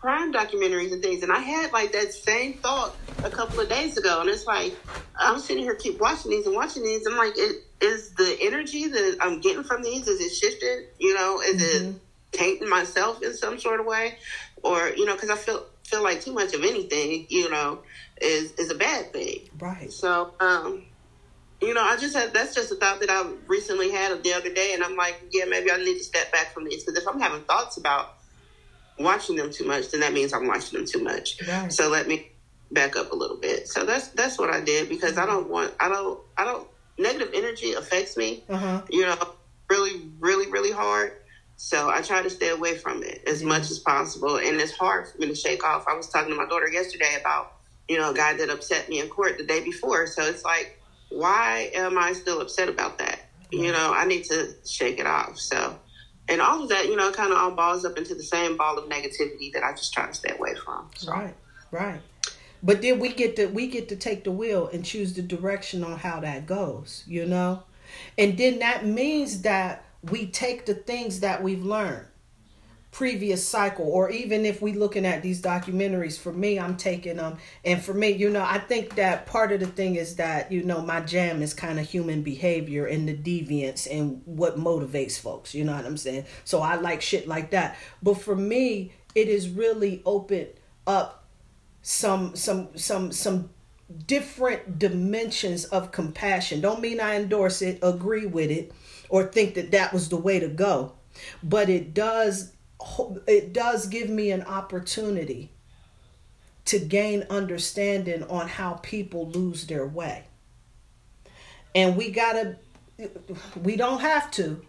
crime 0.00 0.32
documentaries 0.32 0.92
and 0.92 1.02
things, 1.02 1.22
and 1.22 1.32
I 1.32 1.38
had 1.38 1.72
like 1.72 1.92
that 1.92 2.12
same 2.12 2.54
thought 2.54 2.96
a 3.24 3.30
couple 3.30 3.60
of 3.60 3.68
days 3.68 3.96
ago, 3.96 4.20
and 4.20 4.30
it's 4.30 4.46
like 4.46 4.74
I'm 5.16 5.38
sitting 5.38 5.64
here 5.64 5.74
keep 5.74 6.00
watching 6.00 6.30
these 6.30 6.46
and 6.46 6.54
watching 6.54 6.82
these. 6.82 7.06
I'm 7.06 7.16
like, 7.16 7.36
it 7.36 7.64
is 7.80 8.14
the 8.14 8.36
energy 8.40 8.88
that 8.88 9.18
I'm 9.20 9.40
getting 9.40 9.64
from 9.64 9.82
these 9.82 10.06
is 10.08 10.20
it 10.20 10.34
shifted? 10.34 10.88
You 10.98 11.14
know, 11.14 11.40
is 11.40 11.62
mm-hmm. 11.62 11.90
it 11.90 12.00
tainting 12.32 12.68
myself 12.68 13.22
in 13.22 13.34
some 13.34 13.58
sort 13.58 13.80
of 13.80 13.86
way, 13.86 14.16
or 14.62 14.88
you 14.88 15.04
know, 15.04 15.14
because 15.14 15.30
I 15.30 15.36
feel 15.36 15.66
feel 15.90 16.02
like 16.02 16.20
too 16.20 16.32
much 16.32 16.54
of 16.54 16.62
anything, 16.62 17.26
you 17.28 17.50
know, 17.50 17.80
is 18.20 18.52
is 18.52 18.70
a 18.70 18.74
bad 18.74 19.12
thing. 19.12 19.48
Right. 19.58 19.92
So, 19.92 20.34
um, 20.40 20.84
you 21.60 21.74
know, 21.74 21.82
I 21.82 21.96
just 21.96 22.16
had 22.16 22.32
that's 22.32 22.54
just 22.54 22.72
a 22.72 22.76
thought 22.76 23.00
that 23.00 23.10
I 23.10 23.30
recently 23.46 23.90
had 23.90 24.22
the 24.22 24.32
other 24.32 24.52
day, 24.52 24.72
and 24.74 24.82
I'm 24.82 24.96
like, 24.96 25.20
yeah, 25.30 25.44
maybe 25.44 25.70
I 25.70 25.76
need 25.76 25.98
to 25.98 26.04
step 26.04 26.32
back 26.32 26.52
from 26.54 26.64
these 26.64 26.84
because 26.84 27.00
if 27.00 27.06
I'm 27.08 27.20
having 27.20 27.42
thoughts 27.42 27.76
about 27.76 28.14
watching 28.98 29.36
them 29.36 29.50
too 29.50 29.66
much, 29.66 29.90
then 29.90 30.00
that 30.00 30.12
means 30.12 30.32
I'm 30.32 30.46
watching 30.46 30.78
them 30.78 30.86
too 30.86 31.02
much. 31.02 31.36
Right. 31.46 31.72
So 31.72 31.88
let 31.88 32.06
me 32.06 32.30
back 32.70 32.96
up 32.96 33.12
a 33.12 33.16
little 33.16 33.36
bit. 33.36 33.68
So 33.68 33.84
that's 33.84 34.08
that's 34.08 34.38
what 34.38 34.50
I 34.50 34.60
did 34.60 34.88
because 34.88 35.18
I 35.18 35.26
don't 35.26 35.48
want 35.48 35.74
I 35.80 35.88
don't 35.88 36.20
I 36.36 36.44
don't 36.44 36.66
negative 36.98 37.30
energy 37.34 37.72
affects 37.72 38.16
me. 38.16 38.44
Uh-huh. 38.48 38.82
You 38.88 39.06
know, 39.06 39.16
really 39.68 40.02
really 40.20 40.50
really 40.50 40.72
hard. 40.72 41.12
So 41.62 41.90
I 41.90 42.00
try 42.00 42.22
to 42.22 42.30
stay 42.30 42.48
away 42.48 42.78
from 42.78 43.02
it 43.02 43.22
as 43.26 43.42
yeah. 43.42 43.48
much 43.48 43.70
as 43.70 43.78
possible, 43.78 44.38
and 44.38 44.58
it's 44.58 44.72
hard 44.72 45.06
for 45.06 45.18
me 45.18 45.26
to 45.26 45.34
shake 45.34 45.62
off. 45.62 45.84
I 45.86 45.94
was 45.94 46.08
talking 46.08 46.30
to 46.30 46.34
my 46.34 46.46
daughter 46.46 46.70
yesterday 46.70 47.18
about 47.20 47.52
you 47.86 47.98
know 47.98 48.12
a 48.12 48.14
guy 48.14 48.32
that 48.32 48.48
upset 48.48 48.88
me 48.88 48.98
in 48.98 49.08
court 49.08 49.36
the 49.36 49.44
day 49.44 49.62
before. 49.62 50.06
So 50.06 50.22
it's 50.22 50.42
like, 50.42 50.80
why 51.10 51.70
am 51.74 51.98
I 51.98 52.14
still 52.14 52.40
upset 52.40 52.70
about 52.70 52.96
that? 52.96 53.26
You 53.52 53.72
know, 53.72 53.92
I 53.94 54.06
need 54.06 54.24
to 54.24 54.54
shake 54.64 54.98
it 54.98 55.06
off. 55.06 55.38
So, 55.38 55.78
and 56.30 56.40
all 56.40 56.62
of 56.62 56.70
that, 56.70 56.86
you 56.86 56.96
know, 56.96 57.12
kind 57.12 57.30
of 57.30 57.36
all 57.36 57.50
balls 57.50 57.84
up 57.84 57.98
into 57.98 58.14
the 58.14 58.22
same 58.22 58.56
ball 58.56 58.78
of 58.78 58.88
negativity 58.88 59.52
that 59.52 59.62
I 59.62 59.72
just 59.72 59.92
try 59.92 60.06
to 60.06 60.14
stay 60.14 60.32
away 60.32 60.54
from. 60.54 60.88
So. 60.96 61.12
Right, 61.12 61.34
right. 61.70 62.00
But 62.62 62.80
then 62.80 62.98
we 62.98 63.10
get 63.10 63.36
to 63.36 63.48
we 63.48 63.66
get 63.66 63.90
to 63.90 63.96
take 63.96 64.24
the 64.24 64.32
wheel 64.32 64.70
and 64.72 64.82
choose 64.82 65.12
the 65.12 65.20
direction 65.20 65.84
on 65.84 65.98
how 65.98 66.20
that 66.20 66.46
goes. 66.46 67.04
You 67.06 67.26
know, 67.26 67.64
and 68.16 68.38
then 68.38 68.60
that 68.60 68.86
means 68.86 69.42
that 69.42 69.84
we 70.02 70.26
take 70.26 70.66
the 70.66 70.74
things 70.74 71.20
that 71.20 71.42
we've 71.42 71.64
learned 71.64 72.06
previous 72.90 73.46
cycle 73.46 73.86
or 73.88 74.10
even 74.10 74.44
if 74.44 74.60
we 74.60 74.72
looking 74.72 75.06
at 75.06 75.22
these 75.22 75.40
documentaries 75.40 76.18
for 76.18 76.32
me 76.32 76.58
i'm 76.58 76.76
taking 76.76 77.18
them 77.18 77.38
and 77.64 77.80
for 77.80 77.94
me 77.94 78.10
you 78.10 78.28
know 78.28 78.42
i 78.42 78.58
think 78.58 78.96
that 78.96 79.26
part 79.26 79.52
of 79.52 79.60
the 79.60 79.66
thing 79.66 79.94
is 79.94 80.16
that 80.16 80.50
you 80.50 80.64
know 80.64 80.82
my 80.82 81.00
jam 81.00 81.40
is 81.40 81.54
kind 81.54 81.78
of 81.78 81.88
human 81.88 82.20
behavior 82.22 82.86
and 82.86 83.08
the 83.08 83.16
deviance 83.16 83.86
and 83.88 84.20
what 84.24 84.58
motivates 84.58 85.20
folks 85.20 85.54
you 85.54 85.64
know 85.64 85.74
what 85.74 85.86
i'm 85.86 85.96
saying? 85.96 86.24
So 86.44 86.62
i 86.62 86.74
like 86.74 87.00
shit 87.00 87.28
like 87.28 87.50
that. 87.52 87.76
But 88.02 88.14
for 88.14 88.34
me 88.34 88.92
it 89.14 89.28
is 89.28 89.48
really 89.48 90.02
opened 90.04 90.48
up 90.86 91.28
some 91.82 92.34
some 92.34 92.76
some 92.76 93.12
some 93.12 93.50
different 94.06 94.78
dimensions 94.78 95.64
of 95.64 95.92
compassion. 95.92 96.60
Don't 96.60 96.80
mean 96.80 97.00
i 97.00 97.14
endorse 97.14 97.62
it 97.62 97.78
agree 97.82 98.26
with 98.26 98.50
it 98.50 98.72
or 99.10 99.24
think 99.24 99.54
that 99.56 99.72
that 99.72 99.92
was 99.92 100.08
the 100.10 100.16
way 100.16 100.40
to 100.40 100.48
go. 100.48 100.94
But 101.42 101.68
it 101.70 101.94
does 101.94 102.54
it 103.28 103.52
does 103.52 103.86
give 103.88 104.10
me 104.10 104.30
an 104.32 104.42
opportunity 104.44 105.52
to 106.66 106.78
gain 106.78 107.26
understanding 107.30 108.22
on 108.24 108.48
how 108.48 108.74
people 108.82 109.28
lose 109.30 109.66
their 109.66 109.86
way. 109.86 110.26
And 111.74 111.96
we 111.96 112.10
got 112.10 112.34
to 112.34 112.56
we 113.56 113.76
don't 113.76 114.00
have 114.00 114.30
to 114.32 114.66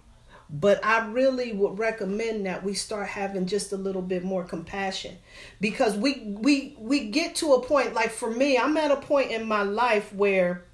But 0.50 0.84
I 0.86 1.08
really 1.08 1.54
would 1.54 1.80
recommend 1.80 2.46
that 2.46 2.64
we 2.64 2.74
start 2.76 3.08
having 3.10 3.48
just 3.48 3.74
a 3.74 3.78
little 3.78 4.02
bit 4.04 4.24
more 4.24 4.44
compassion. 4.46 5.18
Because 5.62 5.98
we 5.98 6.36
we 6.40 6.76
we 6.80 7.10
get 7.10 7.36
to 7.38 7.54
a 7.54 7.62
point 7.64 7.94
like 7.94 8.12
for 8.12 8.32
me, 8.32 8.58
I'm 8.58 8.78
at 8.78 8.92
a 8.92 8.98
point 8.98 9.32
in 9.32 9.48
my 9.48 9.64
life 9.64 10.14
where 10.14 10.66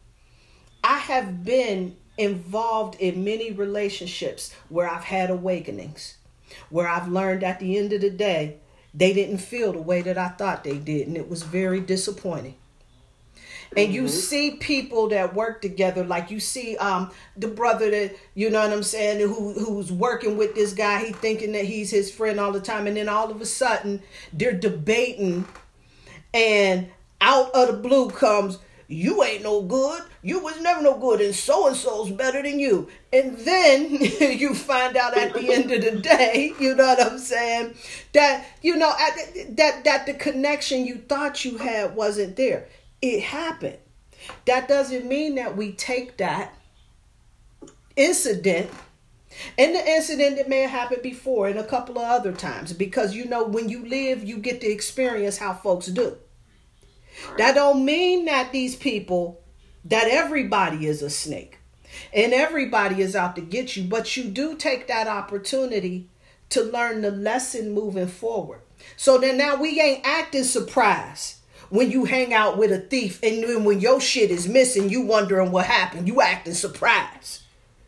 I 0.83 0.99
have 0.99 1.43
been 1.45 1.97
involved 2.17 2.99
in 2.99 3.23
many 3.23 3.51
relationships 3.51 4.53
where 4.69 4.89
I've 4.89 5.03
had 5.03 5.29
awakenings, 5.29 6.17
where 6.69 6.87
I've 6.87 7.07
learned 7.07 7.43
at 7.43 7.59
the 7.59 7.77
end 7.77 7.93
of 7.93 8.01
the 8.01 8.09
day 8.09 8.57
they 8.93 9.13
didn't 9.13 9.37
feel 9.37 9.73
the 9.73 9.81
way 9.81 10.01
that 10.01 10.17
I 10.17 10.29
thought 10.29 10.63
they 10.63 10.77
did, 10.77 11.07
and 11.07 11.15
it 11.15 11.29
was 11.29 11.43
very 11.43 11.79
disappointing. 11.79 12.55
And 13.75 13.93
you 13.93 14.07
see 14.07 14.51
people 14.51 15.09
that 15.09 15.35
work 15.35 15.61
together 15.61 16.03
like 16.03 16.31
you 16.31 16.39
see 16.39 16.77
um 16.77 17.11
the 17.35 17.49
brother 17.49 17.91
that 17.91 18.15
you 18.33 18.49
know 18.49 18.61
what 18.61 18.71
i'm 18.71 18.81
saying 18.81 19.19
who 19.19 19.53
who's 19.53 19.91
working 19.91 20.37
with 20.37 20.55
this 20.55 20.71
guy 20.73 21.03
he 21.03 21.11
thinking 21.11 21.51
that 21.51 21.65
he's 21.65 21.91
his 21.91 22.09
friend 22.09 22.39
all 22.39 22.53
the 22.53 22.61
time 22.61 22.87
and 22.87 22.95
then 22.95 23.09
all 23.09 23.29
of 23.29 23.41
a 23.41 23.45
sudden 23.45 24.01
they're 24.31 24.53
debating 24.53 25.45
and 26.33 26.87
out 27.19 27.51
of 27.53 27.67
the 27.67 27.73
blue 27.73 28.09
comes 28.09 28.57
you 28.87 29.21
ain't 29.23 29.43
no 29.43 29.61
good. 29.61 30.03
You 30.21 30.39
was 30.39 30.59
never 30.61 30.81
no 30.81 30.97
good 30.97 31.19
and 31.19 31.35
so 31.35 31.67
and 31.67 31.75
so's 31.75 32.09
better 32.11 32.41
than 32.41 32.59
you. 32.59 32.87
And 33.11 33.37
then 33.39 33.91
you 34.39 34.53
find 34.53 34.95
out 34.95 35.17
at 35.17 35.33
the 35.33 35.53
end 35.53 35.71
of 35.71 35.81
the 35.81 35.99
day 35.99 36.53
you 36.59 36.75
know 36.75 36.85
what 36.87 37.01
i'm 37.01 37.19
saying 37.19 37.73
that 38.13 38.45
you 38.61 38.75
know 38.75 38.93
that 39.49 39.83
that 39.83 40.05
the 40.05 40.13
connection 40.13 40.85
you 40.85 40.97
thought 40.97 41.43
you 41.45 41.57
had 41.57 41.95
wasn't 41.95 42.35
there. 42.35 42.67
It 43.01 43.21
happened. 43.21 43.77
That 44.45 44.67
doesn't 44.67 45.05
mean 45.05 45.35
that 45.35 45.55
we 45.55 45.73
take 45.73 46.17
that 46.17 46.53
incident 47.95 48.69
and 49.57 49.75
the 49.75 49.87
incident 49.87 50.37
that 50.37 50.49
may 50.49 50.61
have 50.61 50.71
happened 50.71 51.03
before 51.03 51.47
and 51.47 51.59
a 51.59 51.63
couple 51.63 51.97
of 51.97 52.03
other 52.03 52.31
times 52.31 52.73
because 52.73 53.15
you 53.15 53.25
know 53.25 53.43
when 53.43 53.69
you 53.69 53.85
live 53.87 54.23
you 54.23 54.37
get 54.37 54.61
to 54.61 54.67
experience 54.67 55.37
how 55.37 55.53
folks 55.53 55.87
do 55.87 56.17
that 57.37 57.55
don't 57.55 57.83
mean 57.83 58.25
that 58.25 58.51
these 58.51 58.75
people 58.75 59.41
that 59.85 60.07
everybody 60.07 60.85
is 60.85 61.01
a 61.01 61.09
snake 61.09 61.59
and 62.13 62.33
everybody 62.33 63.01
is 63.01 63.15
out 63.15 63.35
to 63.35 63.41
get 63.41 63.75
you 63.75 63.83
but 63.83 64.15
you 64.17 64.23
do 64.25 64.55
take 64.55 64.87
that 64.87 65.07
opportunity 65.07 66.09
to 66.49 66.61
learn 66.63 67.01
the 67.01 67.11
lesson 67.11 67.71
moving 67.71 68.07
forward 68.07 68.61
so 68.95 69.17
then 69.17 69.37
now 69.37 69.55
we 69.55 69.79
ain't 69.81 70.05
acting 70.05 70.43
surprised 70.43 71.37
when 71.69 71.91
you 71.91 72.05
hang 72.05 72.33
out 72.33 72.57
with 72.57 72.71
a 72.71 72.79
thief 72.79 73.19
and 73.23 73.43
then 73.43 73.63
when 73.63 73.79
your 73.79 73.99
shit 73.99 74.31
is 74.31 74.47
missing, 74.47 74.89
you 74.89 75.01
wondering 75.01 75.51
what 75.51 75.65
happened. 75.65 76.07
You 76.07 76.21
acting 76.21 76.53
surprised. 76.53 77.41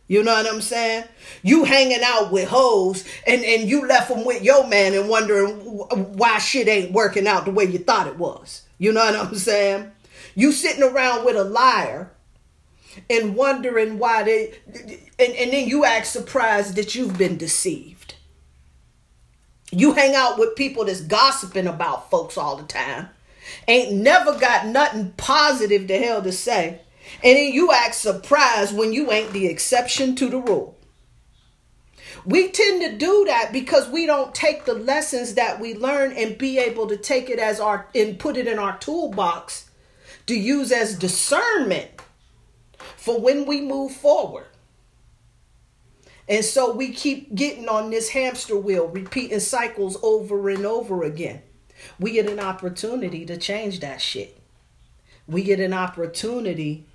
You 0.08 0.24
know 0.24 0.34
what 0.34 0.52
I'm 0.52 0.62
saying? 0.62 1.06
You 1.44 1.64
hanging 1.66 2.02
out 2.04 2.32
with 2.32 2.50
hoes 2.50 3.06
and, 3.28 3.44
and 3.44 3.70
you 3.70 3.88
left 3.88 4.10
them 4.10 4.26
with 4.26 4.42
your 4.42 4.68
man 4.68 4.96
and 4.96 5.08
wondering 5.08 5.52
why 6.18 6.40
shit 6.40 6.68
ain't 6.68 6.92
working 6.92 7.28
out 7.28 7.46
the 7.46 7.52
way 7.52 7.66
you 7.66 7.78
thought 7.78 8.08
it 8.08 8.18
was. 8.18 8.64
You 8.80 8.92
know 8.92 9.06
what 9.06 9.16
I'm 9.16 9.36
saying? 9.36 9.92
You 10.34 10.52
sitting 10.52 10.84
around 10.84 11.26
with 11.26 11.36
a 11.36 11.44
liar 11.44 12.12
and 13.10 13.36
wondering 13.36 14.00
why 14.00 14.24
they, 14.24 14.54
and, 15.20 15.36
and 15.36 15.54
then 15.54 15.68
you 15.68 15.86
act 15.86 16.08
surprised 16.08 16.76
that 16.76 16.96
you've 16.96 17.18
been 17.18 17.38
deceived. 17.38 18.16
You 19.72 19.94
hang 19.94 20.16
out 20.16 20.40
with 20.40 20.56
people 20.56 20.86
that's 20.86 21.02
gossiping 21.02 21.68
about 21.68 22.10
folks 22.10 22.38
all 22.38 22.56
the 22.56 22.64
time 22.64 23.10
ain't 23.68 23.94
never 23.94 24.38
got 24.38 24.68
nothing 24.68 25.12
positive 25.18 25.88
to 25.88 25.98
hell 25.98 26.22
to 26.24 26.32
say. 26.32 26.82
And 27.24 27.38
then 27.38 27.54
you 27.54 27.72
act 27.72 27.96
surprised 27.96 28.76
when 28.76 28.94
you 28.94 29.12
ain't 29.12 29.34
the 29.34 29.48
exception 29.48 30.16
to 30.16 30.30
the 30.30 30.38
rule. 30.38 30.78
We 32.26 32.50
tend 32.50 32.82
to 32.82 32.98
do 32.98 33.26
that 33.28 33.52
because 33.52 33.90
we 33.90 34.06
don't 34.06 34.36
take 34.36 34.66
the 34.66 34.74
lessons 34.74 35.36
that 35.36 35.60
we 35.60 35.74
learn 35.74 36.12
and 36.14 36.38
be 36.38 36.60
able 36.60 36.88
to 36.88 36.98
take 36.98 37.30
it 37.30 37.40
as 37.40 37.60
our 37.60 37.88
and 37.96 38.20
put 38.20 38.38
it 38.38 38.48
in 38.48 38.60
our 38.60 38.78
toolbox 38.78 39.70
to 40.28 40.36
use 40.36 40.72
as 40.72 40.98
discernment 40.98 41.90
for 42.98 43.20
when 43.20 43.46
we 43.46 43.62
move 43.62 43.92
forward. 43.92 44.46
And 46.28 46.46
so 46.46 46.72
we 46.72 46.92
keep 46.92 47.34
getting 47.34 47.68
on 47.68 47.90
this 47.90 48.10
hamster 48.10 48.58
wheel, 48.58 48.88
repeating 48.88 49.40
cycles 49.40 49.98
over 50.04 50.50
and 50.50 50.66
over 50.66 51.04
again 51.04 51.42
we 52.00 52.12
get 52.12 52.30
an 52.30 52.40
opportunity 52.40 53.26
to 53.26 53.38
change 53.38 53.80
that 53.80 54.02
shit. 54.02 54.38
We 55.28 55.44
get 55.44 55.60
an 55.60 55.74
opportunity 55.74 56.86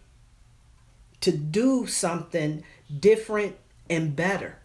to 1.20 1.32
do 1.32 1.86
something 1.86 2.64
different 3.00 3.56
and 3.88 4.14
better. 4.14 4.58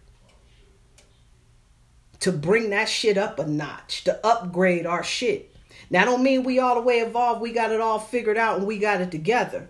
To 2.21 2.31
bring 2.31 2.69
that 2.71 2.89
shit 2.89 3.17
up 3.17 3.39
a 3.39 3.47
notch, 3.47 4.03
to 4.03 4.25
upgrade 4.25 4.85
our 4.85 5.03
shit. 5.03 5.55
Now, 5.89 6.01
I 6.01 6.05
don't 6.05 6.23
mean 6.23 6.43
we 6.43 6.59
all 6.59 6.75
the 6.75 6.81
way 6.81 6.99
evolved, 6.99 7.41
we 7.41 7.51
got 7.51 7.71
it 7.71 7.81
all 7.81 7.99
figured 7.99 8.37
out 8.37 8.57
and 8.57 8.67
we 8.67 8.77
got 8.77 9.01
it 9.01 9.11
together. 9.11 9.69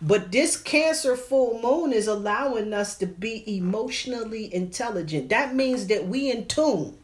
But 0.00 0.32
this 0.32 0.56
Cancer 0.56 1.16
full 1.16 1.60
moon 1.60 1.92
is 1.92 2.08
allowing 2.08 2.74
us 2.74 2.96
to 2.98 3.06
be 3.06 3.44
emotionally 3.56 4.52
intelligent. 4.52 5.28
That 5.28 5.54
means 5.54 5.86
that 5.86 6.08
we 6.08 6.30
in 6.30 6.46
tune 6.46 6.98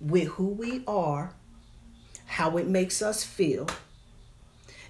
with 0.00 0.28
who 0.30 0.48
we 0.48 0.82
are, 0.86 1.32
how 2.26 2.56
it 2.56 2.66
makes 2.66 3.00
us 3.00 3.22
feel. 3.24 3.68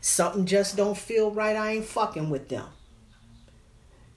Something 0.00 0.46
just 0.46 0.76
don't 0.76 0.96
feel 0.96 1.30
right, 1.30 1.54
I 1.56 1.72
ain't 1.72 1.84
fucking 1.84 2.30
with 2.30 2.48
them. 2.48 2.66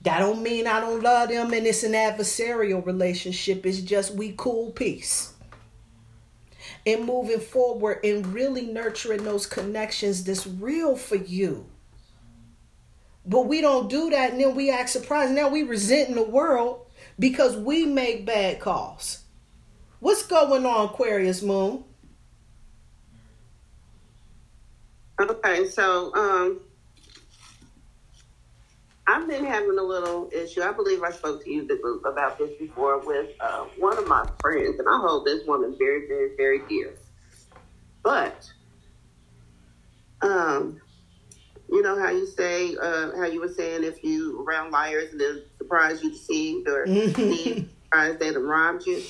That 0.02 0.20
don't 0.20 0.42
mean 0.42 0.66
I 0.66 0.80
don't 0.80 1.02
love 1.02 1.28
them 1.28 1.52
and 1.52 1.66
it's 1.66 1.82
an 1.82 1.92
adversarial 1.92 2.84
relationship. 2.84 3.66
It's 3.66 3.80
just 3.80 4.14
we 4.14 4.34
cool 4.36 4.70
peace. 4.70 5.34
And 6.86 7.04
moving 7.04 7.40
forward 7.40 8.00
and 8.04 8.26
really 8.28 8.66
nurturing 8.66 9.24
those 9.24 9.46
connections 9.46 10.24
that's 10.24 10.46
real 10.46 10.96
for 10.96 11.16
you. 11.16 11.66
But 13.26 13.46
we 13.46 13.60
don't 13.60 13.90
do 13.90 14.08
that 14.10 14.32
and 14.32 14.40
then 14.40 14.54
we 14.54 14.70
act 14.70 14.90
surprised. 14.90 15.32
Now 15.32 15.48
we 15.48 15.62
resenting 15.62 16.14
the 16.14 16.22
world 16.22 16.86
because 17.18 17.56
we 17.56 17.84
make 17.84 18.24
bad 18.24 18.60
calls. 18.60 19.22
What's 20.00 20.24
going 20.24 20.64
on, 20.64 20.86
Aquarius 20.86 21.42
Moon? 21.42 21.84
Okay, 25.20 25.68
so 25.68 26.14
um, 26.14 26.60
I've 29.08 29.26
been 29.26 29.46
having 29.46 29.78
a 29.78 29.82
little 29.82 30.28
issue. 30.30 30.60
I 30.60 30.72
believe 30.72 31.02
I 31.02 31.10
spoke 31.10 31.42
to 31.42 31.50
you 31.50 31.66
about 32.04 32.36
this 32.36 32.50
before 32.58 32.98
with 32.98 33.30
uh, 33.40 33.64
one 33.78 33.96
of 33.96 34.06
my 34.06 34.28
friends, 34.38 34.78
and 34.78 34.86
I 34.86 34.98
hold 35.00 35.24
this 35.24 35.46
woman 35.46 35.74
very, 35.78 36.06
very, 36.06 36.36
very 36.36 36.60
dear. 36.68 36.92
But, 38.02 38.52
um, 40.20 40.82
you 41.70 41.82
know 41.82 41.98
how 41.98 42.10
you 42.10 42.26
say, 42.26 42.76
uh, 42.76 43.16
how 43.16 43.24
you 43.24 43.40
were 43.40 43.48
saying 43.48 43.82
if 43.82 44.04
you 44.04 44.44
around 44.46 44.72
liars 44.72 45.10
and 45.12 45.20
then 45.20 45.42
surprise 45.56 46.02
you 46.02 46.10
deceived 46.10 46.68
or 46.68 46.86
surprised 47.14 48.18
they 48.18 48.30
robbed 48.32 48.86
you. 48.86 49.02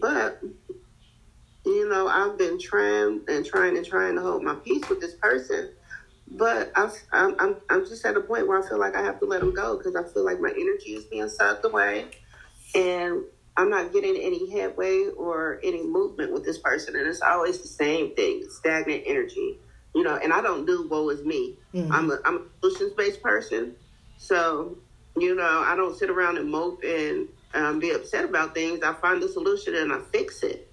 But 0.00 0.42
you 1.66 1.88
know, 1.88 2.08
I've 2.08 2.38
been 2.38 2.58
trying 2.58 3.20
and 3.28 3.44
trying 3.44 3.76
and 3.76 3.84
trying 3.84 4.14
to 4.14 4.22
hold 4.22 4.42
my 4.42 4.54
peace 4.54 4.88
with 4.88 5.02
this 5.02 5.14
person. 5.14 5.70
But 6.30 6.72
i 6.74 6.90
am 7.12 7.36
I'm, 7.38 7.56
I'm 7.68 7.86
just 7.86 8.04
at 8.04 8.16
a 8.16 8.20
point 8.20 8.48
where 8.48 8.62
I 8.62 8.68
feel 8.68 8.78
like 8.78 8.96
I 8.96 9.02
have 9.02 9.20
to 9.20 9.26
let 9.26 9.42
him 9.42 9.54
go 9.54 9.76
because 9.76 9.94
I 9.94 10.02
feel 10.12 10.24
like 10.24 10.40
my 10.40 10.50
energy 10.50 10.94
is 10.94 11.04
being 11.04 11.28
sucked 11.28 11.64
away. 11.64 12.06
And 12.74 13.24
I'm 13.56 13.70
not 13.70 13.92
getting 13.92 14.16
any 14.16 14.50
headway 14.50 15.08
or 15.16 15.60
any 15.62 15.82
movement 15.82 16.32
with 16.32 16.44
this 16.44 16.58
person. 16.58 16.96
And 16.96 17.06
it's 17.06 17.22
always 17.22 17.60
the 17.60 17.68
same 17.68 18.14
thing 18.14 18.46
stagnant 18.48 19.04
energy. 19.06 19.58
You 19.94 20.02
know, 20.02 20.16
and 20.16 20.32
I 20.32 20.40
don't 20.40 20.66
do 20.66 20.88
woe 20.88 21.08
is 21.10 21.24
me. 21.24 21.56
Mm-hmm. 21.72 21.92
I'm 21.92 22.10
a, 22.10 22.18
I'm 22.24 22.36
a 22.36 22.40
solutions 22.60 22.94
based 22.96 23.22
person. 23.22 23.76
So, 24.16 24.78
you 25.16 25.36
know, 25.36 25.62
I 25.64 25.76
don't 25.76 25.96
sit 25.96 26.10
around 26.10 26.38
and 26.38 26.50
mope 26.50 26.82
and 26.82 27.28
um, 27.54 27.78
be 27.78 27.90
upset 27.90 28.24
about 28.24 28.54
things, 28.54 28.82
I 28.82 28.92
find 28.94 29.22
the 29.22 29.28
solution 29.28 29.74
and 29.76 29.92
I 29.92 30.00
fix 30.12 30.42
it. 30.42 30.70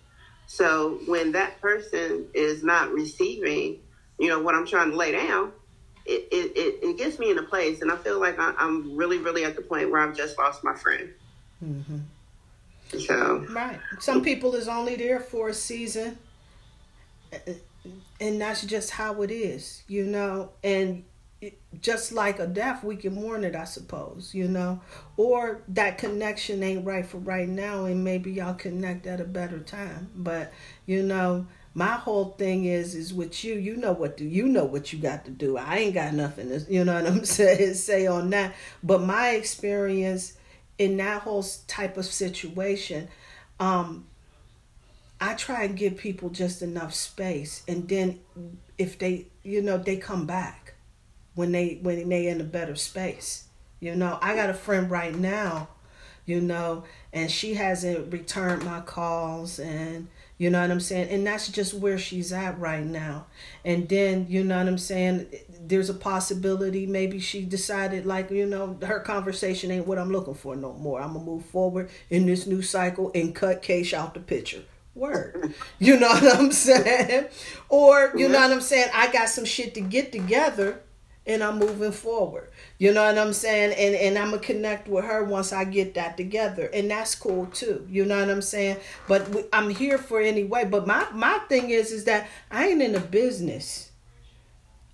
So 0.48 1.00
when 1.06 1.32
that 1.34 1.62
person 1.62 2.28
is 2.34 2.64
not 2.64 2.92
receiving, 2.92 3.80
you 4.22 4.28
know, 4.28 4.40
what 4.40 4.54
I'm 4.54 4.68
trying 4.68 4.92
to 4.92 4.96
lay 4.96 5.14
down, 5.14 5.52
it, 6.06 6.28
it, 6.32 6.52
it, 6.56 6.80
it 6.84 6.98
gets 7.00 7.18
me 7.18 7.32
in 7.32 7.40
a 7.40 7.44
place. 7.44 7.82
And 7.82 7.92
I 7.92 7.96
feel 7.98 8.20
like 8.20 8.38
I, 8.38 8.54
am 8.60 8.96
really, 8.96 9.18
really 9.18 9.44
at 9.46 9.56
the 9.56 9.64
point 9.64 9.90
where 9.90 10.00
I've 10.00 10.16
just 10.16 10.38
lost 10.38 10.64
my 10.64 10.76
friend. 10.76 11.10
Mm-hmm. 11.66 13.00
So. 13.00 13.48
Right. 13.50 13.80
Some 14.00 14.22
people 14.22 14.54
is 14.54 14.68
only 14.68 14.96
there 14.96 15.20
for 15.20 15.50
a 15.50 15.54
season. 15.56 16.20
And 18.20 18.40
that's 18.40 18.64
just 18.64 18.92
how 18.92 19.24
it 19.24 19.32
is, 19.32 19.82
you 19.88 20.06
know. 20.06 20.52
And 20.64 21.04
just 21.82 22.12
like 22.12 22.38
a 22.38 22.46
death, 22.46 22.84
we 22.84 22.98
can 22.98 23.16
mourn 23.16 23.44
it, 23.44 23.56
I 23.56 23.64
suppose, 23.64 24.36
you 24.36 24.48
know. 24.48 24.82
Or 25.18 25.64
that 25.70 25.98
connection 25.98 26.62
ain't 26.62 26.86
right 26.86 27.08
for 27.08 27.18
right 27.18 27.50
now, 27.50 27.86
and 27.86 28.04
maybe 28.04 28.32
y'all 28.34 28.54
connect 28.54 29.08
at 29.08 29.20
a 29.20 29.26
better 29.26 29.60
time. 29.60 30.12
But 30.16 30.54
you 30.86 31.02
know, 31.02 31.48
my 31.74 31.94
whole 31.94 32.32
thing 32.38 32.66
is 32.66 32.96
is 32.96 33.14
with 33.14 33.44
you. 33.44 33.56
You 33.56 33.78
know 33.78 33.94
what 33.94 34.18
do 34.18 34.26
you 34.26 34.48
know 34.48 34.66
what 34.66 34.92
you 34.92 35.00
got 35.00 35.26
to 35.26 35.32
do. 35.32 35.58
I 35.58 35.78
ain't 35.78 35.94
got 35.94 36.14
nothing 36.14 36.50
to, 36.50 36.60
you 36.72 36.84
know 36.84 36.96
what 36.96 37.08
I'm 37.08 37.26
saying, 37.26 37.76
say 37.76 38.08
on 38.08 38.30
that. 38.32 38.54
But 38.84 39.02
my 39.02 39.32
experience 39.32 40.34
in 40.78 40.98
that 40.98 41.22
whole 41.22 41.46
type 41.68 41.98
of 41.98 42.06
situation, 42.06 43.08
um, 43.60 44.06
I 45.20 45.36
try 45.36 45.64
and 45.64 45.78
give 45.78 45.98
people 45.98 46.30
just 46.30 46.62
enough 46.62 46.94
space, 46.94 47.64
and 47.68 47.88
then 47.88 48.20
if 48.78 48.98
they, 48.98 49.28
you 49.44 49.62
know, 49.62 49.78
they 49.78 49.98
come 49.98 50.26
back 50.26 50.74
when 51.36 51.52
they 51.52 51.80
when 51.82 52.10
they 52.10 52.28
in 52.28 52.42
a 52.42 52.46
better 52.46 52.76
space. 52.76 53.46
You 53.80 53.96
know, 53.96 54.20
I 54.22 54.36
got 54.36 54.50
a 54.50 54.54
friend 54.54 54.92
right 54.92 55.16
now, 55.16 55.70
you 56.26 56.40
know, 56.40 56.84
and 57.14 57.32
she 57.32 57.56
hasn't 57.56 58.14
returned 58.14 58.64
my 58.64 58.82
calls 58.82 59.58
and 59.58 60.08
you 60.42 60.50
know 60.50 60.60
what 60.60 60.72
I'm 60.72 60.80
saying? 60.80 61.10
And 61.10 61.28
that's 61.28 61.50
just 61.50 61.76
where 61.76 62.00
she's 62.00 62.34
at 62.34 62.58
right 62.60 62.84
now. 62.84 63.28
And 63.64 63.88
then, 63.88 64.26
you 64.28 64.44
know 64.44 64.58
what 64.58 64.68
I'm 64.68 64.80
saying? 64.80 65.28
There's 65.60 65.92
a 65.92 65.94
possibility 65.94 66.88
maybe 66.88 67.20
she 67.20 67.46
decided, 67.46 68.08
like, 68.08 68.32
you 68.32 68.48
know, 68.48 68.76
her 68.82 69.02
conversation 69.02 69.70
ain't 69.70 69.86
what 69.86 70.00
I'm 70.00 70.12
looking 70.12 70.34
for 70.34 70.56
no 70.56 70.74
more. 70.74 71.00
I'm 71.00 71.14
going 71.14 71.26
to 71.26 71.32
move 71.32 71.46
forward 71.46 71.92
in 72.10 72.26
this 72.26 72.48
new 72.48 72.64
cycle 72.64 73.12
and 73.14 73.36
cut 73.36 73.62
Cash 73.62 73.94
out 73.94 74.16
the 74.16 74.20
picture. 74.20 74.64
Word. 74.96 75.54
You 75.78 76.00
know 76.00 76.10
what 76.10 76.36
I'm 76.36 76.52
saying? 76.68 77.28
Or, 77.70 78.12
you 78.16 78.28
know 78.28 78.40
what 78.40 78.52
I'm 78.52 78.62
saying? 78.62 78.90
I 78.96 79.12
got 79.12 79.30
some 79.30 79.46
shit 79.46 79.76
to 79.76 79.82
get 79.82 80.12
together 80.12 80.82
and 81.26 81.44
I'm 81.44 81.60
moving 81.60 81.92
forward. 81.92 82.50
You 82.80 82.94
know 82.94 83.06
what 83.06 83.18
I'm 83.18 83.34
saying? 83.34 83.74
And 83.78 83.96
and 83.96 84.18
I'm 84.18 84.32
gonna 84.32 84.42
connect 84.42 84.88
with 84.88 85.06
her 85.06 85.24
once 85.24 85.54
I 85.54 85.64
get 85.66 85.94
that 85.96 86.18
together, 86.18 86.70
and 86.74 86.90
that's 86.90 87.16
cool 87.16 87.46
too. 87.48 87.88
You 87.90 88.06
know 88.06 88.20
what 88.20 88.30
I'm 88.30 88.42
saying? 88.42 88.78
But 89.08 89.30
we, 89.30 89.44
I'm 89.54 89.70
here 89.70 89.98
for 89.98 90.20
anyway. 90.20 90.66
But 90.66 90.88
my 90.88 91.08
my 91.14 91.40
thing 91.50 91.70
is 91.70 91.92
is 91.92 92.06
that 92.06 92.28
I 92.50 92.68
ain't 92.68 92.82
in 92.82 92.94
the 92.94 93.00
business 93.00 93.92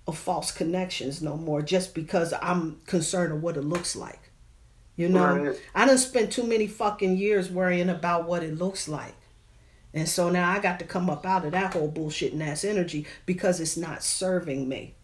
of 0.06 0.18
false 0.18 0.50
connections 0.52 1.20
no 1.22 1.36
more, 1.36 1.62
just 1.62 1.94
because 1.94 2.32
I'm 2.40 2.80
concerned 2.86 3.32
of 3.32 3.42
what 3.42 3.56
it 3.56 3.64
looks 3.64 3.94
like. 3.96 4.30
You 4.96 5.08
know, 5.08 5.36
Right. 5.36 5.60
I 5.74 5.86
didn't 5.86 6.00
spend 6.00 6.32
too 6.32 6.44
many 6.44 6.66
fucking 6.66 7.16
years 7.16 7.50
worrying 7.50 7.88
about 7.88 8.26
what 8.26 8.42
it 8.42 8.58
looks 8.58 8.88
like. 8.88 9.14
And 9.94 10.08
so 10.08 10.28
now 10.28 10.50
I 10.50 10.58
got 10.58 10.78
to 10.80 10.84
come 10.84 11.08
up 11.08 11.24
out 11.24 11.44
of 11.44 11.52
that 11.52 11.72
whole 11.72 11.88
bullshit 11.88 12.32
and 12.32 12.42
ass 12.42 12.64
energy 12.64 13.06
because 13.24 13.60
it's 13.60 13.76
not 13.76 14.02
serving 14.02 14.68
me. 14.68 14.94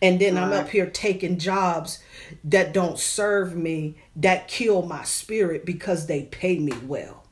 And 0.00 0.20
then 0.20 0.36
I'm 0.36 0.52
up 0.52 0.68
here 0.70 0.86
taking 0.86 1.38
jobs 1.38 2.02
that 2.44 2.72
don't 2.72 2.98
serve 2.98 3.56
me, 3.56 3.94
that 4.16 4.48
kill 4.48 4.82
my 4.82 5.04
spirit 5.04 5.64
because 5.64 6.06
they 6.06 6.24
pay 6.24 6.58
me 6.58 6.72
well. 6.86 7.22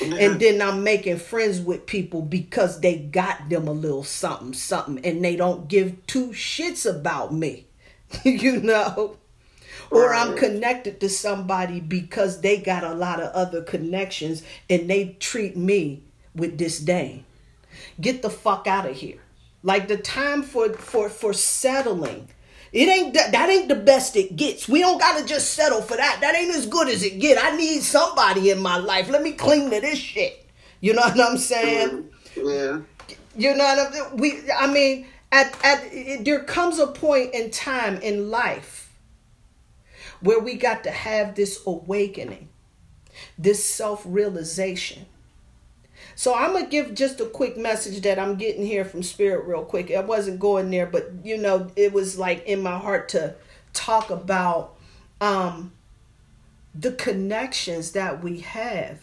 And 0.00 0.40
then 0.40 0.62
I'm 0.62 0.82
making 0.82 1.18
friends 1.18 1.60
with 1.60 1.86
people 1.86 2.22
because 2.22 2.80
they 2.80 2.96
got 2.96 3.48
them 3.48 3.68
a 3.68 3.72
little 3.72 4.04
something, 4.04 4.54
something, 4.54 5.04
and 5.04 5.24
they 5.24 5.36
don't 5.36 5.68
give 5.68 6.06
two 6.06 6.28
shits 6.28 6.88
about 6.88 7.32
me, 7.32 7.66
you 8.24 8.60
know? 8.60 9.18
Or 9.90 10.14
I'm 10.14 10.36
connected 10.36 11.00
to 11.00 11.08
somebody 11.10 11.78
because 11.78 12.40
they 12.40 12.56
got 12.56 12.82
a 12.82 12.94
lot 12.94 13.20
of 13.20 13.30
other 13.32 13.62
connections 13.62 14.42
and 14.70 14.88
they 14.88 15.16
treat 15.20 15.56
me 15.56 16.02
with 16.34 16.56
disdain. 16.56 17.24
Get 18.00 18.22
the 18.22 18.30
fuck 18.30 18.66
out 18.66 18.88
of 18.88 18.96
here. 18.96 19.18
Like 19.62 19.88
the 19.88 19.96
time 19.96 20.42
for 20.42 20.72
for 20.74 21.08
for 21.08 21.32
settling. 21.32 22.28
It 22.72 22.88
ain't 22.88 23.14
that, 23.14 23.32
that 23.32 23.50
ain't 23.50 23.68
the 23.68 23.74
best 23.74 24.16
it 24.16 24.34
gets. 24.34 24.66
We 24.66 24.80
don't 24.80 24.98
gotta 24.98 25.24
just 25.26 25.52
settle 25.52 25.82
for 25.82 25.96
that. 25.96 26.18
That 26.20 26.34
ain't 26.34 26.54
as 26.54 26.66
good 26.66 26.88
as 26.88 27.02
it 27.02 27.20
get. 27.20 27.42
I 27.42 27.54
need 27.56 27.82
somebody 27.82 28.50
in 28.50 28.60
my 28.60 28.78
life. 28.78 29.10
Let 29.10 29.22
me 29.22 29.32
cling 29.32 29.70
to 29.70 29.80
this 29.80 29.98
shit. 29.98 30.48
You 30.80 30.94
know 30.94 31.02
what 31.14 31.20
I'm 31.20 31.38
saying? 31.38 32.08
Mm-hmm. 32.34 32.48
Yeah. 32.48 32.80
You 33.36 33.56
know 33.56 33.64
what 33.64 33.94
I'm 33.94 34.16
we 34.16 34.40
I 34.50 34.72
mean 34.72 35.06
at 35.30 35.56
at 35.64 35.84
it, 35.92 36.24
there 36.24 36.44
comes 36.44 36.78
a 36.78 36.86
point 36.86 37.34
in 37.34 37.50
time 37.50 37.96
in 37.98 38.30
life 38.30 38.90
where 40.20 40.38
we 40.38 40.54
got 40.54 40.84
to 40.84 40.90
have 40.90 41.34
this 41.34 41.60
awakening, 41.66 42.48
this 43.36 43.64
self-realization. 43.64 45.06
So 46.14 46.34
I'm 46.34 46.52
gonna 46.52 46.66
give 46.66 46.94
just 46.94 47.20
a 47.20 47.26
quick 47.26 47.56
message 47.56 48.02
that 48.02 48.18
I'm 48.18 48.36
getting 48.36 48.64
here 48.64 48.84
from 48.84 49.02
Spirit 49.02 49.46
real 49.46 49.64
quick. 49.64 49.90
I 49.90 50.00
wasn't 50.00 50.40
going 50.40 50.70
there, 50.70 50.86
but 50.86 51.10
you 51.24 51.38
know, 51.38 51.70
it 51.76 51.92
was 51.92 52.18
like 52.18 52.44
in 52.46 52.62
my 52.62 52.78
heart 52.78 53.08
to 53.10 53.34
talk 53.72 54.10
about 54.10 54.76
um 55.20 55.72
the 56.74 56.92
connections 56.92 57.92
that 57.92 58.22
we 58.22 58.40
have 58.40 59.00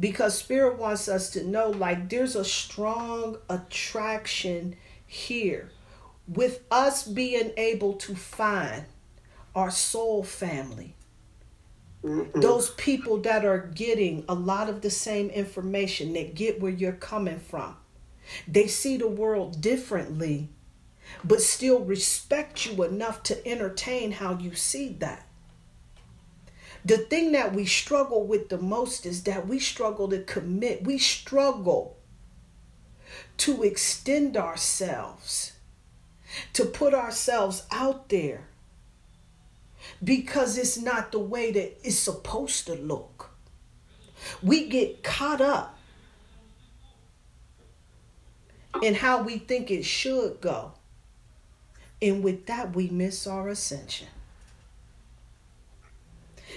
because 0.00 0.38
spirit 0.38 0.78
wants 0.78 1.08
us 1.08 1.30
to 1.30 1.44
know 1.44 1.70
like 1.70 2.08
there's 2.08 2.36
a 2.36 2.44
strong 2.44 3.36
attraction 3.50 4.76
here 5.06 5.70
with 6.26 6.62
us 6.70 7.06
being 7.06 7.52
able 7.56 7.94
to 7.94 8.14
find 8.14 8.84
our 9.54 9.70
soul 9.70 10.22
family 10.22 10.94
those 12.34 12.70
people 12.70 13.18
that 13.18 13.44
are 13.44 13.70
getting 13.74 14.24
a 14.28 14.34
lot 14.34 14.68
of 14.68 14.80
the 14.80 14.90
same 14.90 15.28
information 15.30 16.12
that 16.14 16.34
get 16.34 16.60
where 16.60 16.72
you're 16.72 16.92
coming 16.92 17.38
from 17.38 17.76
they 18.46 18.66
see 18.66 18.96
the 18.96 19.08
world 19.08 19.60
differently 19.60 20.48
but 21.24 21.40
still 21.40 21.80
respect 21.80 22.66
you 22.66 22.82
enough 22.82 23.22
to 23.22 23.46
entertain 23.46 24.12
how 24.12 24.36
you 24.38 24.54
see 24.54 24.88
that 24.88 25.28
the 26.84 26.98
thing 26.98 27.32
that 27.32 27.54
we 27.54 27.66
struggle 27.66 28.24
with 28.24 28.48
the 28.48 28.58
most 28.58 29.04
is 29.04 29.24
that 29.24 29.46
we 29.46 29.58
struggle 29.58 30.08
to 30.08 30.22
commit. 30.22 30.84
We 30.84 30.98
struggle 30.98 31.98
to 33.38 33.62
extend 33.62 34.36
ourselves, 34.36 35.52
to 36.52 36.64
put 36.64 36.94
ourselves 36.94 37.64
out 37.70 38.08
there 38.08 38.47
because 40.02 40.56
it's 40.56 40.78
not 40.78 41.12
the 41.12 41.18
way 41.18 41.50
that 41.52 41.78
it's 41.86 41.98
supposed 41.98 42.66
to 42.66 42.74
look. 42.74 43.30
We 44.42 44.68
get 44.68 45.02
caught 45.02 45.40
up 45.40 45.78
in 48.82 48.94
how 48.94 49.22
we 49.22 49.38
think 49.38 49.70
it 49.70 49.84
should 49.84 50.40
go. 50.40 50.72
And 52.00 52.22
with 52.22 52.46
that, 52.46 52.74
we 52.76 52.88
miss 52.88 53.26
our 53.26 53.48
ascension. 53.48 54.08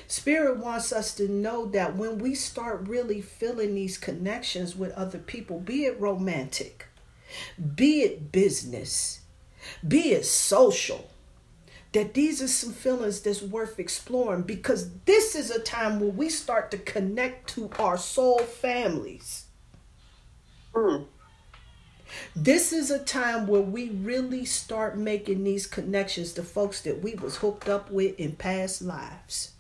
Spirit 0.08 0.58
wants 0.58 0.92
us 0.92 1.14
to 1.16 1.28
know 1.28 1.66
that 1.68 1.96
when 1.96 2.20
we 2.20 2.36
start 2.36 2.88
really 2.88 3.22
feeling 3.22 3.74
these 3.76 3.98
connections 3.98 4.76
with 4.76 4.92
other 4.92 5.18
people, 5.18 5.60
be 5.60 5.86
it 5.86 6.00
romantic, 6.00 6.88
be 7.76 8.02
it 8.02 8.32
business, 8.32 9.22
be 9.88 10.12
it 10.12 10.26
social, 10.26 11.11
that 11.94 12.14
these 12.14 12.42
are 12.42 12.48
some 12.48 12.72
feelings 12.72 13.22
that's 13.22 13.42
worth 13.42 13.80
exploring 13.80 14.44
because 14.44 14.92
this 15.06 15.36
is 15.36 15.52
a 15.52 15.60
time 15.60 16.00
where 16.00 16.10
we 16.10 16.30
start 16.30 16.72
to 16.72 16.78
connect 16.78 17.50
to 17.50 17.70
our 17.80 17.98
soul 17.98 18.40
families. 18.40 19.46
Hmm. 20.74 21.04
This 22.36 22.74
is 22.74 22.92
a 22.92 23.00
time 23.00 23.48
where 23.48 23.62
we 23.62 23.90
really 23.90 24.46
start 24.46 24.98
making 24.98 25.44
these 25.44 25.68
connections 25.68 26.34
to 26.34 26.44
folks 26.44 26.82
that 26.82 27.02
we 27.02 27.16
was 27.16 27.38
hooked 27.38 27.70
up 27.70 27.92
with 27.92 28.20
in 28.20 28.34
past 28.34 28.82
lives. 28.82 29.52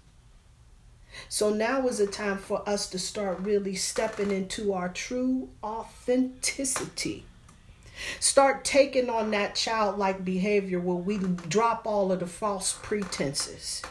So 1.27 1.49
now 1.53 1.87
is 1.87 1.99
a 1.99 2.07
time 2.07 2.37
for 2.37 2.67
us 2.67 2.89
to 2.89 2.99
start 2.99 3.39
really 3.41 3.75
stepping 3.75 4.31
into 4.31 4.73
our 4.73 4.89
true 4.89 5.49
authenticity. 5.63 7.25
Start 8.19 8.63
taking 8.63 9.09
on 9.09 9.31
that 9.31 9.55
childlike 9.55 10.23
behavior 10.23 10.79
where 10.79 10.95
we 10.95 11.17
drop 11.17 11.85
all 11.85 12.11
of 12.11 12.19
the 12.19 12.27
false 12.27 12.77
pretenses 12.81 13.81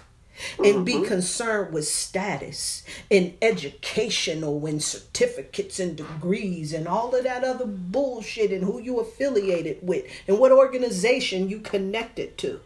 and 0.64 0.84
be 0.84 0.94
mm-hmm. 0.94 1.04
concerned 1.04 1.72
with 1.72 1.86
status 1.86 2.82
and 3.11 3.34
educational 3.42 4.64
and 4.66 4.82
certificates 4.82 5.78
and 5.78 5.96
degrees 5.96 6.72
and 6.72 6.88
all 6.88 7.14
of 7.14 7.24
that 7.24 7.44
other 7.44 7.66
bullshit 7.66 8.50
and 8.50 8.64
who 8.64 8.80
you 8.80 9.00
affiliated 9.00 9.78
with 9.82 10.04
and 10.26 10.38
what 10.38 10.52
organization 10.52 11.48
you 11.48 11.61
connected 11.61 12.38
to 12.38 12.61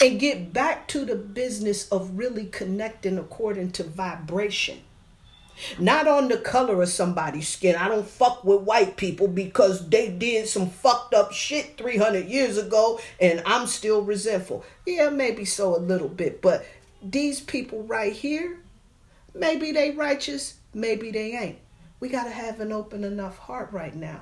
and 0.00 0.20
get 0.20 0.52
back 0.52 0.86
to 0.88 1.04
the 1.04 1.16
business 1.16 1.88
of 1.88 2.18
really 2.18 2.46
connecting 2.46 3.18
according 3.18 3.70
to 3.70 3.82
vibration. 3.82 4.80
Not 5.78 6.08
on 6.08 6.28
the 6.28 6.38
color 6.38 6.82
of 6.82 6.88
somebody's 6.88 7.48
skin. 7.48 7.76
I 7.76 7.88
don't 7.88 8.06
fuck 8.06 8.44
with 8.44 8.62
white 8.62 8.96
people 8.96 9.28
because 9.28 9.88
they 9.88 10.10
did 10.10 10.48
some 10.48 10.70
fucked 10.70 11.14
up 11.14 11.32
shit 11.32 11.76
300 11.78 12.26
years 12.26 12.58
ago 12.58 13.00
and 13.20 13.42
I'm 13.46 13.66
still 13.66 14.02
resentful. 14.02 14.64
Yeah, 14.86 15.10
maybe 15.10 15.44
so 15.44 15.76
a 15.76 15.78
little 15.78 16.08
bit, 16.08 16.42
but 16.42 16.64
these 17.02 17.40
people 17.40 17.82
right 17.82 18.12
here, 18.12 18.58
maybe 19.34 19.72
they 19.72 19.90
righteous, 19.90 20.54
maybe 20.72 21.10
they 21.10 21.36
ain't. 21.36 21.58
We 22.00 22.08
got 22.08 22.24
to 22.24 22.30
have 22.30 22.60
an 22.60 22.72
open 22.72 23.04
enough 23.04 23.38
heart 23.38 23.70
right 23.72 23.94
now 23.94 24.20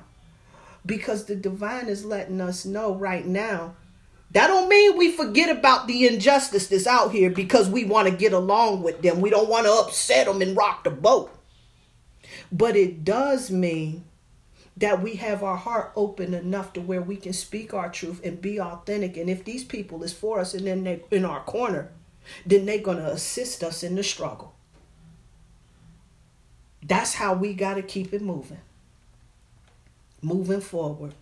because 0.85 1.25
the 1.25 1.35
divine 1.35 1.87
is 1.87 2.05
letting 2.05 2.41
us 2.41 2.65
know 2.65 2.93
right 2.93 3.25
now 3.25 3.75
that 4.33 4.47
don't 4.47 4.67
mean 4.67 4.97
we 4.97 5.11
forget 5.11 5.55
about 5.55 5.87
the 5.87 6.07
injustice 6.07 6.67
that's 6.67 6.87
out 6.87 7.11
here 7.11 7.29
because 7.29 7.69
we 7.69 7.85
want 7.85 8.07
to 8.07 8.15
get 8.15 8.33
along 8.33 8.81
with 8.81 9.01
them. 9.01 9.21
We 9.21 9.29
don't 9.29 9.49
want 9.49 9.67
to 9.67 9.71
upset 9.71 10.25
them 10.25 10.41
and 10.41 10.57
rock 10.57 10.83
the 10.83 10.89
boat. 10.89 11.31
But 12.51 12.75
it 12.75 13.05
does 13.05 13.51
mean 13.51 14.05
that 14.75 15.03
we 15.03 15.15
have 15.15 15.43
our 15.43 15.57
heart 15.57 15.91
open 15.95 16.33
enough 16.33 16.73
to 16.73 16.81
where 16.81 17.01
we 17.01 17.15
can 17.15 17.33
speak 17.33 17.73
our 17.75 17.89
truth 17.89 18.21
and 18.23 18.41
be 18.41 18.59
authentic. 18.59 19.17
And 19.17 19.29
if 19.29 19.45
these 19.45 19.63
people 19.63 20.03
is 20.03 20.13
for 20.13 20.39
us 20.39 20.55
and 20.55 20.65
then 20.65 20.83
they 20.83 21.03
in 21.11 21.25
our 21.25 21.41
corner, 21.41 21.91
then 22.45 22.65
they're 22.65 22.79
to 22.79 23.11
assist 23.11 23.63
us 23.63 23.83
in 23.83 23.95
the 23.95 24.03
struggle. 24.03 24.55
That's 26.85 27.13
how 27.13 27.33
we 27.33 27.53
got 27.53 27.75
to 27.75 27.83
keep 27.83 28.13
it 28.13 28.21
moving. 28.21 28.59
Moving 30.21 30.61
forward. 30.61 31.13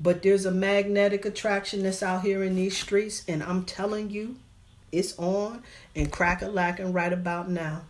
But 0.00 0.22
there's 0.22 0.46
a 0.46 0.50
magnetic 0.50 1.24
attraction 1.24 1.82
that's 1.82 2.02
out 2.02 2.22
here 2.22 2.42
in 2.42 2.54
these 2.54 2.76
streets, 2.76 3.24
and 3.26 3.42
I'm 3.42 3.64
telling 3.64 4.10
you, 4.10 4.36
it's 4.92 5.18
on 5.18 5.62
and 5.94 6.10
crack 6.10 6.42
a 6.42 6.48
lacking 6.48 6.92
right 6.92 7.12
about 7.12 7.50
now. 7.50 7.82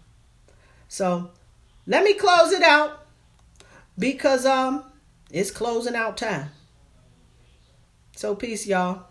So 0.88 1.30
let 1.86 2.02
me 2.02 2.14
close 2.14 2.52
it 2.52 2.62
out 2.62 3.06
because 3.98 4.46
um 4.46 4.84
it's 5.30 5.50
closing 5.50 5.94
out 5.94 6.16
time. 6.16 6.50
So 8.16 8.34
peace, 8.34 8.66
y'all. 8.66 9.07